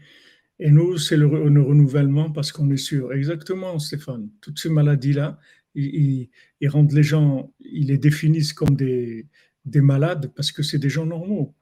Et 0.58 0.70
nous, 0.70 0.98
c'est 0.98 1.16
le, 1.16 1.26
renouvellement 1.26 2.30
parce 2.30 2.52
qu'on 2.52 2.70
est 2.70 2.76
sûr. 2.76 3.12
Exactement, 3.12 3.78
Stéphane. 3.78 4.28
Toutes 4.40 4.58
ces 4.58 4.68
maladies-là, 4.68 5.38
ils, 5.74 6.28
rendent 6.66 6.92
les 6.92 7.02
gens, 7.02 7.52
ils 7.60 7.88
les 7.88 7.98
définissent 7.98 8.52
comme 8.52 8.76
des, 8.76 9.26
des 9.64 9.80
malades 9.80 10.32
parce 10.34 10.52
que 10.52 10.62
c'est 10.62 10.78
des 10.78 10.90
gens 10.90 11.06
normaux, 11.06 11.54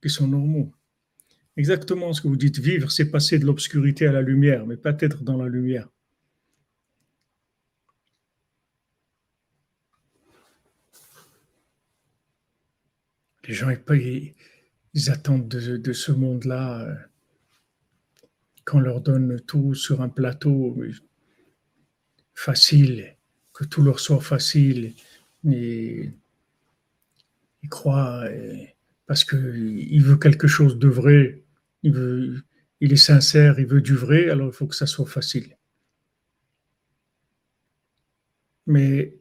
qui 0.00 0.08
sont 0.08 0.28
normaux. 0.28 0.72
Exactement 1.56 2.12
ce 2.12 2.22
que 2.22 2.28
vous 2.28 2.36
dites. 2.36 2.60
Vivre, 2.60 2.90
c'est 2.90 3.10
passer 3.10 3.38
de 3.38 3.44
l'obscurité 3.44 4.06
à 4.06 4.12
la 4.12 4.22
lumière, 4.22 4.66
mais 4.66 4.76
pas 4.76 4.96
être 5.00 5.24
dans 5.24 5.36
la 5.36 5.48
lumière. 5.48 5.88
Les 13.48 13.54
gens, 13.54 13.70
ils, 13.70 14.34
ils 14.94 15.10
attendent 15.10 15.48
de, 15.48 15.92
ce 15.92 16.12
monde-là 16.12 16.82
euh, 16.82 16.94
qu'on 18.64 18.78
leur 18.78 19.00
donne 19.00 19.40
tout 19.40 19.74
sur 19.74 20.02
un 20.02 20.10
plateau 20.10 20.76
facile, 22.34 23.16
que 23.54 23.64
tout 23.64 23.82
leur 23.82 24.00
soit 24.00 24.20
facile. 24.20 24.94
Ils 25.44 26.12
croient 27.70 28.24
parce 29.06 29.24
qu'il 29.24 30.02
veut 30.02 30.18
quelque 30.18 30.46
chose 30.46 30.78
de 30.78 30.88
vrai, 30.88 31.42
il, 31.82 32.42
il 32.80 32.92
est 32.92 32.96
sincère, 32.96 33.58
il 33.58 33.66
veut 33.66 33.80
du 33.80 33.94
vrai, 33.94 34.28
alors 34.28 34.48
il 34.48 34.52
faut 34.52 34.66
que 34.66 34.74
ça 34.74 34.86
soit 34.86 35.06
facile. 35.06 35.56
Mais 38.66 39.16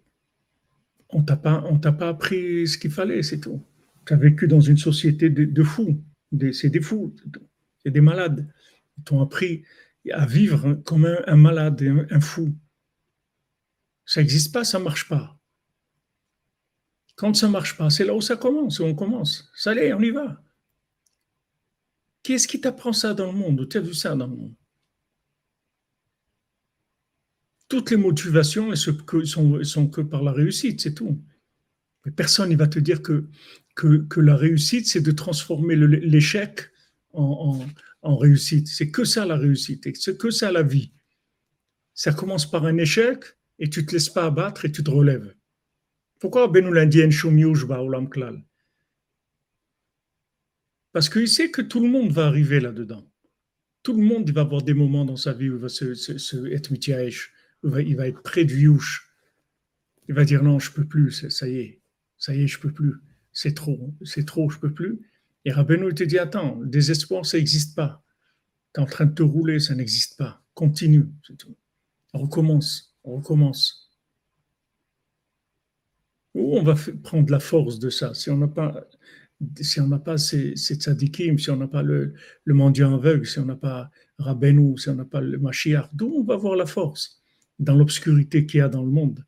on 1.10 1.24
t'a 1.24 1.38
pas, 1.38 1.64
on 1.70 1.80
t'a 1.80 1.94
pas 1.94 2.10
appris 2.10 2.68
ce 2.68 2.78
qu'il 2.78 2.92
fallait, 2.92 3.24
c'est 3.24 3.40
tout 3.40 3.64
tu 4.08 4.14
as 4.14 4.18
vécu 4.18 4.48
dans 4.48 4.62
une 4.62 4.78
société 4.78 5.30
de, 5.30 5.64
fous. 5.64 6.02
c'est 6.54 6.70
des 6.70 6.82
fous, 6.82 7.14
c'est 7.84 7.92
des 7.92 8.02
malades. 8.02 8.50
Ils 8.98 9.04
t'ont 9.04 9.22
appris 9.22 9.64
à 10.12 10.26
vivre 10.26 10.76
comme 10.86 11.06
un, 11.06 11.36
malade, 11.36 11.84
un, 12.10 12.22
fou. 12.22 12.56
Ça 14.06 14.22
n'existe 14.22 14.54
pas, 14.54 14.64
ça 14.64 14.80
ne 14.80 14.86
marche 14.86 15.10
pas. 15.10 15.38
Quand 17.18 17.36
ça 17.36 17.48
ne 17.48 17.52
marche 17.52 17.76
pas, 17.76 17.90
c'est 17.90 18.06
là 18.06 18.16
où 18.16 18.22
ça 18.22 18.38
commence, 18.38 18.80
où 18.80 18.86
on 18.86 18.96
commence. 18.96 19.52
Ça 19.56 19.72
allez, 19.72 19.94
on 19.94 20.00
y 20.00 20.12
va. 20.12 20.42
Qui 22.24 22.34
est-ce 22.34 22.48
qui 22.48 22.62
t'apprend 22.62 22.94
ça 22.94 23.14
dans 23.14 23.32
le 23.32 23.38
monde? 23.38 23.68
Tu 23.68 23.78
as 23.78 23.82
vu 23.82 23.94
ça 23.94 24.16
dans 24.16 24.28
le 24.28 24.36
monde? 24.36 24.56
Toutes 27.68 27.92
les 27.92 27.98
motivations 27.98 28.74
sont, 28.76 29.64
sont 29.64 29.88
que 29.90 30.02
par 30.02 30.24
la 30.24 30.32
réussite, 30.32 30.80
c'est 30.80 30.94
tout. 30.94 31.22
Personne 32.16 32.50
ne 32.50 32.56
va 32.56 32.68
te 32.68 32.80
dire 32.80 33.02
que 33.02 33.28
que, 33.78 34.20
la 34.20 34.36
réussite, 34.36 34.88
c'est 34.88 35.02
de 35.02 35.12
transformer 35.12 35.76
l'échec 35.76 36.72
en, 37.14 37.64
réussite. 38.04 38.68
C'est 38.68 38.90
que 38.90 39.04
ça 39.04 39.26
la 39.26 39.38
réussite, 39.38 39.88
c'est 39.98 40.18
que 40.18 40.32
ça 40.32 40.52
la 40.52 40.64
vie. 40.64 40.92
Ça 41.94 42.12
commence 42.14 42.50
par 42.50 42.66
un 42.66 42.78
échec 42.78 43.24
et 43.60 43.70
tu 43.70 43.86
te 43.86 43.94
laisses 43.94 44.10
pas 44.10 44.26
abattre 44.26 44.66
et 44.66 44.72
tu 44.72 44.84
te 44.84 44.90
relèves. 44.90 45.34
Pourquoi 46.20 46.48
Benou 46.48 46.72
l'Indien 46.72 47.10
Klal 47.10 48.44
Parce 50.92 51.10
qu'il 51.10 51.28
sait 51.28 51.52
que 51.52 51.62
tout 51.62 51.80
le 51.80 51.90
monde 51.90 52.12
va 52.12 52.26
arriver 52.26 52.60
là-dedans. 52.60 53.08
Tout 53.84 53.94
le 53.94 54.04
monde 54.04 54.30
va 54.32 54.42
avoir 54.42 54.64
des 54.64 54.74
moments 54.74 55.06
dans 55.06 55.16
sa 55.16 55.34
vie 55.34 55.50
où 55.50 55.56
il 55.56 55.62
va 55.62 55.70
se, 55.70 56.52
être 56.52 56.72
mityaesh, 56.72 57.32
où 57.64 57.78
il 57.78 57.96
va, 57.96 58.08
être 58.08 58.22
près 58.24 58.46
du 58.46 58.64
yush. 58.64 59.08
Il 60.08 60.16
va 60.16 60.26
dire 60.26 60.44
non, 60.44 60.58
je 60.58 60.72
peux 60.72 60.86
plus, 60.86 61.30
ça 61.30 61.48
y 61.48 61.60
est, 61.60 61.82
ça 62.18 62.34
y 62.34 62.44
est, 62.44 62.48
je 62.48 62.60
peux 62.60 62.72
plus 62.72 62.96
c'est 63.38 63.54
trop, 63.54 63.94
c'est 64.04 64.26
trop, 64.26 64.50
je 64.50 64.58
peux 64.58 64.74
plus. 64.74 65.00
Et 65.46 65.52
Rabbeinu 65.52 65.94
te 65.94 66.04
dit, 66.04 66.18
attends, 66.18 66.60
désespoir, 66.64 67.24
ça 67.24 67.38
n'existe 67.38 67.76
pas. 67.76 68.04
Tu 68.74 68.82
es 68.82 68.84
en 68.84 68.88
train 68.88 69.06
de 69.06 69.14
te 69.14 69.22
rouler, 69.22 69.60
ça 69.60 69.76
n'existe 69.76 70.18
pas. 70.18 70.42
Continue, 70.56 71.06
c'est 71.22 71.38
tout. 71.38 71.56
On 72.14 72.20
recommence, 72.22 72.98
on 73.04 73.18
recommence. 73.18 73.92
Où 76.34 76.58
on 76.58 76.64
va 76.64 76.74
prendre 77.04 77.32
la 77.32 77.40
force 77.40 77.78
de 77.78 77.92
ça 77.92 78.16
Si 78.16 78.32
on 78.32 78.38
n'a 78.38 78.48
pas, 78.48 78.88
si 79.62 79.80
on 79.82 79.88
n'a 79.88 80.00
pas 80.00 80.18
ces, 80.18 80.56
ces 80.56 80.80
si 80.80 81.50
on 81.52 81.58
n'a 81.58 81.68
pas 81.68 81.84
le, 81.84 82.16
mendiant 82.48 82.96
aveugle, 82.96 83.28
si 83.28 83.38
on 83.38 83.46
n'a 83.46 83.56
pas 83.56 83.92
Rabbeinu, 84.18 84.80
si 84.80 84.90
on 84.90 84.96
n'a 84.96 85.06
pas 85.06 85.22
le 85.22 85.38
Mashiach, 85.38 85.90
d'où 85.94 86.12
on 86.12 86.24
va 86.24 86.34
avoir 86.34 86.56
la 86.56 86.66
force 86.66 87.22
Dans 87.60 87.76
l'obscurité 87.76 88.48
qu'il 88.48 88.58
y 88.58 88.62
a 88.62 88.68
dans 88.70 88.84
le 88.84 88.90
monde? 88.90 89.24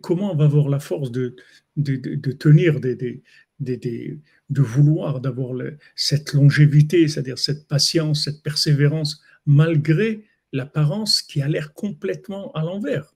comment 0.00 0.32
on 0.32 0.36
va 0.36 0.46
avoir 0.46 0.68
la 0.68 0.80
force 0.80 1.10
de, 1.10 1.36
de, 1.78 2.32
tenir, 2.32 2.80
des, 2.80 3.22
de 3.60 4.62
vouloir, 4.62 5.20
d'avoir 5.20 5.58
cette 5.94 6.32
longévité, 6.32 7.08
c'est-à-dire 7.08 7.38
cette 7.38 7.66
patience, 7.68 8.24
cette 8.24 8.42
persévérance, 8.42 9.22
malgré 9.46 10.24
l'apparence 10.52 11.22
qui 11.22 11.40
a 11.42 11.48
l'air 11.48 11.72
complètement 11.72 12.52
à 12.52 12.62
l'envers. 12.62 13.14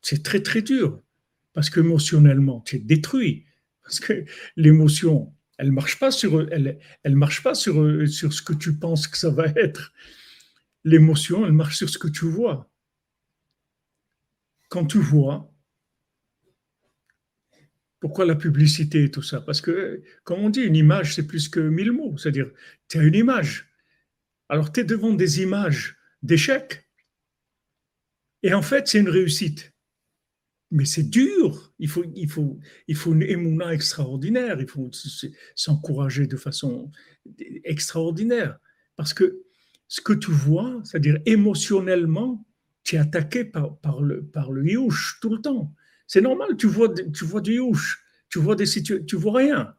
C'est 0.00 0.22
très 0.22 0.40
très 0.40 0.62
dur, 0.62 1.00
parce 1.52 1.70
qu'émotionnellement, 1.70 2.60
tu 2.60 2.76
es 2.76 2.78
détruit, 2.78 3.44
parce 3.82 4.00
que 4.00 4.24
l'émotion, 4.56 5.32
elle 5.58 5.70
marche 5.70 5.98
pas 5.98 6.10
sur, 6.10 6.48
elle, 6.52 6.78
elle 7.02 7.16
marche 7.16 7.42
pas 7.42 7.54
sur, 7.54 8.08
sur 8.08 8.32
ce 8.32 8.42
que 8.42 8.54
tu 8.54 8.74
penses 8.74 9.06
que 9.06 9.18
ça 9.18 9.30
va 9.30 9.46
être. 9.56 9.92
L'émotion, 10.84 11.46
elle 11.46 11.52
marche 11.52 11.76
sur 11.76 11.88
ce 11.88 11.98
que 11.98 12.08
tu 12.08 12.24
vois. 12.24 12.68
Quand 14.68 14.86
tu 14.86 14.98
vois, 14.98 15.51
pourquoi 18.02 18.26
la 18.26 18.34
publicité 18.34 19.04
et 19.04 19.10
tout 19.12 19.22
ça? 19.22 19.40
Parce 19.40 19.60
que, 19.60 20.02
comme 20.24 20.40
on 20.40 20.50
dit, 20.50 20.62
une 20.62 20.74
image, 20.74 21.14
c'est 21.14 21.24
plus 21.24 21.48
que 21.48 21.60
mille 21.60 21.92
mots. 21.92 22.18
C'est-à-dire, 22.18 22.50
tu 22.88 22.98
as 22.98 23.04
une 23.04 23.14
image. 23.14 23.72
Alors, 24.48 24.72
tu 24.72 24.80
es 24.80 24.84
devant 24.84 25.14
des 25.14 25.40
images 25.40 25.96
d'échecs. 26.20 26.90
Et 28.42 28.54
en 28.54 28.62
fait, 28.62 28.88
c'est 28.88 28.98
une 28.98 29.08
réussite. 29.08 29.72
Mais 30.72 30.84
c'est 30.84 31.08
dur. 31.08 31.72
Il 31.78 31.88
faut, 31.88 32.04
il, 32.16 32.28
faut, 32.28 32.58
il 32.88 32.96
faut 32.96 33.12
une 33.12 33.22
émouna 33.22 33.72
extraordinaire. 33.72 34.60
Il 34.60 34.66
faut 34.66 34.90
s'encourager 35.54 36.26
de 36.26 36.36
façon 36.36 36.90
extraordinaire. 37.62 38.58
Parce 38.96 39.14
que 39.14 39.44
ce 39.86 40.00
que 40.00 40.12
tu 40.12 40.32
vois, 40.32 40.80
c'est-à-dire 40.82 41.20
émotionnellement, 41.24 42.44
tu 42.82 42.96
es 42.96 42.98
attaqué 42.98 43.44
par, 43.44 44.02
le, 44.02 44.26
par 44.26 44.50
le 44.50 44.64
tout 45.20 45.30
le 45.30 45.40
temps. 45.40 45.72
C'est 46.12 46.20
normal, 46.20 46.58
tu 46.58 46.66
vois, 46.66 46.92
tu 46.92 47.24
vois 47.24 47.40
du 47.40 47.54
youch, 47.54 48.04
tu 48.28 48.38
vois 48.38 48.54
des 48.54 48.66
situations, 48.66 49.06
tu 49.06 49.16
vois 49.16 49.38
rien. 49.38 49.74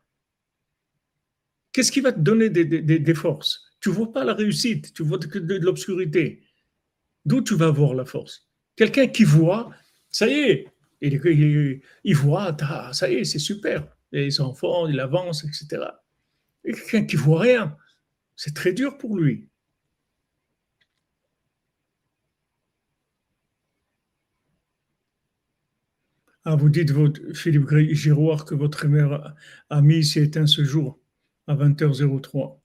Qu'est-ce 1.71 1.91
qui 1.91 2.01
va 2.01 2.11
te 2.11 2.19
donner 2.19 2.49
des, 2.49 3.13
forces? 3.13 3.63
Tu 3.79 3.89
ne 3.89 3.93
vois 3.93 4.11
pas 4.11 4.23
la 4.23 4.33
réussite, 4.33 4.95
tu 4.95 5.03
vois 5.03 5.19
que 5.19 5.37
de, 5.37 5.57
l'obscurité. 5.57 6.41
D'où 7.23 7.43
tu 7.43 7.53
vas 7.53 7.69
voir 7.69 7.93
la 7.93 8.03
force? 8.03 8.49
Quelqu'un 8.75 9.05
qui 9.05 9.25
voit, 9.25 9.69
ça 10.09 10.27
y 10.27 10.33
est, 10.33 10.73
il, 11.01 11.81
il, 12.03 12.15
voit, 12.15 12.57
ça 12.93 13.11
y 13.11 13.17
est, 13.17 13.25
c'est 13.25 13.37
super. 13.37 13.87
Les 14.11 14.41
enfants, 14.41 14.87
il 14.87 14.99
avance, 14.99 15.43
etc. 15.43 15.83
Et 16.63 16.73
quelqu'un 16.73 17.05
qui 17.05 17.15
voit 17.15 17.41
rien, 17.41 17.77
c'est 18.35 18.55
très 18.55 18.73
dur 18.73 18.97
pour 18.97 19.19
lui. 19.19 19.49
Ah, 26.45 26.55
vous 26.55 26.69
dites, 26.69 26.91
votre, 26.91 27.21
Philippe 27.33 27.69
Giroir, 27.93 28.43
que 28.43 28.53
votre 28.53 28.85
mère 28.87 29.33
amie 29.69 30.03
s'est 30.03 30.23
éteint 30.23 30.45
ce 30.45 30.63
jour 30.63 30.99
à 31.47 31.55
20h03. 31.55 32.59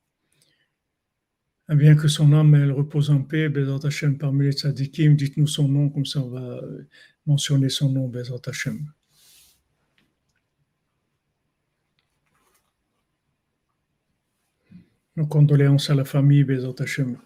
Eh 1.71 1.75
bien 1.77 1.95
que 1.95 2.09
son 2.09 2.33
âme, 2.33 2.55
elle 2.55 2.73
repose 2.73 3.11
en 3.11 3.23
paix, 3.23 3.49
Bezat 3.49 3.87
Hashem, 3.87 4.19
parmi 4.19 4.47
les 4.47 4.53
tzadikim, 4.53 5.15
dites-nous 5.15 5.47
son 5.47 5.69
nom, 5.69 5.91
comme 5.91 6.07
ça 6.07 6.21
on 6.21 6.31
va 6.31 6.41
euh, 6.41 6.89
mentionner 7.27 7.69
son 7.69 7.93
nom, 7.93 8.09
Bezat 8.09 8.41
Hashem. 8.47 8.91
Nos 15.15 15.27
condoléances 15.27 15.91
à 15.91 15.95
la 15.95 16.05
famille, 16.05 16.43
Bezat 16.43 16.83
Hashem. 16.83 17.17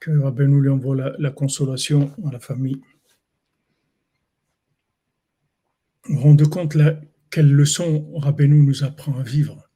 Que 0.00 0.10
Rabbeinu 0.10 0.60
lui 0.62 0.70
envoie 0.70 0.96
la 1.18 1.30
consolation 1.30 2.12
à 2.26 2.32
la 2.32 2.40
famille. 2.40 2.80
Vous 6.08 6.48
compte 6.48 6.74
là, 6.74 7.00
quelle 7.30 7.52
leçon 7.52 8.12
Rabbeinu 8.16 8.62
nous 8.62 8.84
apprend 8.84 9.18
à 9.18 9.22
vivre? 9.22 9.70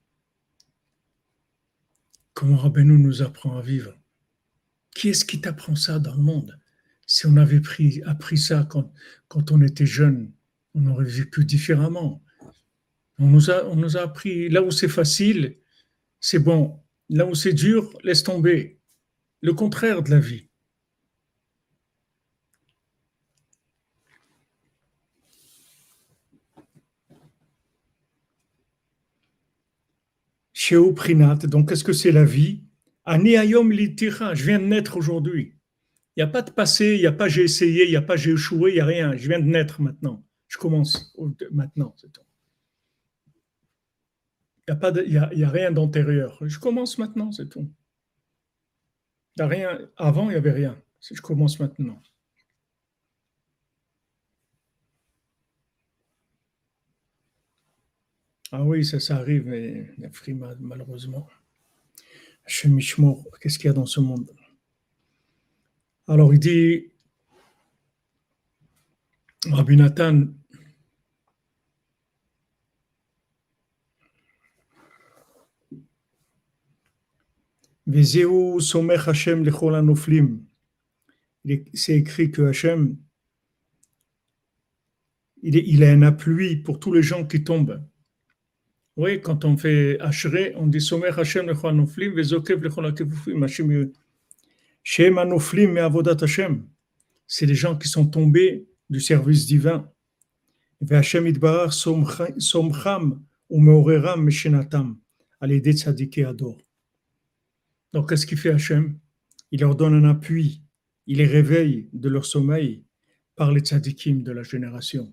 Comment 2.35 2.57
Rabbeinu 2.57 2.99
nous 2.99 3.22
apprend 3.22 3.59
à 3.59 3.62
vivre? 3.62 3.99
Qui 4.95 5.09
est-ce 5.11 5.24
qui 5.24 5.41
t'apprend 5.41 5.76
ça 5.76 5.99
dans 5.99 6.14
le 6.14 6.22
monde? 6.22 6.59
Si 7.07 7.26
on 7.26 7.37
avait 7.37 7.61
pris, 7.61 8.03
appris 8.05 8.39
ça 8.39 8.66
quand, 8.68 8.93
quand 9.28 9.51
on 9.51 9.62
était 9.62 9.87
jeune, 9.87 10.33
on 10.74 10.87
aurait 10.87 11.05
vécu 11.05 11.45
différemment. 11.45 12.22
On 13.18 13.26
nous, 13.26 13.51
a, 13.51 13.66
on 13.66 13.76
nous 13.76 13.97
a 13.97 14.03
appris, 14.03 14.49
là 14.49 14.62
où 14.62 14.70
c'est 14.70 14.89
facile, 14.89 15.59
c'est 16.20 16.39
bon. 16.39 16.81
Là 17.09 17.26
où 17.26 17.35
c'est 17.35 17.53
dur, 17.53 17.93
laisse 18.05 18.22
tomber. 18.22 18.81
Le 19.41 19.53
contraire 19.53 20.03
de 20.03 20.11
la 20.11 20.20
vie. 20.20 20.49
Donc, 30.72 31.68
qu'est-ce 31.68 31.84
que 31.84 31.92
c'est 31.92 32.12
la 32.12 32.24
vie? 32.24 32.62
Aniayom 33.04 33.70
litira. 33.70 34.34
Je 34.34 34.44
viens 34.44 34.58
de 34.58 34.64
naître 34.64 34.96
aujourd'hui. 34.96 35.54
Il 36.16 36.20
n'y 36.20 36.28
a 36.28 36.32
pas 36.32 36.42
de 36.42 36.50
passé, 36.50 36.94
il 36.94 37.00
n'y 37.00 37.06
a 37.06 37.12
pas 37.12 37.28
j'ai 37.28 37.44
essayé, 37.44 37.84
il 37.84 37.90
n'y 37.90 37.96
a 37.96 38.02
pas 38.02 38.16
j'ai 38.16 38.32
échoué, 38.32 38.72
il 38.72 38.74
n'y 38.74 38.80
a 38.80 38.84
rien. 38.84 39.16
Je 39.16 39.28
viens 39.28 39.38
de 39.38 39.46
naître 39.46 39.80
maintenant. 39.80 40.24
Je 40.48 40.58
commence 40.58 41.14
maintenant, 41.50 41.94
c'est 41.96 42.12
tout. 42.12 42.22
Il 44.68 45.34
n'y 45.36 45.44
a, 45.44 45.48
rien 45.48 45.72
d'antérieur. 45.72 46.38
Je 46.46 46.58
commence 46.58 46.98
maintenant, 46.98 47.32
c'est 47.32 47.48
tout. 47.48 47.68
Rien. 49.38 49.78
Avant, 49.96 50.24
il 50.24 50.30
n'y 50.30 50.36
avait 50.36 50.52
rien. 50.52 50.80
Je 51.00 51.20
commence 51.20 51.58
maintenant. 51.58 52.00
Ah 58.53 58.64
oui, 58.64 58.84
ça, 58.84 58.98
ça 58.98 59.16
arrive, 59.16 59.46
mais 59.46 59.90
malheureusement. 60.61 61.28
qu'est-ce 63.40 63.59
qu'il 63.59 63.66
y 63.66 63.70
a 63.70 63.72
dans 63.72 63.86
ce 63.86 64.01
monde? 64.01 64.30
Alors, 66.09 66.34
il 66.34 66.40
dit, 66.40 66.90
Rabbi 69.46 69.76
Nathan, 69.76 70.26
Hashem 79.09 79.44
C'est 81.74 81.96
écrit 81.96 82.30
que 82.30 82.42
Hashem, 82.42 82.96
il, 85.42 85.57
il 85.57 85.84
a 85.84 85.90
un 85.90 86.03
appui 86.03 86.57
pour 86.57 86.80
tous 86.80 86.92
les 86.92 87.03
gens 87.03 87.24
qui 87.26 87.44
tombent. 87.44 87.80
Oui, 89.03 89.18
quand 89.18 89.46
on 89.46 89.57
fait 89.57 89.98
Ashrei, 89.98 90.53
on 90.57 90.66
dit 90.66 90.78
Somer 90.78 91.09
Hashem 91.16 91.46
lechol 91.46 91.74
noflim 91.74 92.12
vezokev 92.12 92.62
lechol 92.62 92.84
akevufim. 92.84 93.40
Hashem 93.40 93.92
Shem 94.82 95.16
anoflim 95.16 95.72
me 95.72 95.80
avodat 95.80 96.18
Hashem. 96.20 96.66
C'est 97.26 97.46
les 97.46 97.55
gens 97.55 97.78
qui 97.78 97.88
sont 97.88 98.07
tombés 98.07 98.68
du 98.90 99.01
service 99.01 99.46
divin. 99.46 99.90
Hashem 100.90 101.26
idbarar 101.26 101.72
somcham 101.72 103.22
ou 103.48 103.59
meoreram 103.59 104.22
meshenatam. 104.22 104.98
Al-Yedet 105.40 105.78
tzadikei 105.78 106.24
ador. 106.24 106.59
Donc, 107.94 108.11
qu'est-ce 108.11 108.26
qu'il 108.26 108.36
fait 108.36 108.51
Hashem? 108.51 108.98
Il 109.51 109.61
leur 109.61 109.76
donne 109.76 109.94
un 109.94 110.11
appui. 110.11 110.61
Il 111.07 111.16
les 111.16 111.26
réveille 111.26 111.88
de 111.94 112.11
leur 112.11 112.26
sommeil 112.26 112.84
par 113.34 113.51
les 113.51 113.61
tzadikim 113.61 114.22
de 114.22 114.32
la 114.32 114.42
génération. 114.42 115.11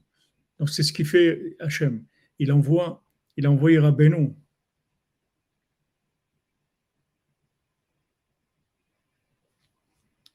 Donc, 0.60 0.72
c'est 0.72 0.84
ce 0.84 0.92
qu'il 0.92 1.06
fait 1.06 1.56
Hashem. 1.62 2.04
Il 2.38 2.52
envoie 2.52 3.07
il 3.38 3.46
a 3.46 3.52
envoyé. 3.52 3.80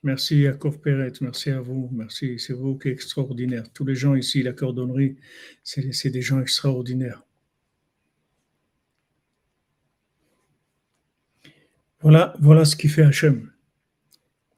Merci 0.05 0.41
Yaakov 0.41 0.81
Peret, 0.81 1.13
merci 1.21 1.51
à 1.51 1.61
vous, 1.61 1.89
merci, 1.93 2.39
c'est 2.39 2.53
vous 2.53 2.77
qui 2.77 2.89
êtes 2.89 2.95
extraordinaire. 2.95 3.73
Tous 3.73 3.85
les 3.85 3.95
gens 3.95 4.17
ici, 4.17 4.43
la 4.43 4.53
cordonnerie, 4.53 5.17
c'est 5.63 6.11
des 6.11 6.23
gens 6.23 6.41
extraordinaires. 6.41 7.25
Voilà, 12.01 12.35
voilà 12.41 12.65
ce 12.65 12.75
qui 12.75 12.89
fait 12.89 13.03
Hachem. 13.03 13.53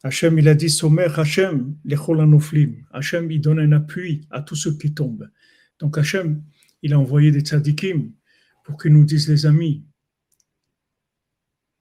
Hachem, 0.03 0.39
il 0.39 0.49
a 0.49 0.55
dit 0.55 0.71
Somer 0.71 1.09
Hachem, 1.15 1.77
les 1.85 1.97
Cholanoflim. 1.97 2.87
Hachem, 2.91 3.31
il 3.31 3.41
donne 3.43 3.59
un 3.59 3.73
appui 3.73 4.27
à 4.31 4.41
tous 4.41 4.57
ceux 4.57 4.79
qui 4.79 4.95
tombent. 4.95 5.31
Donc 5.79 5.99
Hachem, 5.99 6.43
il 6.81 6.95
a 6.95 6.99
envoyé 6.99 7.31
des 7.31 7.41
tzadikim, 7.41 8.13
pour 8.65 8.81
qu'ils 8.81 8.93
nous 8.93 9.05
disent 9.05 9.29
les 9.29 9.47
amis. 9.47 9.85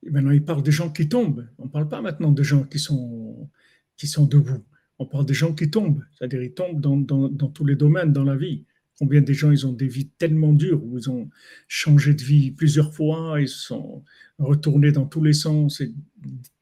Et 0.06 0.10
maintenant, 0.10 0.32
il 0.32 0.44
parle 0.44 0.62
des 0.62 0.72
gens 0.72 0.92
qui 0.92 1.10
tombent. 1.10 1.48
On 1.58 1.66
ne 1.66 1.70
parle 1.70 1.88
pas 1.88 2.02
maintenant 2.02 2.32
de 2.32 2.44
gens 2.44 2.64
qui 2.66 2.78
sont, 2.78 3.50
qui 3.98 4.08
sont 4.08 4.26
debout. 4.26 4.64
On 5.00 5.06
parle 5.06 5.26
des 5.26 5.34
gens 5.34 5.54
qui 5.54 5.70
tombent. 5.70 6.04
C'est-à-dire, 6.12 6.44
ils 6.44 6.54
tombent 6.54 6.82
dans, 6.82 6.98
dans, 6.98 7.30
dans, 7.30 7.48
tous 7.48 7.66
les 7.66 7.76
domaines 7.76 8.12
dans 8.12 8.26
la 8.26 8.36
vie. 8.36 8.66
Combien 9.00 9.22
de 9.22 9.34
gens, 9.34 9.50
ils 9.50 9.66
ont 9.66 9.74
des 9.74 9.88
vies 9.88 10.10
tellement 10.10 10.54
dures, 10.54 10.84
où 10.84 11.00
ils 11.00 11.10
ont 11.10 11.30
changé 11.68 12.14
de 12.14 12.22
vie 12.22 12.52
plusieurs 12.52 12.94
fois, 12.94 13.42
ils 13.42 13.48
sont 13.48 14.04
retournés 14.38 14.92
dans 14.92 15.06
tous 15.06 15.24
les 15.24 15.34
sens. 15.34 15.78
C'est 15.78 15.92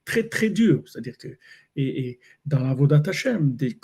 très, 0.06 0.30
très 0.30 0.50
dur. 0.50 0.84
C'est-à-dire 0.86 1.18
que 1.18 1.28
et, 1.76 2.20
dans 2.46 2.60
la 2.60 2.74
Vodat 2.74 3.04
Hashem, 3.06 3.56
des, 3.56 3.78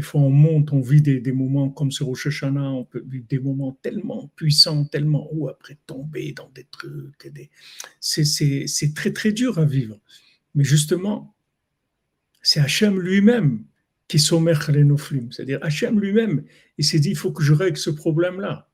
fois 0.00 0.20
on 0.20 0.30
monte, 0.30 0.72
on 0.72 0.80
vit 0.80 1.02
des, 1.02 1.32
moments 1.32 1.70
comme 1.70 1.90
sur 1.90 2.06
Rosh 2.06 2.28
Hashanah, 2.28 2.70
on 2.70 2.84
peut 2.84 3.02
vivre 3.06 3.26
des 3.28 3.38
moments 3.38 3.78
tellement 3.82 4.30
puissants, 4.36 4.84
tellement 4.84 5.32
hauts, 5.32 5.48
après 5.48 5.76
tomber 5.86 6.32
dans 6.32 6.50
des 6.54 6.64
trucs. 6.64 7.30
C'est 8.00 8.94
très 8.94 9.12
très 9.12 9.32
dur 9.32 9.58
à 9.58 9.64
vivre. 9.64 9.98
Mais 10.54 10.64
justement, 10.64 11.34
c'est 12.42 12.60
Hachem 12.60 13.00
lui-même 13.00 13.64
qui 14.08 14.18
sommeille 14.18 14.56
les 14.72 14.84
noflim. 14.84 15.30
C'est-à-dire 15.30 15.58
Hachem 15.62 16.00
lui-même, 16.00 16.44
il 16.78 16.84
s'est 16.84 16.98
dit, 16.98 17.10
il 17.10 17.16
faut 17.16 17.32
que 17.32 17.42
je 17.42 17.52
règle 17.52 17.76
ce 17.76 17.90
problème-là. 17.90 18.68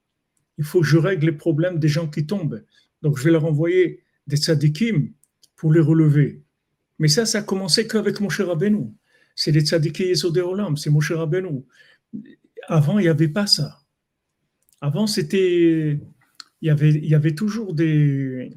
Il 0.58 0.64
faut 0.64 0.80
que 0.80 0.86
je 0.86 0.96
règle 0.96 1.26
les 1.26 1.32
problèmes 1.32 1.78
des 1.78 1.88
gens 1.88 2.08
qui 2.08 2.26
tombent. 2.26 2.64
Donc 3.02 3.18
je 3.18 3.24
vais 3.24 3.30
leur 3.30 3.44
envoyer 3.44 4.02
des 4.26 4.36
tzadikim 4.36 5.12
pour 5.56 5.72
les 5.72 5.80
relever. 5.80 6.42
Mais 6.98 7.08
ça, 7.08 7.26
ça 7.26 7.38
a 7.38 7.42
commencé 7.42 7.86
qu'avec 7.86 8.20
Moshe 8.20 8.40
Rabbeinu. 8.40 8.92
C'est 9.34 9.52
les 9.52 9.60
tzadikés 9.60 10.14
Olam, 10.24 10.76
c'est 10.76 10.90
Moshe 10.90 11.12
Rabbeinu. 11.12 11.64
Avant, 12.68 12.98
il 12.98 13.02
n'y 13.02 13.08
avait 13.08 13.28
pas 13.28 13.46
ça. 13.46 13.80
Avant, 14.80 15.06
c'était. 15.06 16.00
Il 16.62 16.68
y 16.68 16.70
avait, 16.70 16.90
il 16.90 17.06
y 17.06 17.14
avait 17.14 17.34
toujours 17.34 17.74
des, 17.74 18.50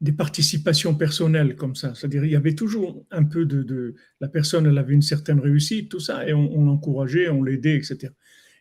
des 0.00 0.12
participations 0.12 0.94
personnelles 0.96 1.56
comme 1.56 1.76
ça. 1.76 1.94
C'est-à-dire, 1.94 2.24
il 2.24 2.32
y 2.32 2.36
avait 2.36 2.54
toujours 2.54 3.06
un 3.12 3.24
peu 3.24 3.46
de, 3.46 3.94
La 4.20 4.28
personne, 4.28 4.66
elle 4.66 4.78
avait 4.78 4.94
une 4.94 5.02
certaine 5.02 5.38
réussite, 5.38 5.90
tout 5.90 6.00
ça, 6.00 6.28
et 6.28 6.34
on, 6.34 6.64
l'encourageait, 6.64 7.28
on 7.28 7.42
l'aidait, 7.42 7.76
etc. 7.76 8.12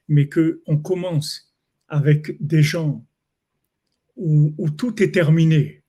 Mais 0.07 0.29
qu'on 0.29 0.77
commence 0.77 1.55
avec 1.87 2.37
des 2.45 2.61
gens 2.61 3.05
où 4.15 4.69
tout 4.71 5.01
est 5.03 5.11
terminé, 5.11 5.83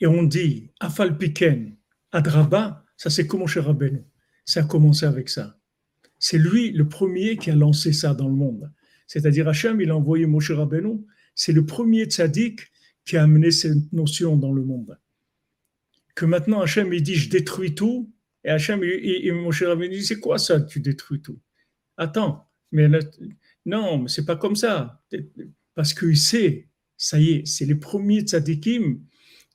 et 0.00 0.06
on 0.06 0.22
dit 0.22 0.70
Afalpiken, 0.80 1.76
Adraba, 2.12 2.84
ça 2.96 3.10
c'est 3.10 3.26
comme 3.26 3.46
cher 3.46 3.66
Rabbeinu? 3.66 4.04
Ça 4.44 4.60
a 4.60 4.64
commencé 4.64 5.06
avec 5.06 5.28
ça. 5.28 5.58
C'est 6.18 6.38
lui 6.38 6.70
le 6.70 6.88
premier 6.88 7.36
qui 7.36 7.50
a 7.50 7.54
lancé 7.54 7.92
ça 7.92 8.14
dans 8.14 8.28
le 8.28 8.34
monde. 8.34 8.72
C'est-à-dire 9.06 9.48
Hachem, 9.48 9.80
il 9.80 9.90
a 9.90 9.96
envoyé 9.96 10.26
Moshe 10.26 10.50
Rabbeinu, 10.50 11.04
c'est 11.34 11.52
le 11.52 11.66
premier 11.66 12.04
tzaddik 12.04 12.60
qui 13.04 13.16
a 13.16 13.22
amené 13.22 13.50
cette 13.50 13.92
notion 13.92 14.36
dans 14.36 14.52
le 14.52 14.64
monde. 14.64 14.98
Que 16.14 16.24
maintenant 16.24 16.60
Hachem 16.60 16.92
il 16.92 17.02
dit 17.02 17.14
je 17.14 17.28
détruis 17.28 17.74
tout 17.74 18.12
et 18.44 18.50
Hachem 18.50 18.82
et, 18.82 19.30
mon 19.32 19.50
cher 19.50 19.76
dit 19.76 20.04
c'est 20.04 20.20
quoi 20.20 20.38
ça 20.38 20.60
tu 20.60 20.80
détruis 20.80 21.20
tout? 21.20 21.38
Attends, 21.96 22.48
mais 22.72 22.88
non, 23.64 23.98
mais 23.98 24.08
c'est 24.08 24.24
pas 24.24 24.36
comme 24.36 24.56
ça 24.56 25.02
parce 25.74 25.92
qu'il 25.92 26.16
sait, 26.16 26.68
ça 26.96 27.18
y 27.18 27.32
est, 27.32 27.46
c'est 27.46 27.66
les 27.66 27.74
premiers 27.74 28.22
tzadikim 28.22 29.00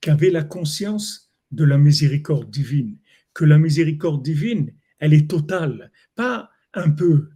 qui 0.01 0.09
avaient 0.09 0.29
la 0.29 0.43
conscience 0.43 1.31
de 1.51 1.63
la 1.63 1.77
miséricorde 1.77 2.49
divine, 2.49 2.97
que 3.33 3.45
la 3.45 3.57
miséricorde 3.57 4.23
divine, 4.23 4.73
elle 4.99 5.13
est 5.13 5.29
totale, 5.29 5.91
pas 6.15 6.49
un 6.73 6.89
peu, 6.89 7.29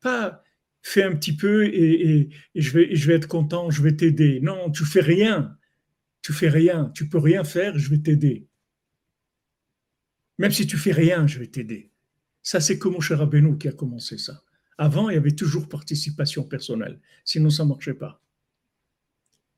pas 0.00 0.42
fais 0.82 1.02
un 1.02 1.14
petit 1.14 1.36
peu 1.36 1.66
et, 1.66 2.30
je, 2.54 2.70
vais, 2.70 2.94
je 2.94 3.06
vais 3.06 3.14
être 3.14 3.28
content, 3.28 3.70
je 3.70 3.82
vais 3.82 3.94
t'aider. 3.94 4.40
Non, 4.40 4.70
tu 4.70 4.84
fais 4.84 5.00
rien. 5.00 5.56
Tu 6.22 6.32
fais 6.32 6.48
rien. 6.48 6.90
Tu 6.94 7.08
peux 7.08 7.18
rien 7.18 7.44
faire, 7.44 7.78
je 7.78 7.90
vais 7.90 7.98
t'aider. 7.98 8.48
Même 10.38 10.52
si 10.52 10.66
tu 10.66 10.76
fais 10.76 10.92
rien, 10.92 11.26
je 11.26 11.38
vais 11.38 11.48
t'aider. 11.48 11.90
Ça, 12.42 12.60
c'est 12.60 12.78
comme 12.78 13.00
cher 13.00 13.18
Rabbeinu 13.18 13.58
qui 13.58 13.68
a 13.68 13.72
commencé 13.72 14.16
ça. 14.16 14.42
Avant, 14.78 15.10
il 15.10 15.14
y 15.14 15.16
avait 15.16 15.32
toujours 15.32 15.68
participation 15.68 16.44
personnelle. 16.44 17.00
Sinon, 17.24 17.50
ça 17.50 17.64
ne 17.64 17.68
marchait 17.68 17.94
pas. 17.94 18.22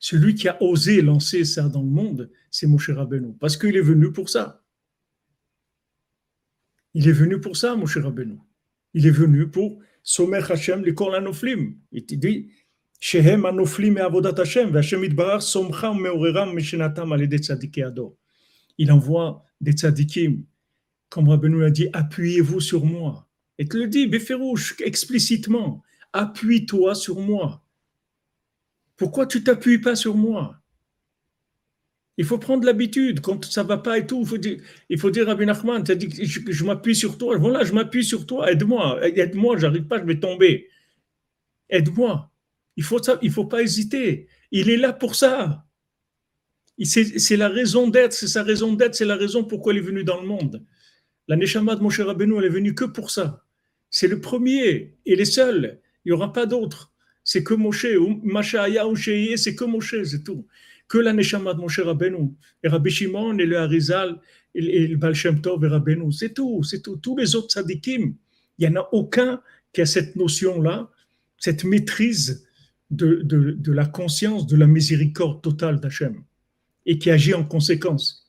Celui 0.02 0.34
qui 0.34 0.48
a 0.48 0.60
osé 0.62 1.02
lancer 1.02 1.44
ça 1.44 1.68
dans 1.68 1.82
le 1.82 1.90
monde, 1.90 2.30
c'est 2.50 2.66
Moshe 2.66 2.88
Rabbeinu. 2.88 3.34
Parce 3.38 3.58
qu'il 3.58 3.76
est 3.76 3.82
venu 3.82 4.10
pour 4.10 4.30
ça. 4.30 4.64
Il 6.94 7.06
est 7.06 7.12
venu 7.12 7.38
pour 7.38 7.54
ça, 7.56 7.76
Moshe 7.76 7.98
Rabbeinu. 7.98 8.38
Il 8.94 9.06
est 9.06 9.10
venu 9.10 9.48
pour 9.48 9.78
Somer 10.02 10.40
Hashem 10.50 10.82
likol 10.82 11.14
anoflim. 11.14 11.76
Il 11.92 12.06
dit, 12.06 12.50
Shehem 12.98 13.44
anoflim 13.44 13.98
et 13.98 14.00
avodat 14.00 14.40
Hashem, 14.40 14.74
Hashem 14.74 15.04
itbarach 15.04 15.42
somcha 15.42 15.92
meoreram 15.92 16.54
mishenatam 16.54 17.12
alede 17.12 17.38
tzadikei 17.38 17.82
ado. 17.82 18.16
Il 18.78 18.90
envoie 18.90 19.44
des 19.60 19.72
tzadikim, 19.72 20.46
comme 21.10 21.28
Rabbeinu 21.28 21.62
a 21.62 21.70
dit, 21.70 21.88
appuyez-vous 21.92 22.60
sur 22.60 22.86
moi. 22.86 23.28
Et 23.58 23.68
te 23.68 23.76
le 23.76 23.86
dit, 23.86 24.06
Béferouche, 24.06 24.80
explicitement, 24.80 25.82
appuie-toi 26.14 26.94
sur 26.94 27.20
moi. 27.20 27.62
Pourquoi 29.00 29.24
tu 29.24 29.42
t'appuies 29.42 29.78
pas 29.78 29.96
sur 29.96 30.14
moi? 30.14 30.60
Il 32.18 32.26
faut 32.26 32.36
prendre 32.36 32.66
l'habitude. 32.66 33.22
Quand 33.22 33.42
ça 33.46 33.62
va 33.62 33.78
pas 33.78 33.96
et 33.96 34.06
tout, 34.06 34.20
il 34.20 34.26
faut 34.26 34.36
dire, 34.36 34.60
il 34.90 34.98
faut 34.98 35.10
dire 35.10 35.26
à 35.30 35.34
Ben 35.34 35.48
Achman, 35.48 35.82
dit 35.82 36.06
que 36.10 36.52
je, 36.52 36.64
m'appuie 36.66 36.94
sur 36.94 37.16
toi. 37.16 37.34
Voilà, 37.38 37.64
je 37.64 37.72
m'appuie 37.72 38.04
sur 38.04 38.26
toi. 38.26 38.52
Aide-moi. 38.52 39.00
Aide-moi, 39.02 39.56
j'arrive 39.56 39.86
pas, 39.86 39.98
je 39.98 40.04
vais 40.04 40.20
tomber. 40.20 40.68
Aide-moi. 41.70 42.30
Il 42.76 42.84
faut 42.84 43.00
faut 43.30 43.46
pas 43.46 43.62
hésiter. 43.62 44.28
Il 44.50 44.68
est 44.68 44.76
là 44.76 44.92
pour 44.92 45.14
ça. 45.14 45.64
C'est 46.84 47.38
la 47.38 47.48
raison 47.48 47.88
d'être, 47.88 48.12
c'est 48.12 48.28
sa 48.28 48.42
raison 48.42 48.74
d'être, 48.74 48.94
c'est 48.94 49.06
la 49.06 49.16
raison 49.16 49.44
pourquoi 49.44 49.72
il 49.72 49.78
est 49.78 49.80
venu 49.80 50.04
dans 50.04 50.20
le 50.20 50.26
monde. 50.26 50.62
La 51.26 51.36
Neshama 51.36 51.74
de 51.74 51.82
Moshe 51.82 52.00
Rabbeinu, 52.00 52.36
elle 52.36 52.44
est 52.44 52.50
venue 52.50 52.74
que 52.74 52.84
pour 52.84 53.10
ça. 53.10 53.46
C'est 53.88 54.08
le 54.08 54.20
premier 54.20 54.98
et 55.06 55.16
les 55.16 55.24
seuls. 55.24 55.80
Il 56.04 56.12
n'y 56.12 56.12
aura 56.12 56.34
pas 56.34 56.44
d'autres. 56.44 56.89
C'est 57.22 57.44
que 57.44 57.54
Moshe, 57.54 57.86
c'est 59.36 59.54
que 59.54 59.64
Moshe, 59.64 60.02
c'est 60.04 60.24
tout 60.24 60.46
que 60.90 60.98
la 60.98 61.12
Neshama 61.12 61.54
de 61.54 61.60
Moshe 61.60 61.78
Rabbeinu, 61.78 62.34
et 62.64 62.68
Rabbi 62.68 62.90
Shimon, 62.90 63.38
et 63.38 63.46
le 63.46 63.56
Harizal, 63.58 64.20
et, 64.56 64.88
le 64.88 64.96
Baal 64.96 65.14
Tov, 65.40 65.64
et 65.64 65.68
Rabbeinu, 65.68 66.12
c'est 66.12 66.34
tout, 66.34 66.64
c'est 66.64 66.82
tout. 66.82 66.96
Tous 66.96 67.16
les 67.16 67.36
autres 67.36 67.52
sadikim, 67.52 68.16
il 68.58 68.68
n'y 68.68 68.76
en 68.76 68.82
a 68.82 68.88
aucun 68.90 69.40
qui 69.72 69.80
a 69.80 69.86
cette 69.86 70.16
notion-là, 70.16 70.90
cette 71.38 71.62
maîtrise 71.62 72.44
de, 72.90 73.22
de, 73.22 73.72
la 73.72 73.86
conscience 73.86 74.48
de 74.48 74.56
la 74.56 74.66
miséricorde 74.66 75.40
totale 75.42 75.78
d'Hachem, 75.78 76.24
et 76.84 76.98
qui 76.98 77.08
agit 77.08 77.34
en 77.34 77.44
conséquence. 77.44 78.28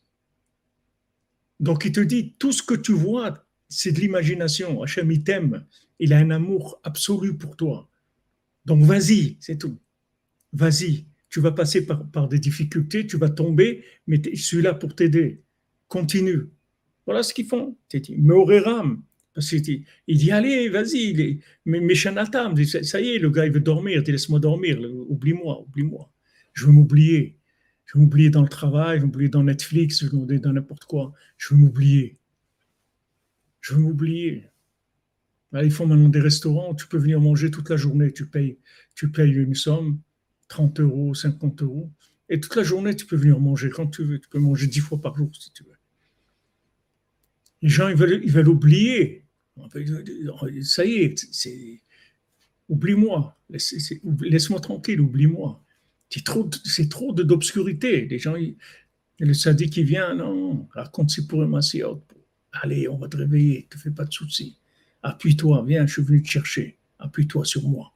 Donc 1.60 1.84
il 1.86 1.92
te 1.92 2.00
dit, 2.00 2.36
tout 2.38 2.52
ce 2.52 2.62
que 2.62 2.76
tu 2.76 2.94
vois, 2.94 3.44
c'est 3.70 3.92
de 3.92 4.00
l'imagination. 4.00 4.84
Hachem, 4.84 5.12
il 5.12 5.24
t'aime, 5.24 5.66
il 5.98 6.14
a 6.14 6.18
un 6.18 6.30
amour 6.30 6.80
absolu 6.84 7.36
pour 7.36 7.58
toi. 7.58 7.90
Donc 8.66 8.84
vas-y, 8.84 9.38
c'est 9.40 9.58
tout. 9.58 9.78
Vas-y, 10.54 11.06
tu 11.30 11.40
vas 11.40 11.52
passer 11.52 11.86
par, 11.86 12.28
des 12.28 12.40
difficultés, 12.40 13.08
tu 13.08 13.18
vas 13.18 13.30
tomber, 13.30 13.84
mais 14.08 14.22
je 14.34 14.42
suis 14.42 14.62
là 14.62 14.74
pour 14.74 14.96
t'aider. 14.96 15.44
Continue. 15.88 16.50
Voilà 17.06 17.24
ce 17.24 17.34
qu'ils 17.34 17.48
font. 17.48 17.78
Mais 17.94 18.34
au 18.34 18.46
il 20.08 20.18
dit 20.18 20.32
allez, 20.32 20.70
vas-y, 20.70 21.40
mais 21.66 21.80
méchanatam, 21.80 22.62
ça 22.66 23.02
y 23.02 23.16
est, 23.16 23.20
le 23.20 23.30
gars 23.30 23.46
il 23.46 23.52
veut 23.54 23.62
dormir, 23.62 24.04
laisse-moi 24.06 24.40
dormir, 24.40 24.78
oublie-moi, 25.08 25.62
oublie-moi. 25.62 26.12
Je 26.54 26.66
veux 26.66 26.74
m'oublier. 26.74 27.38
Je 27.86 27.98
veux 27.98 28.04
m'oublier 28.04 28.30
dans 28.30 28.42
le 28.42 28.50
travail, 28.50 28.98
je 28.98 29.02
veux 29.02 29.08
m'oublier 29.08 29.30
dans 29.30 29.44
Netflix, 29.44 30.02
je 30.02 30.10
veux 30.10 30.18
m'oublier 30.18 30.40
dans 30.40 30.54
n'importe 30.54 30.86
quoi. 30.86 31.14
Je 31.38 31.54
veux 31.54 31.60
m'oublier. 31.60 32.18
Je 33.62 33.74
veux 33.74 33.82
m'oublier. 33.82 34.51
Ils 35.54 35.72
font 35.72 35.86
maintenant 35.86 36.10
des 36.10 36.22
restaurants 36.22 36.74
tu 36.76 36.88
peux 36.88 36.98
venir 36.98 37.20
manger 37.20 37.52
toute 37.52 37.70
la 37.70 37.76
journée, 37.76 38.12
tu 38.14 38.26
payes, 38.26 38.58
tu 38.96 39.12
payes 39.12 39.34
une 39.34 39.56
somme, 39.56 40.00
30 40.48 40.80
euros, 40.80 41.14
50 41.14 41.62
euros. 41.64 41.92
Et 42.30 42.40
toute 42.40 42.56
la 42.56 42.64
journée, 42.64 42.96
tu 42.96 43.06
peux 43.06 43.18
venir 43.18 43.40
manger 43.40 43.70
quand 43.70 43.88
tu 43.88 44.04
veux. 44.04 44.20
Tu 44.20 44.30
peux 44.30 44.40
manger 44.40 44.68
10 44.68 44.80
fois 44.80 45.02
par 45.02 45.16
jour 45.18 45.30
si 45.34 45.52
tu 45.52 45.64
veux. 45.64 45.78
Les 47.62 47.70
gens, 47.70 47.90
ils 47.90 47.96
veulent, 47.96 48.22
ils 48.24 48.32
veulent 48.32 48.48
oublier. 48.48 49.26
Ça 50.64 50.86
y 50.86 50.96
est, 50.96 51.82
oublie-moi. 52.70 53.38
Laisse-moi 53.50 54.60
tranquille, 54.62 55.02
oublie-moi. 55.02 55.62
C'est 56.10 56.24
trop, 56.24 57.14
d'obscurité. 57.14 58.06
Les 58.08 58.18
gens, 58.18 58.36
le 59.20 59.34
sadique 59.34 59.74
qui 59.74 59.84
vient, 59.84 60.16
non, 60.16 60.68
raconte 60.72 61.12
si 61.12 61.28
pour 61.28 61.44
un 61.44 61.60
Allez, 62.54 62.88
on 62.88 62.98
va 62.98 63.08
te 63.08 63.18
réveiller, 63.18 63.68
ne 63.70 63.76
te 63.76 63.82
fais 63.82 63.92
pas 63.92 64.06
de 64.06 64.12
soucis. 64.12 64.58
Appuie-toi, 65.04 65.64
viens, 65.66 65.88
je 65.88 65.94
suis 65.94 66.04
venu 66.04 66.22
te 66.22 66.30
chercher. 66.30 66.78
Appuie-toi 67.00 67.46
sur 67.46 67.68
moi. 67.68 67.92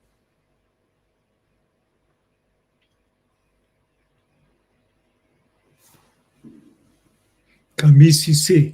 Camille 7.75 8.13
Sissé, 8.13 8.73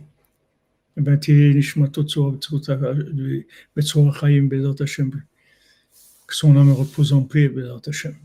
eh 0.95 1.01
ben, 1.01 1.19
que 6.31 6.37
son 6.37 6.55
âme 6.55 6.71
repose 6.71 7.11
en 7.11 7.23
paix, 7.23 7.49
Bézat 7.49 7.81
Hashem. 7.87 8.15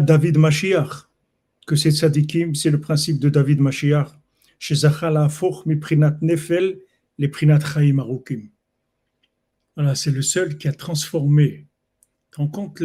David 0.00 0.38
Mashiach 0.38 1.07
que 1.68 1.76
ces 1.76 1.90
c'est 1.90 2.70
le 2.70 2.80
principe 2.80 3.20
de 3.20 3.28
David 3.28 3.60
Mashiach, 3.60 4.08
chez 4.58 4.74
Zachala 4.74 5.28
Foch, 5.28 5.66
Miprinat 5.66 6.16
Nefel, 6.22 6.78
les 7.18 7.28
Prinat 7.28 7.60
Chaim 7.60 7.98
Arukim. 7.98 8.48
Voilà, 9.76 9.94
c'est 9.94 10.10
le 10.10 10.22
seul 10.22 10.56
qui 10.56 10.66
a 10.66 10.72
transformé. 10.72 11.66
Tu 12.32 12.40
rends 12.40 12.48
compte 12.48 12.82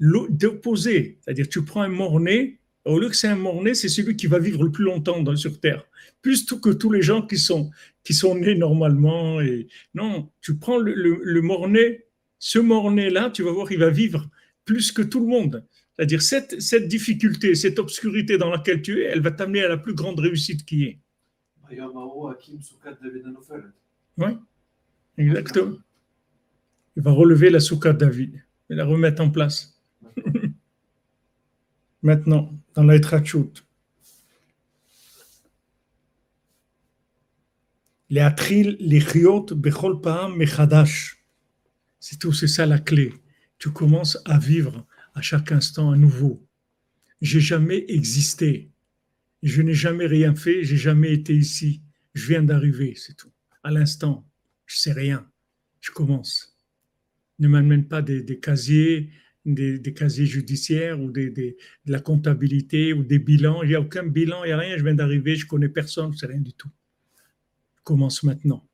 d'opposé, 0.00 1.18
c'est-à-dire 1.20 1.48
tu 1.48 1.64
prends 1.64 1.82
un 1.82 1.88
mort-né. 1.88 2.60
au 2.84 3.00
lieu 3.00 3.08
que 3.08 3.16
c'est 3.16 3.26
un 3.26 3.34
mort-né, 3.34 3.74
c'est 3.74 3.88
celui 3.88 4.14
qui 4.14 4.28
va 4.28 4.38
vivre 4.38 4.62
le 4.62 4.70
plus 4.70 4.84
longtemps 4.84 5.34
sur 5.34 5.58
Terre, 5.58 5.82
plus 6.22 6.44
que 6.44 6.70
tous 6.70 6.92
les 6.92 7.02
gens 7.02 7.22
qui 7.22 7.38
sont, 7.38 7.72
qui 8.04 8.14
sont 8.14 8.36
nés 8.36 8.54
normalement. 8.54 9.40
Et, 9.40 9.66
non, 9.94 10.30
tu 10.40 10.56
prends 10.56 10.78
le, 10.78 10.94
le, 10.94 11.20
le 11.24 11.42
morné, 11.42 12.04
ce 12.38 12.60
morné-là, 12.60 13.30
tu 13.30 13.42
vas 13.42 13.50
voir, 13.50 13.72
il 13.72 13.80
va 13.80 13.90
vivre 13.90 14.30
plus 14.64 14.92
que 14.92 15.02
tout 15.02 15.18
le 15.18 15.26
monde. 15.26 15.66
C'est-à-dire, 16.00 16.22
cette, 16.22 16.88
difficulté, 16.88 17.54
cette 17.54 17.78
obscurité 17.78 18.38
dans 18.38 18.48
laquelle 18.48 18.80
tu 18.80 19.02
es, 19.02 19.04
elle 19.04 19.20
va 19.20 19.32
t'amener 19.32 19.62
à 19.62 19.68
la 19.68 19.76
plus 19.76 19.92
grande 19.92 20.18
réussite 20.18 20.64
qui 20.64 20.84
est. 20.84 20.98
Oui, 24.16 24.30
exactement. 25.18 25.76
Il 26.96 27.02
va 27.02 27.10
relever 27.10 27.50
la 27.50 27.60
soukha 27.60 27.92
de 27.92 27.98
David 27.98 28.42
et 28.70 28.76
la 28.76 28.86
remettre 28.86 29.20
en 29.20 29.28
place. 29.30 29.78
Maintenant, 32.02 32.50
dans 32.74 32.84
la. 32.84 32.98
C'est 41.98 42.18
tout, 42.18 42.32
c'est 42.32 42.48
ça 42.48 42.64
la 42.64 42.78
clé. 42.78 43.12
Tu 43.58 43.70
commences 43.70 44.18
à 44.24 44.38
vivre 44.38 44.86
à 45.14 45.22
chaque 45.22 45.52
instant 45.52 45.90
à 45.90 45.96
nouveau. 45.96 46.46
J'ai 47.20 47.40
jamais 47.40 47.84
existé. 47.88 48.70
Je 49.42 49.62
n'ai 49.62 49.74
jamais 49.74 50.06
rien 50.06 50.34
fait, 50.34 50.64
j'ai 50.64 50.76
jamais 50.76 51.12
été 51.12 51.34
ici. 51.34 51.82
Je 52.14 52.26
viens 52.28 52.42
d'arriver, 52.42 52.94
c'est 52.96 53.14
tout. 53.14 53.32
À 53.62 53.70
l'instant, 53.70 54.26
je 54.66 54.78
sais 54.78 54.92
rien. 54.92 55.26
Je 55.80 55.90
commence. 55.90 56.56
Ne 57.38 57.48
m'amène 57.48 57.88
pas 57.88 58.02
des 58.02 58.40
casiers, 58.40 59.10
des, 59.46 59.94
casiers 59.94 60.26
judiciaires 60.26 61.00
ou 61.00 61.10
des, 61.10 61.30
de 61.30 61.56
la 61.86 62.00
comptabilité 62.00 62.92
ou 62.92 63.02
des 63.02 63.18
bilans. 63.18 63.62
Il 63.62 63.70
n'y 63.70 63.74
a 63.74 63.80
aucun 63.80 64.06
bilan, 64.06 64.44
il 64.44 64.48
n'y 64.48 64.52
a 64.52 64.58
rien. 64.58 64.76
Je 64.76 64.84
viens 64.84 64.94
d'arriver, 64.94 65.36
je 65.36 65.46
connais 65.46 65.68
personne, 65.68 66.14
c'est 66.16 66.26
rien 66.26 66.40
du 66.40 66.52
tout. 66.52 66.70
Je 67.76 67.82
commence 67.82 68.22
maintenant. 68.22 68.66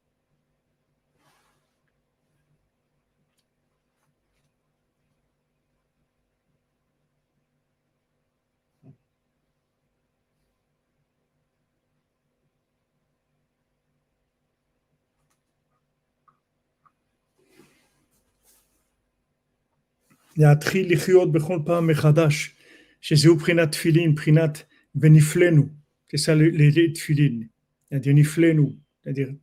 להתחיל 20.38 20.93
לחיות 20.93 21.32
בכל 21.32 21.59
פעם 21.65 21.88
מחדש, 21.88 22.55
שזהו 23.01 23.36
בחינת 23.36 23.72
תפילין, 23.72 24.15
בחינת 24.15 24.63
ונפלנו, 24.95 25.67
c'est 26.11 26.17
ça 26.17 26.36
les 26.36 26.91
tefilin, 26.91 27.47
c'est-à-dire 27.89 28.13
niflenu, 28.13 28.76
c'est-à-dire 29.01 29.34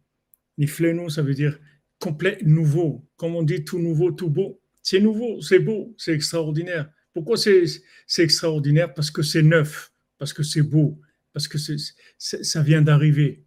niflenu, 0.59 1.09
ça 1.09 1.23
veut 1.23 1.33
dire 1.33 1.59
complet, 1.99 2.37
nouveau, 2.43 3.09
comme 3.17 3.35
on 3.37 3.43
dit 3.43 3.65
tout 3.65 3.79
nouveau, 3.79 4.11
tout 4.13 4.29
beau, 4.29 4.61
c'est 4.83 5.01
nouveau, 5.01 5.41
c'est 5.41 5.61
beau, 5.61 5.95
c'est 5.97 6.13
extraordinaire. 6.13 6.91
Pourquoi 7.15 7.39
c'est 7.39 7.65
extraordinaire 8.19 8.93
Parce 8.93 9.11
que 9.11 9.23
c'est 9.23 9.43
neuf, 9.43 9.91
parce 10.19 10.35
que 10.35 10.43
c'est 10.43 10.63
beau, 10.63 11.01
parce 11.33 11.49
que 11.49 11.57
ça 12.19 12.63
vient 12.63 12.83
d'arriver. 12.83 13.43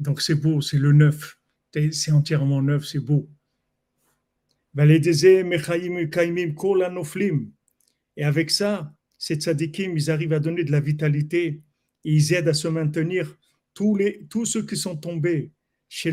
Donc 0.00 0.20
c'est 0.20 0.34
beau, 0.34 0.60
c'est 0.60 0.78
le 0.78 0.92
neuf, 0.92 1.38
c'est 1.92 2.10
entièrement 2.10 2.60
neuf, 2.60 2.86
c'est 2.86 2.98
beau. 2.98 3.28
Et 8.15 8.23
avec 8.23 8.49
ça, 8.49 8.93
ces 9.17 9.35
tzadikim, 9.35 9.97
ils 9.97 10.09
arrivent 10.09 10.31
à 10.33 10.39
donner 10.39 10.63
de 10.63 10.71
la 10.71 10.79
vitalité 10.79 11.61
et 12.05 12.13
ils 12.13 12.33
aident 12.33 12.47
à 12.47 12.53
se 12.53 12.69
maintenir 12.69 13.37
tous, 13.73 13.97
les, 13.97 14.25
tous 14.29 14.45
ceux 14.45 14.65
qui 14.65 14.77
sont 14.77 14.95
tombés, 14.95 15.51
chez 15.89 16.11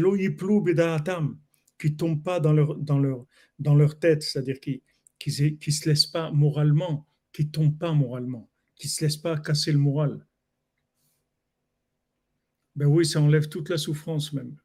qui 1.79 1.91
ne 1.91 1.97
tombent 1.97 2.23
pas 2.25 2.41
dans 2.41 2.53
leur, 2.53 2.77
dans 2.77 2.99
leur, 2.99 3.27
dans 3.61 3.77
leur 3.77 4.01
tête, 4.01 4.23
c'est-à-dire 4.25 4.59
qui 4.59 4.83
ne 5.27 5.33
se 5.71 5.89
laissent 5.89 6.07
pas 6.07 6.33
moralement, 6.33 7.07
qui 7.33 7.45
ne 7.45 7.51
tombent 7.51 7.79
pas 7.79 7.93
moralement, 7.93 8.51
qui 8.75 8.89
ne 8.89 8.91
se 8.91 9.05
laissent 9.05 9.17
pas 9.17 9.39
casser 9.39 9.71
le 9.71 9.79
moral. 9.79 10.27
Ben 12.75 12.87
oui, 12.87 13.07
ça 13.07 13.21
enlève 13.21 13.49
toute 13.49 13.69
la 13.69 13.79
souffrance 13.79 14.33
même. 14.33 14.57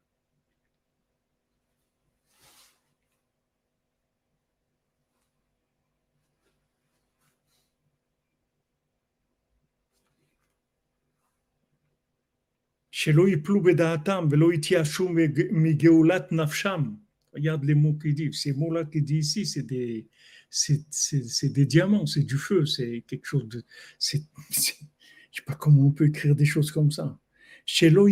Regarde 17.32 17.64
les 17.64 17.74
mots 17.74 17.94
qu'il 17.94 18.14
dit. 18.14 18.32
Ces 18.32 18.52
mots-là 18.52 18.84
qu'il 18.84 19.04
dit 19.04 19.18
ici, 19.18 19.44
c'est 19.46 19.62
des, 19.62 20.06
c'est, 20.50 21.52
des 21.52 21.66
diamants, 21.66 22.06
c'est 22.06 22.22
du 22.22 22.36
feu, 22.36 22.64
c'est 22.66 23.02
quelque 23.06 23.24
chose 23.24 23.48
de. 23.48 23.64
je 23.98 24.18
ne 24.18 24.22
sais 24.52 25.42
pas 25.44 25.54
comment 25.54 25.86
on 25.86 25.90
peut 25.90 26.06
écrire 26.06 26.36
des 26.36 26.44
choses 26.44 26.70
comme 26.70 26.92
ça. 26.92 27.18
Shelo 27.66 28.06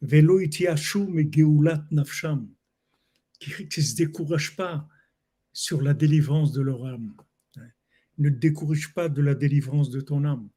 velo 0.00 0.40
nafsham. 1.90 2.48
Qui 3.40 3.50
ne 3.64 3.84
se 3.84 3.94
découragent 3.94 4.56
pas 4.56 4.88
sur 5.52 5.82
la 5.82 5.92
délivrance 5.92 6.52
de 6.52 6.62
leur 6.62 6.86
âme. 6.86 7.14
Ne 8.16 8.30
décourage 8.30 8.94
pas 8.94 9.08
de 9.08 9.20
la 9.20 9.34
délivrance 9.34 9.90
de 9.90 10.00
ton 10.00 10.24
âme 10.24 10.48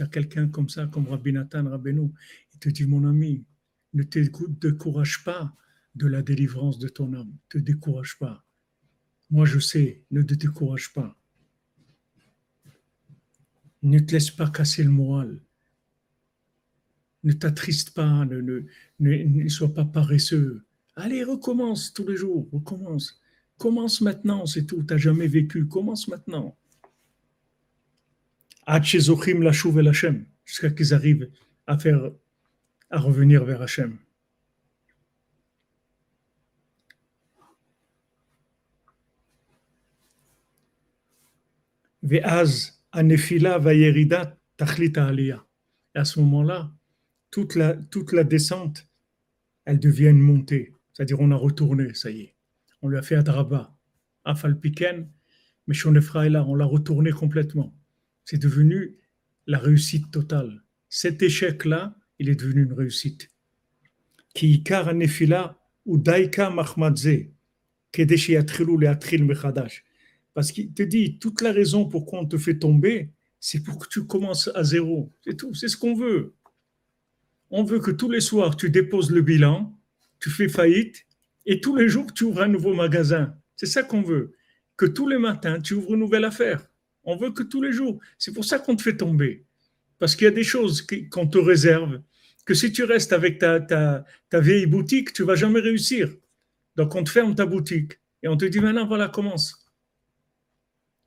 a 0.00 0.06
quelqu'un 0.06 0.48
comme 0.48 0.68
ça, 0.68 0.86
comme 0.86 1.08
Rabbi 1.08 1.32
Nathan 1.32 1.68
Rabbeinu, 1.68 2.10
il 2.52 2.58
te 2.58 2.68
dit, 2.68 2.86
mon 2.86 3.04
ami, 3.04 3.44
ne 3.94 4.02
te 4.02 4.18
décourage 4.18 5.24
pas 5.24 5.54
de 5.94 6.06
la 6.06 6.22
délivrance 6.22 6.78
de 6.78 6.88
ton 6.88 7.12
âme. 7.12 7.28
Ne 7.28 7.48
te 7.48 7.58
décourage 7.58 8.18
pas. 8.18 8.44
Moi, 9.30 9.44
je 9.44 9.58
sais, 9.58 10.04
ne 10.10 10.22
te 10.22 10.34
décourage 10.34 10.92
pas. 10.92 11.16
Ne 13.82 13.98
te 13.98 14.12
laisse 14.12 14.30
pas 14.30 14.50
casser 14.50 14.84
le 14.84 14.90
moral. 14.90 15.42
Ne 17.24 17.32
t'attriste 17.32 17.90
pas, 17.90 18.24
ne, 18.24 18.40
ne, 18.40 18.64
ne, 19.00 19.48
sois 19.48 19.72
pas 19.72 19.84
paresseux. 19.84 20.64
Allez, 20.96 21.24
recommence 21.24 21.92
tous 21.92 22.06
les 22.06 22.16
jours, 22.16 22.48
recommence. 22.52 23.20
Commence 23.58 24.00
maintenant, 24.00 24.46
c'est 24.46 24.66
tout. 24.66 24.82
Tu 24.82 24.92
n'as 24.92 24.98
jamais 24.98 25.28
vécu. 25.28 25.66
Commence 25.66 26.08
maintenant 26.08 26.56
jusqu'à 30.44 30.70
qu'ils 30.70 30.94
arrivent 30.94 31.30
à 31.66 31.78
faire, 31.78 32.10
à 32.90 32.98
revenir 32.98 33.44
vers 33.44 33.62
Hachem. 33.62 33.98
Ve'az 42.02 42.80
anefila 42.90 43.58
vayerida 43.58 44.36
tachlita 44.56 45.06
aliyah. 45.06 45.46
Et 45.94 45.98
à 45.98 46.04
ce 46.04 46.20
moment-là, 46.20 46.72
toute 47.30 47.54
la, 47.54 47.76
toute 47.76 48.12
la 48.12 48.24
descente, 48.24 48.88
elle 49.64 49.78
devient 49.78 50.08
une 50.08 50.20
montée. 50.20 50.74
C'est-à-dire, 50.92 51.20
on 51.20 51.30
a 51.30 51.36
retourné, 51.36 51.94
ça 51.94 52.10
y 52.10 52.22
est. 52.22 52.36
On 52.82 52.88
lui 52.88 52.98
a 52.98 53.02
fait 53.02 53.14
Adraba, 53.14 53.76
Afalpiken, 54.24 55.08
mais 55.66 55.74
Shonefra 55.74 56.26
est 56.26 56.30
là, 56.30 56.44
on 56.44 56.54
l'a 56.54 56.64
retourné 56.64 57.12
complètement 57.12 57.72
c'est 58.24 58.38
devenu 58.38 58.96
la 59.46 59.58
réussite 59.58 60.10
totale. 60.10 60.62
Cet 60.88 61.22
échec-là, 61.22 61.96
il 62.18 62.28
est 62.28 62.34
devenu 62.34 62.64
une 62.64 62.72
réussite. 62.72 63.28
Ou 65.84 65.98
daika 65.98 66.50
mahmadze, 66.50 67.26
parce 70.34 70.52
qu'il 70.52 70.72
te 70.72 70.82
dit, 70.82 71.18
toute 71.18 71.42
la 71.42 71.52
raison 71.52 71.84
pourquoi 71.86 72.20
on 72.20 72.26
te 72.26 72.38
fait 72.38 72.58
tomber, 72.58 73.10
c'est 73.38 73.62
pour 73.62 73.78
que 73.78 73.88
tu 73.88 74.06
commences 74.06 74.48
à 74.54 74.64
zéro. 74.64 75.12
C'est 75.24 75.36
tout, 75.36 75.52
c'est 75.54 75.68
ce 75.68 75.76
qu'on 75.76 75.94
veut. 75.94 76.34
On 77.50 77.64
veut 77.64 77.80
que 77.80 77.90
tous 77.90 78.08
les 78.08 78.20
soirs, 78.20 78.56
tu 78.56 78.70
déposes 78.70 79.10
le 79.10 79.20
bilan, 79.20 79.78
tu 80.20 80.30
fais 80.30 80.48
faillite, 80.48 81.04
et 81.44 81.60
tous 81.60 81.76
les 81.76 81.88
jours, 81.88 82.12
tu 82.14 82.24
ouvres 82.24 82.42
un 82.42 82.48
nouveau 82.48 82.72
magasin. 82.72 83.36
C'est 83.56 83.66
ça 83.66 83.82
qu'on 83.82 84.02
veut. 84.02 84.34
Que 84.76 84.86
tous 84.86 85.06
les 85.06 85.18
matins, 85.18 85.60
tu 85.60 85.74
ouvres 85.74 85.94
une 85.94 86.00
nouvelle 86.00 86.24
affaire. 86.24 86.66
On 87.04 87.16
veut 87.16 87.32
que 87.32 87.42
tous 87.42 87.62
les 87.62 87.72
jours. 87.72 88.00
C'est 88.18 88.32
pour 88.32 88.44
ça 88.44 88.58
qu'on 88.58 88.76
te 88.76 88.82
fait 88.82 88.96
tomber. 88.96 89.44
Parce 89.98 90.16
qu'il 90.16 90.24
y 90.24 90.28
a 90.28 90.32
des 90.32 90.44
choses 90.44 90.86
qu'on 91.10 91.26
te 91.28 91.38
réserve, 91.38 92.00
que 92.44 92.54
si 92.54 92.72
tu 92.72 92.84
restes 92.84 93.12
avec 93.12 93.38
ta, 93.38 94.04
vieille 94.32 94.66
boutique, 94.66 95.12
tu 95.12 95.22
vas 95.22 95.36
jamais 95.36 95.60
réussir. 95.60 96.12
Donc 96.76 96.94
on 96.94 97.04
te 97.04 97.10
ferme 97.10 97.34
ta 97.34 97.46
boutique 97.46 98.00
et 98.22 98.28
on 98.28 98.36
te 98.36 98.44
dit 98.44 98.60
maintenant, 98.60 98.86
voilà, 98.86 99.08
commence. 99.08 99.64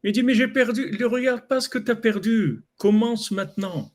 Il 0.03 0.11
dit, 0.11 0.21
mais 0.21 0.35
j'ai 0.35 0.47
perdu. 0.47 0.91
Ne 0.99 1.05
regarde 1.05 1.47
pas 1.47 1.59
ce 1.59 1.67
que 1.67 1.79
tu 1.79 1.89
as 1.91 1.95
perdu. 1.95 2.63
Commence 2.77 3.31
maintenant. 3.31 3.91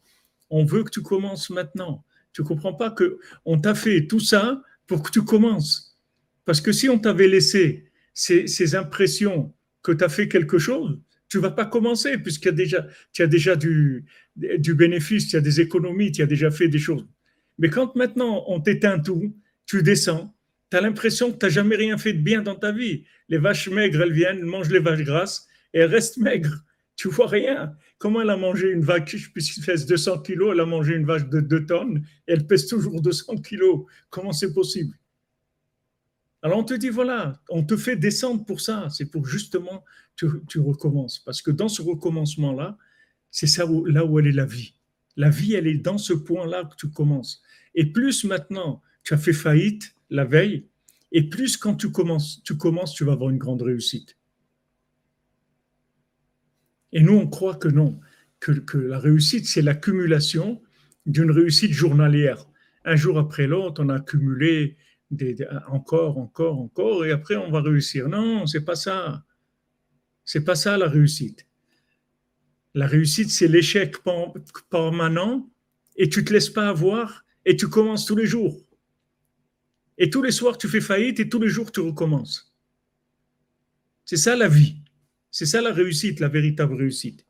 On 0.51 0.65
veut 0.65 0.83
que 0.83 0.91
tu 0.91 1.03
commences 1.03 1.51
maintenant. 1.51 2.05
Tu 2.33 2.43
ne 2.43 2.47
comprends 2.47 2.75
pas 2.75 2.91
que 2.91 3.19
on 3.45 3.61
t'a 3.61 3.75
fait 3.75 4.07
tout 4.07 4.21
ça 4.21 4.61
pour 4.87 5.03
que 5.03 5.11
tu 5.11 5.23
commences. 5.23 5.99
Parce 6.45 6.61
que 6.61 6.73
si 6.73 6.89
on 6.89 6.99
t'avait 6.99 7.29
laissé 7.29 7.91
ces, 8.13 8.49
ces 8.49 8.75
impressions 8.75 9.55
que 9.83 9.93
tu 9.93 10.03
as 10.03 10.09
fait 10.09 10.29
quelque 10.29 10.59
chose, 10.59 10.99
tu 11.31 11.39
vas 11.39 11.53
pas 11.53 11.65
commencer 11.65 12.19
puisqu'il 12.19 12.47
y 12.47 12.49
a 12.49 12.53
déjà, 12.53 12.87
tu 13.13 13.23
as 13.23 13.27
déjà 13.27 13.57
du, 13.57 14.05
bénéfice, 14.45 15.29
tu 15.29 15.37
as 15.37 15.41
des 15.41 15.61
économies, 15.61 16.13
tu 16.13 16.23
as 16.23 16.27
déjà 16.27 16.51
fait 16.51 16.69
des 16.69 16.79
choses. 16.79 17.07
Mais 17.59 17.71
quand 17.71 17.95
maintenant 17.95 18.45
on 18.49 18.61
t'éteint 18.61 18.99
tout, 18.99 19.35
tu 19.65 19.83
descends, 19.83 20.35
tu 20.71 20.77
as 20.77 20.81
l'impression 20.81 21.33
que 21.33 21.39
tu 21.39 21.47
n'as 21.47 21.51
jamais 21.51 21.77
rien 21.77 21.97
fait 21.97 22.13
de 22.13 22.21
bien 22.21 22.43
dans 22.43 22.57
ta 22.57 22.73
vie. 22.73 23.05
Les 23.29 23.39
vaches 23.39 23.69
maigres, 23.69 24.03
elles 24.03 24.13
viennent, 24.13 24.43
mangent 24.43 24.71
les 24.71 24.81
vaches 24.81 25.05
grasses 25.05 25.47
et 25.73 25.79
elles 25.79 25.91
restent 25.91 26.19
maigres. 26.19 26.65
Tu 26.97 27.09
vois 27.09 27.29
rien. 27.29 27.75
Comment 27.99 28.23
elle 28.23 28.31
a 28.31 28.37
mangé 28.37 28.69
une 28.69 28.83
vache 28.83 29.33
qui 29.33 29.61
pèse 29.65 29.87
200 29.87 30.23
kilos, 30.23 30.51
elle 30.53 30.61
a 30.61 30.67
mangé 30.67 30.97
une 30.97 31.07
vache 31.07 31.29
de 31.29 31.41
2 31.41 31.67
tonnes 31.67 32.05
et 32.27 32.33
elle 32.33 32.47
pèse 32.47 32.67
toujours 32.67 33.01
200 33.01 33.37
kilos. 33.37 33.85
Comment 34.11 34.33
c'est 34.33 34.53
possible? 34.53 34.95
Alors 36.43 36.59
on 36.59 36.65
te 36.65 36.75
dit, 36.75 36.89
voilà, 36.89 37.41
on 37.51 37.63
te 37.63 37.77
fait 37.77 37.97
descendre 37.97 38.45
pour 38.45 38.61
ça, 38.61 38.89
c'est 38.91 39.11
pour 39.11 39.27
justement, 39.27 39.85
tu, 40.49 40.61
recommences. 40.61 41.19
Parce 41.19 41.43
que 41.43 41.51
dans 41.51 41.69
ce 41.69 41.83
recommencement-là, 41.83 42.77
c'est 43.31 43.47
ça 43.47 43.65
là 43.87 44.05
où 44.05 44.19
elle 44.19 44.27
est 44.27 44.33
la 44.33 44.47
vie. 44.47 44.75
La 45.17 45.31
vie, 45.31 45.55
elle 45.55 45.67
est 45.67 45.79
dans 45.79 45.99
ce 45.99 46.13
point-là 46.13 46.65
que 46.65 46.77
tu 46.77 46.91
commences. 46.91 47.43
Et 47.75 47.87
plus 47.87 48.25
maintenant, 48.25 48.83
tu 49.03 49.15
as 49.15 49.19
fait 49.19 49.33
faillite 49.33 49.95
la 50.11 50.25
veille, 50.25 50.67
et 51.13 51.29
plus 51.29 51.57
quand 51.57 51.75
tu 51.75 51.91
commences, 51.91 52.43
tu 52.45 52.57
commences, 52.57 52.95
tu 52.95 53.05
vas 53.05 53.13
avoir 53.13 53.31
une 53.31 53.39
grande 53.39 53.63
réussite. 53.63 54.17
Et 56.93 57.01
nous, 57.01 57.15
on 57.15 57.29
croit 57.29 57.55
que 57.55 57.69
non, 57.69 58.01
que, 58.41 58.53
que 58.53 58.79
la 58.79 58.99
réussite, 58.99 59.47
c'est 59.47 59.63
l'accumulation 59.63 60.61
d'une 61.07 61.31
réussite 61.31 61.73
journalière. 61.73 62.47
Un 62.85 62.97
jour 62.97 63.19
après 63.19 63.47
l'autre, 63.47 63.83
on 63.85 63.89
a 63.89 63.97
accumulé 63.97 64.77
encore, 65.69 66.19
encore, 66.19 66.61
encore, 66.61 67.05
et 67.05 67.11
après 67.11 67.37
on 67.37 67.51
va 67.51 67.61
réussir. 67.61 68.09
Non, 68.09 68.47
c'est 68.47 68.65
pas 68.65 68.77
ça. 68.77 69.25
C'est 70.25 70.45
pas 70.45 70.55
ça 70.55 70.77
la 70.77 70.89
réussite. 70.89 71.47
La 72.75 72.87
réussite, 72.87 73.31
c'est 73.31 73.49
l'échec 73.49 73.97
permanent 74.71 75.49
et 75.97 76.09
tu 76.09 76.25
te 76.25 76.33
laisses 76.33 76.51
pas 76.51 76.69
avoir 76.69 77.25
et 77.45 77.57
tu 77.57 77.69
commences 77.69 78.07
tous 78.07 78.17
les 78.17 78.27
jours. 78.27 78.65
Et 79.99 80.09
tous 80.09 80.23
les 80.23 80.31
soirs, 80.31 80.57
tu 80.57 80.69
fais 80.69 80.81
faillite 80.81 81.21
et 81.21 81.29
tous 81.29 81.41
les 81.41 81.49
jours, 81.49 81.73
tu 81.73 81.81
recommences. 81.81 82.55
C'est 84.05 84.17
ça 84.17 84.35
la 84.37 84.49
vie. 84.49 84.77
C'est 85.31 85.47
ça 85.47 85.61
la 85.61 85.73
réussite, 85.73 86.21
la 86.21 86.29
véritable 86.29 86.75
réussite 86.75 87.27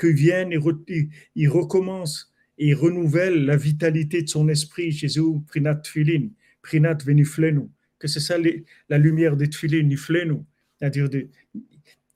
qu'ils 0.00 0.14
viennent 0.14 0.52
et 0.52 0.56
re, 0.56 0.72
ils, 1.34 1.48
recommencent 1.48 2.32
et 2.58 2.74
renouvellent 2.74 3.44
la 3.44 3.56
vitalité 3.56 4.22
de 4.22 4.28
son 4.28 4.48
esprit. 4.48 4.90
Jésus, 4.90 5.20
prinat 5.46 5.76
tfilin, 5.76 6.28
prinat 6.62 6.98
veniflenu, 7.04 7.68
que 7.98 8.08
c'est 8.08 8.20
ça 8.20 8.36
la 8.88 8.98
lumière 8.98 9.36
des 9.36 9.48
tfilin, 9.48 9.82
niflenu, 9.82 10.38
c'est-à-dire 10.78 11.08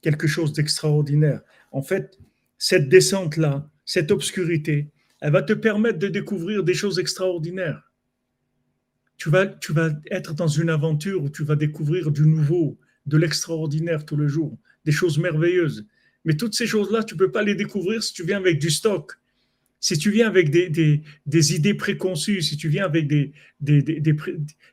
quelque 0.00 0.26
chose 0.26 0.52
d'extraordinaire. 0.52 1.42
En 1.72 1.82
fait, 1.82 2.18
cette 2.58 2.88
descente-là, 2.88 3.70
cette 3.84 4.10
obscurité, 4.10 4.90
elle 5.20 5.32
va 5.32 5.42
te 5.42 5.52
permettre 5.52 5.98
de 5.98 6.08
découvrir 6.08 6.64
des 6.64 6.74
choses 6.74 6.98
extraordinaires. 6.98 7.90
Tu 9.16 9.30
vas, 9.30 9.46
tu 9.46 9.72
vas 9.72 9.90
être 10.10 10.34
dans 10.34 10.48
une 10.48 10.70
aventure 10.70 11.22
où 11.22 11.30
tu 11.30 11.44
vas 11.44 11.56
découvrir 11.56 12.10
du 12.10 12.26
nouveau, 12.26 12.78
de 13.06 13.16
l'extraordinaire 13.16 14.04
tout 14.04 14.16
le 14.16 14.28
jour, 14.28 14.58
des 14.84 14.92
choses 14.92 15.18
merveilleuses. 15.18 15.86
Mais 16.24 16.36
toutes 16.36 16.54
ces 16.54 16.66
choses-là, 16.66 17.04
tu 17.04 17.14
ne 17.14 17.18
peux 17.18 17.30
pas 17.30 17.42
les 17.42 17.54
découvrir 17.54 18.02
si 18.02 18.12
tu 18.12 18.24
viens 18.24 18.38
avec 18.38 18.58
du 18.58 18.70
stock. 18.70 19.12
Si 19.80 19.98
tu 19.98 20.10
viens 20.10 20.26
avec 20.26 20.48
des, 20.50 20.70
des, 21.26 21.54
idées 21.54 21.74
préconçues, 21.74 22.40
si 22.40 22.56
tu 22.56 22.70
viens 22.70 22.86
avec 22.86 23.06
des, 23.06 23.32
des, 23.60 24.00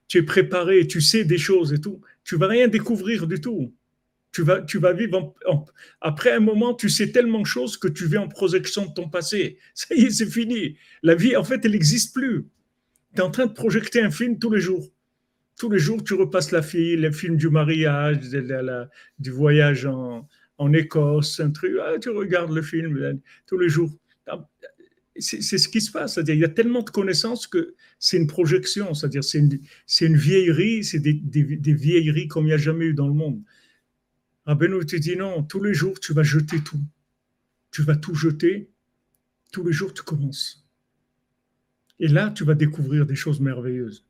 Tu 0.08 0.20
es 0.20 0.24
préparé, 0.24 0.88
tu 0.88 1.02
sais 1.02 1.26
des 1.26 1.38
choses 1.38 1.74
et 1.74 1.82
tout, 1.82 2.00
tu 2.24 2.38
vas 2.38 2.48
rien 2.48 2.70
découvrir 2.70 3.28
du 3.28 3.42
tout. 3.42 3.74
Tu 4.32 4.44
vas, 4.44 4.62
tu 4.62 4.80
vas 4.80 4.94
vivre. 4.94 5.36
après 6.00 6.32
un 6.32 6.40
moment, 6.40 6.74
tu 6.74 6.90
sais 6.90 7.12
tellement 7.12 7.42
de 7.42 7.46
choses 7.46 7.76
que 7.76 7.90
tu 7.90 8.08
vis 8.08 8.20
en 8.20 8.30
projection 8.30 8.86
de 8.86 8.94
ton 8.94 9.10
passé. 9.10 9.58
Ça 9.74 9.94
y 9.94 10.06
est, 10.06 10.12
c'est 10.12 10.32
fini. 10.32 10.78
La 11.04 11.16
vie, 11.16 11.36
en 11.36 11.44
fait, 11.44 11.66
elle 11.66 11.72
n'existe 11.72 12.14
plus. 12.14 12.46
Tu 13.14 13.20
es 13.20 13.22
en 13.22 13.32
train 13.32 13.48
de 13.48 13.52
projeter 13.52 14.02
un 14.02 14.12
film 14.12 14.40
tous 14.40 14.50
les 14.50 14.62
jours. 14.62 14.90
Tous 15.60 15.70
les 15.70 15.80
jours, 15.80 16.02
tu 16.02 16.14
repasses 16.14 16.52
la 16.52 16.62
fille, 16.62 16.96
le 16.96 17.12
film 17.12 17.36
du 17.36 17.50
mariage, 17.50 18.20
du 19.20 19.30
voyage 19.32 19.86
en, 19.86 20.26
en 20.62 20.74
Écosse, 20.74 21.40
un 21.40 21.50
truc. 21.50 21.74
Ah, 21.82 21.98
tu 22.00 22.10
regardes 22.10 22.52
le 22.52 22.62
film 22.62 23.20
tous 23.48 23.58
les 23.58 23.68
jours. 23.68 23.92
C'est 25.18 25.58
ce 25.58 25.68
qui 25.68 25.82
se 25.82 25.92
passe. 25.92 26.14
C'est-à-dire, 26.14 26.36
il 26.36 26.42
y 26.42 26.46
a 26.46 26.50
tellement 26.50 26.84
de 26.84 26.92
connaissances 26.92 27.48
que 27.48 27.74
c'est 27.98 28.18
une 28.18 28.28
projection. 28.28 28.94
C'est-à-dire, 28.94 29.24
c'est 29.24 29.40
une, 29.40 30.18
vieillerie, 30.18 30.84
c'est 30.84 31.00
des, 31.00 31.74
vieilleries 31.74 32.28
comme 32.28 32.44
il 32.44 32.50
n'y 32.50 32.54
a 32.54 32.58
jamais 32.58 32.86
eu 32.86 32.94
dans 32.94 33.08
le 33.08 33.16
monde. 33.16 33.42
Rabbeinu 34.46 34.86
te 34.86 34.96
dit 34.96 35.16
non, 35.16 35.42
tous 35.42 35.64
les 35.64 35.74
jours, 35.74 36.00
tu 36.00 36.14
vas 36.14 36.22
jeter 36.22 36.62
tout. 36.62 36.84
Tu 37.72 37.82
vas 37.82 37.96
tout 37.96 38.14
jeter. 38.14 38.70
Tous 39.52 39.66
les 39.66 39.74
jours, 39.74 39.96
tu 39.96 40.04
commences. 40.04 40.68
Et 42.00 42.08
là, 42.08 42.30
tu 42.30 42.44
vas 42.44 42.54
découvrir 42.54 43.08
des 43.08 43.16
choses 43.16 43.40
merveilleuses. 43.40 44.06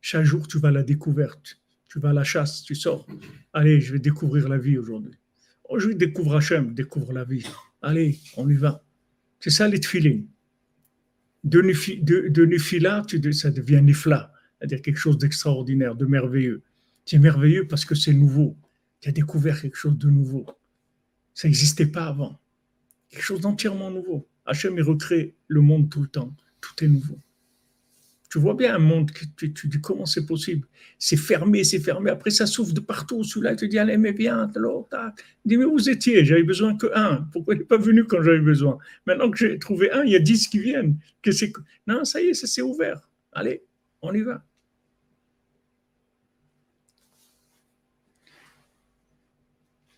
Chaque 0.00 0.24
jour, 0.24 0.48
tu 0.48 0.58
vas 0.58 0.68
à 0.68 0.72
la 0.72 0.82
découverte. 0.82 1.60
Tu 1.88 2.00
vas 2.00 2.10
à 2.10 2.14
la 2.14 2.24
chasse, 2.24 2.62
tu 2.62 2.74
sors. 2.74 3.06
Allez, 3.52 3.82
je 3.82 3.92
vais 3.92 3.98
découvrir 3.98 4.48
la 4.48 4.56
vie 4.56 4.78
aujourd'hui. 4.78 5.17
Aujourd'hui, 5.68 5.96
découvre 5.96 6.36
Hachem, 6.36 6.74
découvre 6.74 7.12
la 7.12 7.24
vie. 7.24 7.44
Allez, 7.82 8.18
on 8.36 8.48
y 8.48 8.54
va. 8.54 8.82
C'est 9.38 9.50
ça 9.50 9.68
les 9.68 9.80
tefilines. 9.80 10.26
De, 11.44 11.60
de, 11.60 12.28
de 12.28 12.44
nifila, 12.44 13.04
ça 13.32 13.50
devient 13.50 13.80
nifla, 13.82 14.32
c'est-à-dire 14.58 14.82
quelque 14.82 14.98
chose 14.98 15.18
d'extraordinaire, 15.18 15.94
de 15.94 16.06
merveilleux. 16.06 16.62
C'est 17.04 17.18
merveilleux 17.18 17.66
parce 17.68 17.84
que 17.84 17.94
c'est 17.94 18.12
nouveau. 18.12 18.56
Tu 19.00 19.08
as 19.08 19.12
découvert 19.12 19.60
quelque 19.60 19.76
chose 19.76 19.96
de 19.96 20.10
nouveau. 20.10 20.46
Ça 21.34 21.46
n'existait 21.46 21.86
pas 21.86 22.06
avant. 22.06 22.40
Quelque 23.08 23.22
chose 23.22 23.40
d'entièrement 23.40 23.90
nouveau. 23.90 24.26
Hachem, 24.44 24.74
il 24.76 24.82
recrée 24.82 25.36
le 25.46 25.60
monde 25.60 25.90
tout 25.90 26.02
le 26.02 26.08
temps. 26.08 26.34
Tout 26.60 26.84
est 26.84 26.88
nouveau. 26.88 27.18
Tu 28.30 28.38
vois 28.38 28.54
bien 28.54 28.74
un 28.74 28.78
monde 28.78 29.10
que 29.10 29.24
tu, 29.36 29.54
tu 29.54 29.68
dis 29.68 29.80
comment 29.80 30.04
c'est 30.04 30.26
possible? 30.26 30.66
C'est 30.98 31.16
fermé, 31.16 31.64
c'est 31.64 31.78
fermé. 31.78 32.10
Après, 32.10 32.30
ça 32.30 32.46
s'ouvre 32.46 32.74
de 32.74 32.80
partout. 32.80 33.24
Celui-là, 33.24 33.52
il 33.52 33.56
te 33.56 33.64
dit, 33.64 33.78
allez, 33.78 33.96
mais 33.96 34.12
viens, 34.12 34.50
dit, 35.46 35.56
mais 35.56 35.64
où 35.64 35.78
étiez? 35.78 36.26
J'avais 36.26 36.42
besoin 36.42 36.76
que 36.76 36.88
un. 36.94 37.26
Pourquoi 37.32 37.54
il 37.54 37.58
n'est 37.60 37.64
pas 37.64 37.78
venu 37.78 38.04
quand 38.04 38.22
j'avais 38.22 38.40
besoin? 38.40 38.76
Maintenant 39.06 39.30
que 39.30 39.38
j'ai 39.38 39.58
trouvé 39.58 39.90
un, 39.92 40.04
il 40.04 40.12
y 40.12 40.16
a 40.16 40.18
dix 40.18 40.46
qui 40.46 40.58
viennent. 40.58 40.98
Que. 41.22 41.30
Non, 41.86 42.04
ça 42.04 42.20
y 42.20 42.26
est, 42.26 42.34
ça 42.34 42.46
s'est 42.46 42.60
ouvert. 42.62 43.08
Allez, 43.32 43.62
on 44.02 44.12
y 44.12 44.20
va. 44.20 44.44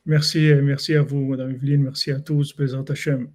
Merci, 0.06 0.52
merci 0.62 0.94
à 0.94 1.02
vous, 1.02 1.24
Madame 1.26 1.50
Evelyne. 1.50 1.82
Merci 1.82 2.12
à 2.12 2.20
tous. 2.20 2.52
Présent 2.52 2.84
Hachem. 2.84 3.28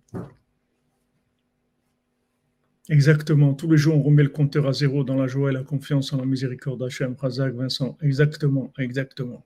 Exactement. 2.89 3.53
Tous 3.55 3.69
les 3.69 3.77
jours, 3.77 3.95
on 3.97 4.03
remet 4.03 4.23
le 4.23 4.29
compteur 4.29 4.67
à 4.67 4.73
zéro 4.73 5.03
dans 5.03 5.15
la 5.15 5.27
joie 5.27 5.49
et 5.49 5.53
la 5.53 5.63
confiance 5.63 6.13
en 6.13 6.17
la 6.17 6.25
miséricorde 6.25 6.79
d'Hachem, 6.79 7.15
Razak, 7.17 7.53
Vincent. 7.55 7.97
Exactement, 8.01 8.71
exactement. 8.77 9.43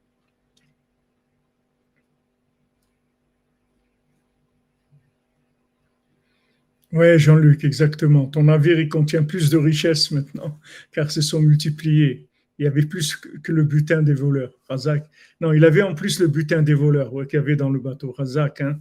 Oui, 6.91 7.19
Jean-Luc, 7.19 7.63
exactement. 7.63 8.25
Ton 8.27 8.43
navire, 8.43 8.79
il 8.79 8.89
contient 8.89 9.23
plus 9.23 9.49
de 9.49 9.57
richesses 9.57 10.11
maintenant, 10.11 10.59
car 10.91 11.11
se 11.11 11.21
sont 11.21 11.39
multipliés. 11.41 12.27
Il 12.57 12.65
y 12.65 12.67
avait 12.67 12.85
plus 12.85 13.15
que 13.15 13.51
le 13.51 13.63
butin 13.63 14.01
des 14.01 14.13
voleurs. 14.13 14.51
Razak. 14.67 15.07
Non, 15.39 15.53
il 15.53 15.63
avait 15.63 15.81
en 15.83 15.95
plus 15.95 16.19
le 16.19 16.27
butin 16.27 16.61
des 16.61 16.73
voleurs 16.73 17.11
qu'il 17.27 17.37
y 17.37 17.41
avait 17.41 17.55
dans 17.55 17.69
le 17.69 17.79
bateau. 17.79 18.11
Razak, 18.11 18.61
hein. 18.61 18.79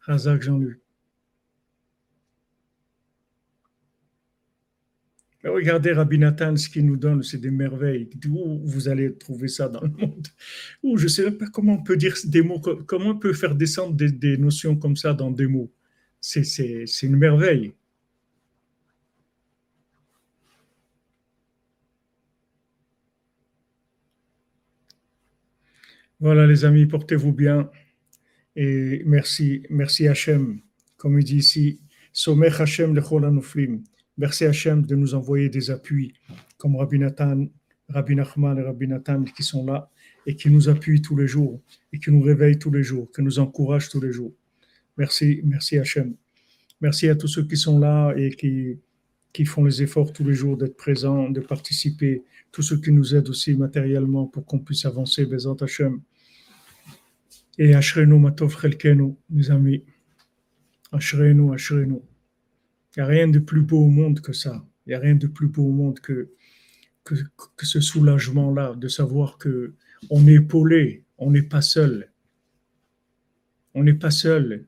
Razak, 0.00 0.42
Jean-Luc. 0.42 0.80
Regardez 5.46 5.92
Rabbi 5.92 6.18
Nathan, 6.18 6.56
ce 6.56 6.68
qu'il 6.68 6.86
nous 6.86 6.96
donne, 6.96 7.22
c'est 7.22 7.38
des 7.38 7.50
merveilles. 7.50 8.08
Où 8.28 8.60
vous 8.64 8.88
allez 8.88 9.14
trouver 9.16 9.48
ça 9.48 9.68
dans 9.68 9.82
le 9.82 9.90
monde 9.90 10.26
Où 10.82 10.96
je 10.98 11.04
ne 11.04 11.08
sais 11.08 11.24
même 11.24 11.38
pas 11.38 11.46
comment 11.48 11.74
on 11.74 11.82
peut 11.82 11.96
dire 11.96 12.16
des 12.24 12.42
mots, 12.42 12.60
comment 12.60 13.10
on 13.10 13.18
peut 13.18 13.32
faire 13.32 13.54
descendre 13.54 13.94
des, 13.94 14.36
notions 14.36 14.76
comme 14.76 14.96
ça 14.96 15.14
dans 15.14 15.30
des 15.30 15.46
mots. 15.46 15.72
C'est 16.20 16.42
une 17.02 17.16
merveille. 17.16 17.74
Voilà 26.18 26.46
les 26.46 26.64
amis, 26.64 26.86
portez-vous 26.86 27.32
bien 27.32 27.70
et 28.56 29.02
merci, 29.04 29.62
merci 29.68 30.08
Hachem. 30.08 30.60
Comme 30.96 31.18
il 31.20 31.24
dit 31.24 31.36
ici, 31.36 31.80
Somech 32.12 32.58
Hachem 32.58 32.94
lechol 32.94 33.26
anuflim. 33.26 33.82
Merci 34.18 34.46
Hachem 34.46 34.84
de 34.86 34.94
nous 34.96 35.14
envoyer 35.14 35.50
des 35.50 35.70
appuis 35.70 36.14
comme 36.56 36.76
Rabbi 36.76 36.98
Nathan, 36.98 37.46
Rabbi 37.88 38.14
Nachman 38.14 38.58
et 38.58 38.62
Rabbi 38.62 38.88
Nathan 38.88 39.24
qui 39.24 39.42
sont 39.42 39.66
là 39.66 39.90
et 40.26 40.34
qui 40.34 40.48
nous 40.48 40.68
appuient 40.70 41.02
tous 41.02 41.16
les 41.16 41.26
jours 41.26 41.60
et 41.92 41.98
qui 41.98 42.10
nous 42.10 42.22
réveillent 42.22 42.58
tous 42.58 42.70
les 42.70 42.82
jours, 42.82 43.10
qui 43.14 43.22
nous 43.22 43.38
encouragent 43.38 43.90
tous 43.90 44.00
les 44.00 44.12
jours. 44.12 44.32
Merci, 44.96 45.42
merci 45.44 45.78
Hachem. 45.78 46.14
Merci 46.80 47.08
à 47.08 47.14
tous 47.14 47.28
ceux 47.28 47.46
qui 47.46 47.56
sont 47.58 47.78
là 47.78 48.14
et 48.16 48.30
qui, 48.30 49.44
font 49.44 49.64
les 49.64 49.82
efforts 49.82 50.12
tous 50.14 50.24
les 50.24 50.32
jours 50.32 50.56
d'être 50.56 50.76
présents, 50.76 51.28
de 51.28 51.40
participer, 51.40 52.24
tous 52.52 52.62
ceux 52.62 52.80
qui 52.80 52.92
nous 52.92 53.14
aident 53.14 53.28
aussi 53.28 53.54
matériellement 53.54 54.26
pour 54.26 54.46
qu'on 54.46 54.60
puisse 54.60 54.86
avancer, 54.86 55.26
Bézant 55.26 55.56
Hachem. 55.56 56.00
Et 57.58 57.74
Ashrenu 57.74 58.18
Matov 58.18 58.58
Chelkenu, 58.58 59.14
mes 59.28 59.50
amis. 59.50 59.84
Ashrenu, 60.90 61.52
Ashrenu. 61.52 62.00
Il 62.96 63.00
n'y 63.00 63.02
a 63.02 63.06
rien 63.06 63.28
de 63.28 63.38
plus 63.38 63.60
beau 63.60 63.80
au 63.80 63.88
monde 63.88 64.20
que 64.20 64.32
ça. 64.32 64.64
Il 64.86 64.90
n'y 64.90 64.94
a 64.94 64.98
rien 64.98 65.16
de 65.16 65.26
plus 65.26 65.48
beau 65.48 65.64
au 65.64 65.72
monde 65.72 66.00
que, 66.00 66.30
que, 67.04 67.16
ce 67.66 67.80
soulagement-là, 67.80 68.74
de 68.74 68.88
savoir 68.88 69.36
que 69.36 69.74
on 70.08 70.26
est 70.26 70.34
épaulé, 70.34 71.04
on 71.18 71.30
n'est 71.30 71.42
pas 71.42 71.60
seul. 71.60 72.10
On 73.74 73.84
n'est 73.84 73.94
pas 73.94 74.10
seul. 74.10 74.66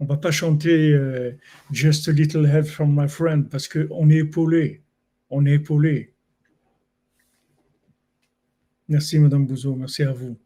On 0.00 0.04
ne 0.04 0.08
va 0.08 0.16
pas 0.16 0.30
chanter 0.30 0.92
euh, 0.92 1.32
Just 1.70 2.08
a 2.08 2.12
little 2.12 2.46
help 2.46 2.66
from 2.66 2.98
my 2.98 3.08
friend 3.08 3.48
parce 3.50 3.68
qu'on 3.68 4.08
est 4.08 4.18
épaulé. 4.18 4.82
On 5.28 5.44
est 5.44 5.54
épaulé. 5.54 6.14
Merci, 8.88 9.18
Madame 9.18 9.46
Bouzeau. 9.46 9.76
Merci 9.76 10.02
à 10.02 10.12
vous. 10.12 10.38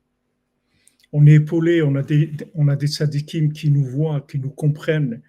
On 1.12 1.26
est 1.26 1.34
épaulé. 1.34 1.80
On 1.82 1.94
a 1.94 2.02
des, 2.02 2.32
on 2.54 2.66
des 2.66 3.24
qui 3.24 3.70
nous 3.70 3.84
voient, 3.84 4.20
qui 4.22 4.38
nous 4.40 4.50
comprennent 4.50 5.22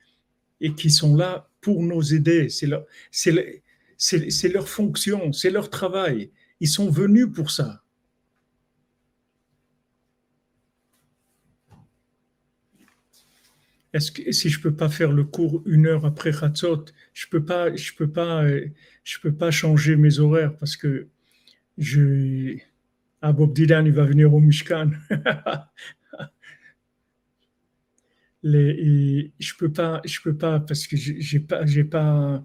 et 0.61 0.73
qui 0.73 0.89
sont 0.89 1.15
là 1.15 1.49
pour 1.61 1.83
nous 1.83 2.13
aider. 2.13 2.49
C'est 2.49 2.67
leur, 2.67 2.85
c'est, 3.11 4.49
leur 4.49 4.67
fonction, 4.67 5.33
c'est 5.33 5.49
leur 5.49 5.69
travail. 5.69 6.31
Ils 6.59 6.67
sont 6.67 6.89
venus 6.89 7.27
pour 7.33 7.51
ça. 7.51 7.83
Est-ce 13.93 14.11
que 14.11 14.31
si 14.31 14.49
je 14.49 14.61
peux 14.61 14.75
pas 14.75 14.89
faire 14.89 15.11
le 15.11 15.23
cours 15.23 15.63
une 15.65 15.87
heure 15.87 16.05
après 16.05 16.31
Khatzot, 16.31 16.85
je 17.13 17.27
peux 17.27 17.39
peux 17.39 17.45
pas, 17.45 17.71
peux 19.21 19.33
pas 19.33 19.51
changer 19.51 19.95
mes 19.95 20.19
horaires 20.19 20.55
parce 20.57 20.75
que 20.75 21.07
je, 21.77 22.57
ah, 23.21 23.33
Bob 23.33 23.53
Dylan, 23.53 23.85
il 23.85 23.93
va 23.93 24.03
venir 24.03 24.33
au 24.33 24.39
Mishkan. 24.39 24.91
je 28.43 29.57
peux 29.57 29.71
pas, 29.71 30.01
je 30.05 30.19
peux 30.21 30.35
pas 30.35 30.59
parce 30.59 30.87
que 30.87 30.95
j'ai 30.97 31.39
pas, 31.39 31.65
j'ai 31.65 31.83
pas, 31.83 32.43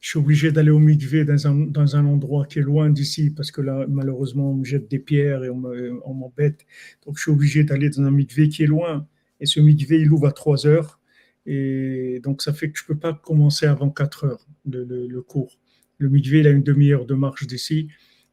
je 0.00 0.08
suis 0.08 0.18
obligé 0.18 0.50
d'aller 0.52 0.70
au 0.70 0.80
mikvé 0.80 1.24
dans 1.24 1.46
un, 1.46 1.54
dans 1.54 1.96
un 1.96 2.04
endroit 2.06 2.44
qui 2.46 2.58
est 2.58 2.62
loin 2.62 2.90
d'ici 2.90 3.30
parce 3.30 3.52
que 3.52 3.60
là, 3.60 3.86
malheureusement, 3.88 4.50
on 4.50 4.54
me 4.54 4.64
jette 4.64 4.90
des 4.90 4.98
pierres 4.98 5.44
et 5.44 5.50
on 5.50 6.14
m'embête. 6.14 6.66
Donc, 7.06 7.16
je 7.18 7.22
suis 7.22 7.30
obligé 7.30 7.64
d'aller 7.64 7.88
dans 7.88 8.02
un 8.02 8.10
mikvé 8.10 8.48
qui 8.48 8.64
est 8.64 8.66
loin. 8.66 9.06
Et 9.40 9.46
ce 9.46 9.60
mikvé, 9.60 10.00
il 10.00 10.10
ouvre 10.10 10.26
à 10.26 10.32
3 10.32 10.66
heures. 10.66 11.00
Et 11.46 12.20
donc, 12.22 12.42
ça 12.42 12.52
fait 12.52 12.70
que 12.70 12.78
je 12.78 12.84
peux 12.84 12.98
pas 12.98 13.12
commencer 13.14 13.66
avant 13.66 13.90
4 13.90 14.24
heures 14.24 14.46
le, 14.68 15.20
cours. 15.20 15.58
Le 15.98 16.08
mikvé, 16.08 16.40
il 16.40 16.46
a 16.48 16.50
une 16.50 16.62
demi-heure 16.62 17.06
de 17.06 17.14
marche 17.14 17.46
d'ici. 17.46 17.88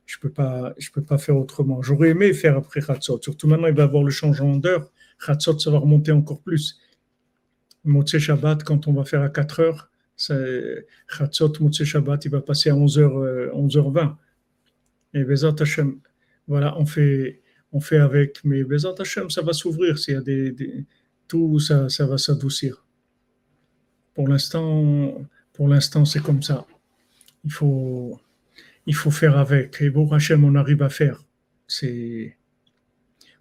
Je 0.08 0.18
ne 0.18 0.22
peux, 0.22 0.30
pas, 0.32 0.74
peux 0.94 1.04
pas 1.04 1.20
faire 1.20 1.38
autrement. 1.38 1.84
J'aurais 1.84 2.10
aimé 2.10 2.34
faire 2.34 2.58
après 2.58 2.82
Khatsot. 2.82 3.22
Surtout 3.22 3.48
maintenant, 3.48 3.68
il 3.68 3.76
va 3.76 3.84
avoir 3.84 4.04
le 4.04 4.10
changement 4.10 4.56
d'heure. 4.56 4.92
Khatsot, 5.26 5.60
ça 5.60 5.72
va 5.72 5.80
remonter 5.80 6.12
encore 6.12 6.42
plus. 6.42 6.80
Motse 7.84 8.18
Shabbat, 8.18 8.64
quand 8.64 8.88
on 8.88 8.94
va 8.94 9.06
faire 9.06 9.22
à 9.22 9.30
4 9.30 9.60
heures, 9.60 9.90
Khatsot, 11.18 11.54
Motse 11.60 11.84
Shabbat, 11.84 12.26
il 12.26 12.32
va 12.32 12.42
passer 12.42 12.70
à 12.70 12.74
11h, 12.74 13.52
11h20. 13.52 14.16
Et 15.14 15.24
Bezat 15.24 15.56
Hashem, 15.60 16.00
voilà, 16.48 16.78
on 16.78 16.86
fait, 16.86 17.42
on 17.72 17.80
fait 17.80 17.98
avec. 17.98 18.44
Mais 18.44 18.64
Bezat 18.64 18.96
Hashem, 19.00 19.30
ça 19.30 19.42
va 19.42 19.54
s'ouvrir. 19.54 19.98
S'il 19.98 20.14
y 20.14 20.18
a 20.18 20.22
des, 20.22 20.86
tout 21.28 21.60
ça, 21.60 21.90
ça 21.90 22.06
va 22.06 22.18
s'adoucir. 22.18 22.86
Pour 24.14 24.28
l'instant, 24.28 25.26
pour 25.54 25.68
l'instant, 25.68 26.06
c'est 26.06 26.22
comme 26.22 26.44
ça. 26.44 26.66
Il 27.44 27.52
faut, 27.52 28.20
il 28.86 28.96
faut 28.96 29.12
faire 29.12 29.38
avec. 29.38 29.82
Et 29.82 29.90
pour 29.90 30.14
Hachem, 30.14 30.44
on 30.44 30.56
arrive 30.56 30.84
à 30.84 30.90
faire. 30.90 31.24
C'est 31.68 32.38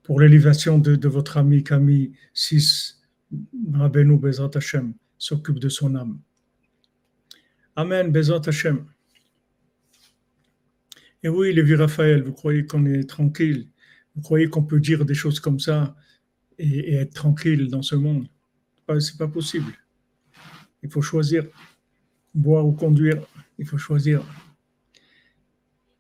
pour 0.09 0.21
l'élévation 0.21 0.79
de, 0.79 1.07
votre 1.07 1.37
ami 1.37 1.63
Camille 1.63 2.13
6, 2.33 2.99
Rabbeinu 3.75 4.17
Bezat 4.17 4.49
Hashem 4.55 4.95
s'occupe 5.19 5.59
de 5.59 5.69
son 5.69 5.95
âme. 5.97 6.19
Amen, 7.77 8.11
Bezat 8.11 8.41
Hashem. 8.47 8.87
Et 11.23 11.29
oui, 11.29 11.53
Lévi 11.53 11.75
Raphaël, 11.75 12.23
vous 12.23 12.33
croyez 12.33 12.65
qu'on 12.65 12.87
est 12.87 13.07
tranquille? 13.07 13.69
Vous 14.17 14.23
croyez 14.23 14.49
qu'on 14.49 14.63
peut 14.63 14.81
dire 14.81 15.05
des 15.05 15.13
choses 15.13 15.41
comme 15.41 15.61
ça 15.61 15.95
et, 16.57 16.95
être 16.95 17.13
tranquille 17.13 17.69
dans 17.69 17.83
ce 17.83 17.95
monde? 17.95 18.29
C'est 19.01 19.19
pas 19.19 19.29
possible. 19.29 19.75
Il 20.83 20.91
faut 20.91 21.03
choisir. 21.03 21.45
Boire 22.35 22.67
ou 22.67 22.73
conduire, 22.73 23.23
il 23.59 23.67
faut 23.67 23.77
choisir. 23.77 24.25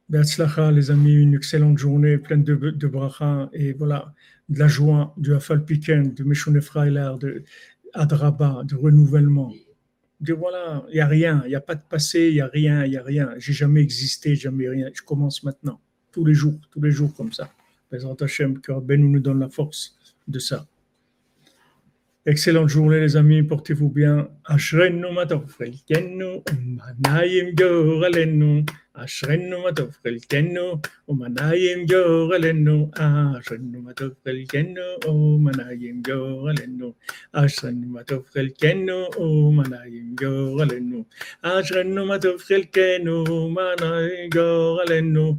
Be'atzlacha, 0.08 0.70
les 0.72 0.90
amis, 0.90 1.14
une 1.14 1.34
excellente 1.34 1.78
journée 1.78 2.18
pleine 2.18 2.42
de, 2.42 2.54
de 2.54 2.86
bracha 2.86 3.50
et 3.52 3.72
voilà, 3.74 4.14
de 4.48 4.58
la 4.58 4.68
joie, 4.68 5.14
du 5.16 5.34
Afal 5.34 5.64
Piken, 5.64 6.14
de 6.14 6.24
Meshone 6.24 6.60
Freiler, 6.60 7.12
de 7.20 7.44
Adraba, 7.92 8.62
de 8.64 8.74
renouvellement 8.74 9.52
de 10.20 10.34
voilà, 10.34 10.84
il 10.88 10.94
n'y 10.94 11.00
a 11.00 11.06
rien, 11.06 11.42
il 11.44 11.50
n'y 11.50 11.54
a 11.54 11.60
pas 11.60 11.74
de 11.74 11.82
passé, 11.88 12.28
il 12.28 12.34
n'y 12.34 12.40
a 12.40 12.48
rien, 12.48 12.84
il 12.84 12.90
n'y 12.90 12.96
a 12.96 13.02
rien. 13.02 13.30
J'ai 13.38 13.52
jamais 13.52 13.80
existé, 13.80 14.34
jamais 14.34 14.68
rien. 14.68 14.90
Je 14.92 15.02
commence 15.02 15.44
maintenant, 15.44 15.80
tous 16.12 16.24
les 16.24 16.34
jours, 16.34 16.58
tous 16.70 16.80
les 16.80 16.90
jours 16.90 17.14
comme 17.14 17.32
ça. 17.32 17.50
Président 17.88 18.14
Hachem, 18.14 18.60
que 18.60 18.72
Ben 18.80 19.00
nous 19.00 19.20
donne 19.20 19.40
la 19.40 19.48
force 19.48 19.96
de 20.26 20.38
ça. 20.38 20.66
Excellente 22.28 22.68
journée, 22.68 23.00
les 23.00 23.16
amis. 23.16 23.42
Portez-vous 23.42 23.88
bien. 23.88 24.28
Ashrenu 24.44 25.10
matofrelkenu, 25.14 26.42
manayim 27.00 27.54
goralenu. 27.54 28.66
Ashrenu 28.94 29.56
matofrelkenu, 29.64 30.82
manayim 31.08 31.86
goralenu. 31.86 32.90
Ashrenu 32.98 33.80
matofrelkenu, 33.80 34.84
manayim 35.40 36.02
goralenu. 36.02 36.94
Ashrenu 37.32 37.86
matofrelkenu, 37.88 38.98
manayim 39.54 40.14
goralenu. 40.14 41.06
Ashrenu 41.42 42.04
matofrelkenu, 42.04 43.24
manayim 43.56 44.28
goralenu. 44.28 45.38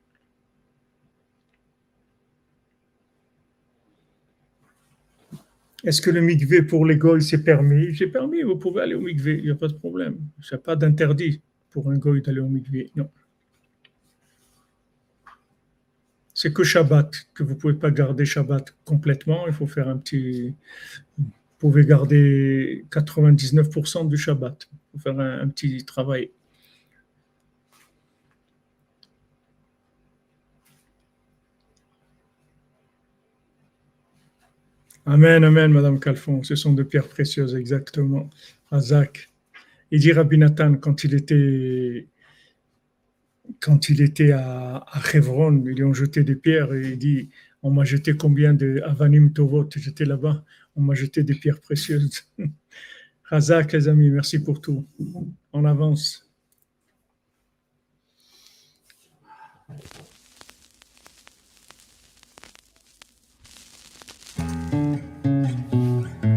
Est-ce 5.83 6.01
que 6.01 6.11
le 6.11 6.21
mikvé 6.21 6.61
pour 6.61 6.85
les 6.85 6.97
goy 6.97 7.21
c'est 7.21 7.43
permis? 7.43 7.91
J'ai 7.93 8.07
permis, 8.07 8.43
vous 8.43 8.55
pouvez 8.55 8.81
aller 8.81 8.93
au 8.93 9.01
mikvé, 9.01 9.37
il 9.37 9.45
n'y 9.45 9.49
a 9.49 9.55
pas 9.55 9.67
de 9.67 9.73
problème. 9.73 10.17
Il 10.37 10.47
n'y 10.51 10.55
a 10.55 10.59
pas 10.59 10.75
d'interdit 10.75 11.41
pour 11.71 11.89
un 11.89 11.97
goy 11.97 12.21
d'aller 12.21 12.39
au 12.39 12.47
mikvé, 12.47 12.91
non. 12.95 13.09
C'est 16.33 16.53
que 16.53 16.63
Shabbat, 16.63 17.11
que 17.33 17.43
vous 17.43 17.55
ne 17.55 17.59
pouvez 17.59 17.73
pas 17.73 17.91
garder 17.91 18.25
Shabbat 18.25 18.75
complètement, 18.85 19.47
il 19.47 19.53
faut 19.53 19.67
faire 19.67 19.87
un 19.87 19.97
petit... 19.97 20.53
Vous 21.17 21.69
pouvez 21.69 21.85
garder 21.85 22.85
99% 22.89 24.07
du 24.07 24.17
Shabbat, 24.17 24.67
il 24.71 24.99
faut 24.99 25.03
faire 25.03 25.19
un 25.19 25.47
petit 25.47 25.85
travail. 25.85 26.31
Amen, 35.05 35.43
amen, 35.43 35.71
Madame 35.71 35.99
Calfon. 35.99 36.43
Ce 36.43 36.55
sont 36.55 36.73
des 36.73 36.83
pierres 36.83 37.07
précieuses, 37.07 37.55
exactement. 37.55 38.29
Razak. 38.69 39.29
Il 39.89 39.99
dit 39.99 40.11
Rabbi 40.13 40.37
Nathan, 40.37 40.75
quand 40.75 41.03
il 41.03 41.15
était, 41.15 42.07
à, 44.31 44.77
à 44.77 45.01
ils 45.13 45.75
lui 45.75 45.83
ont 45.83 45.93
jeté 45.93 46.23
des 46.23 46.35
pierres 46.35 46.73
il 46.75 46.97
dit 46.99 47.29
On 47.63 47.71
m'a 47.71 47.83
jeté 47.83 48.15
combien 48.15 48.53
de 48.53 48.79
Avanim 48.85 49.33
Tovot? 49.33 49.67
J'étais 49.75 50.05
là-bas, 50.05 50.45
on 50.75 50.81
m'a 50.81 50.93
jeté 50.93 51.23
des 51.23 51.33
pierres 51.33 51.61
précieuses. 51.61 52.23
Razak, 53.23 53.73
les 53.73 53.87
amis, 53.87 54.11
merci 54.11 54.43
pour 54.43 54.61
tout. 54.61 54.85
On 55.51 55.65
avance. 55.65 56.29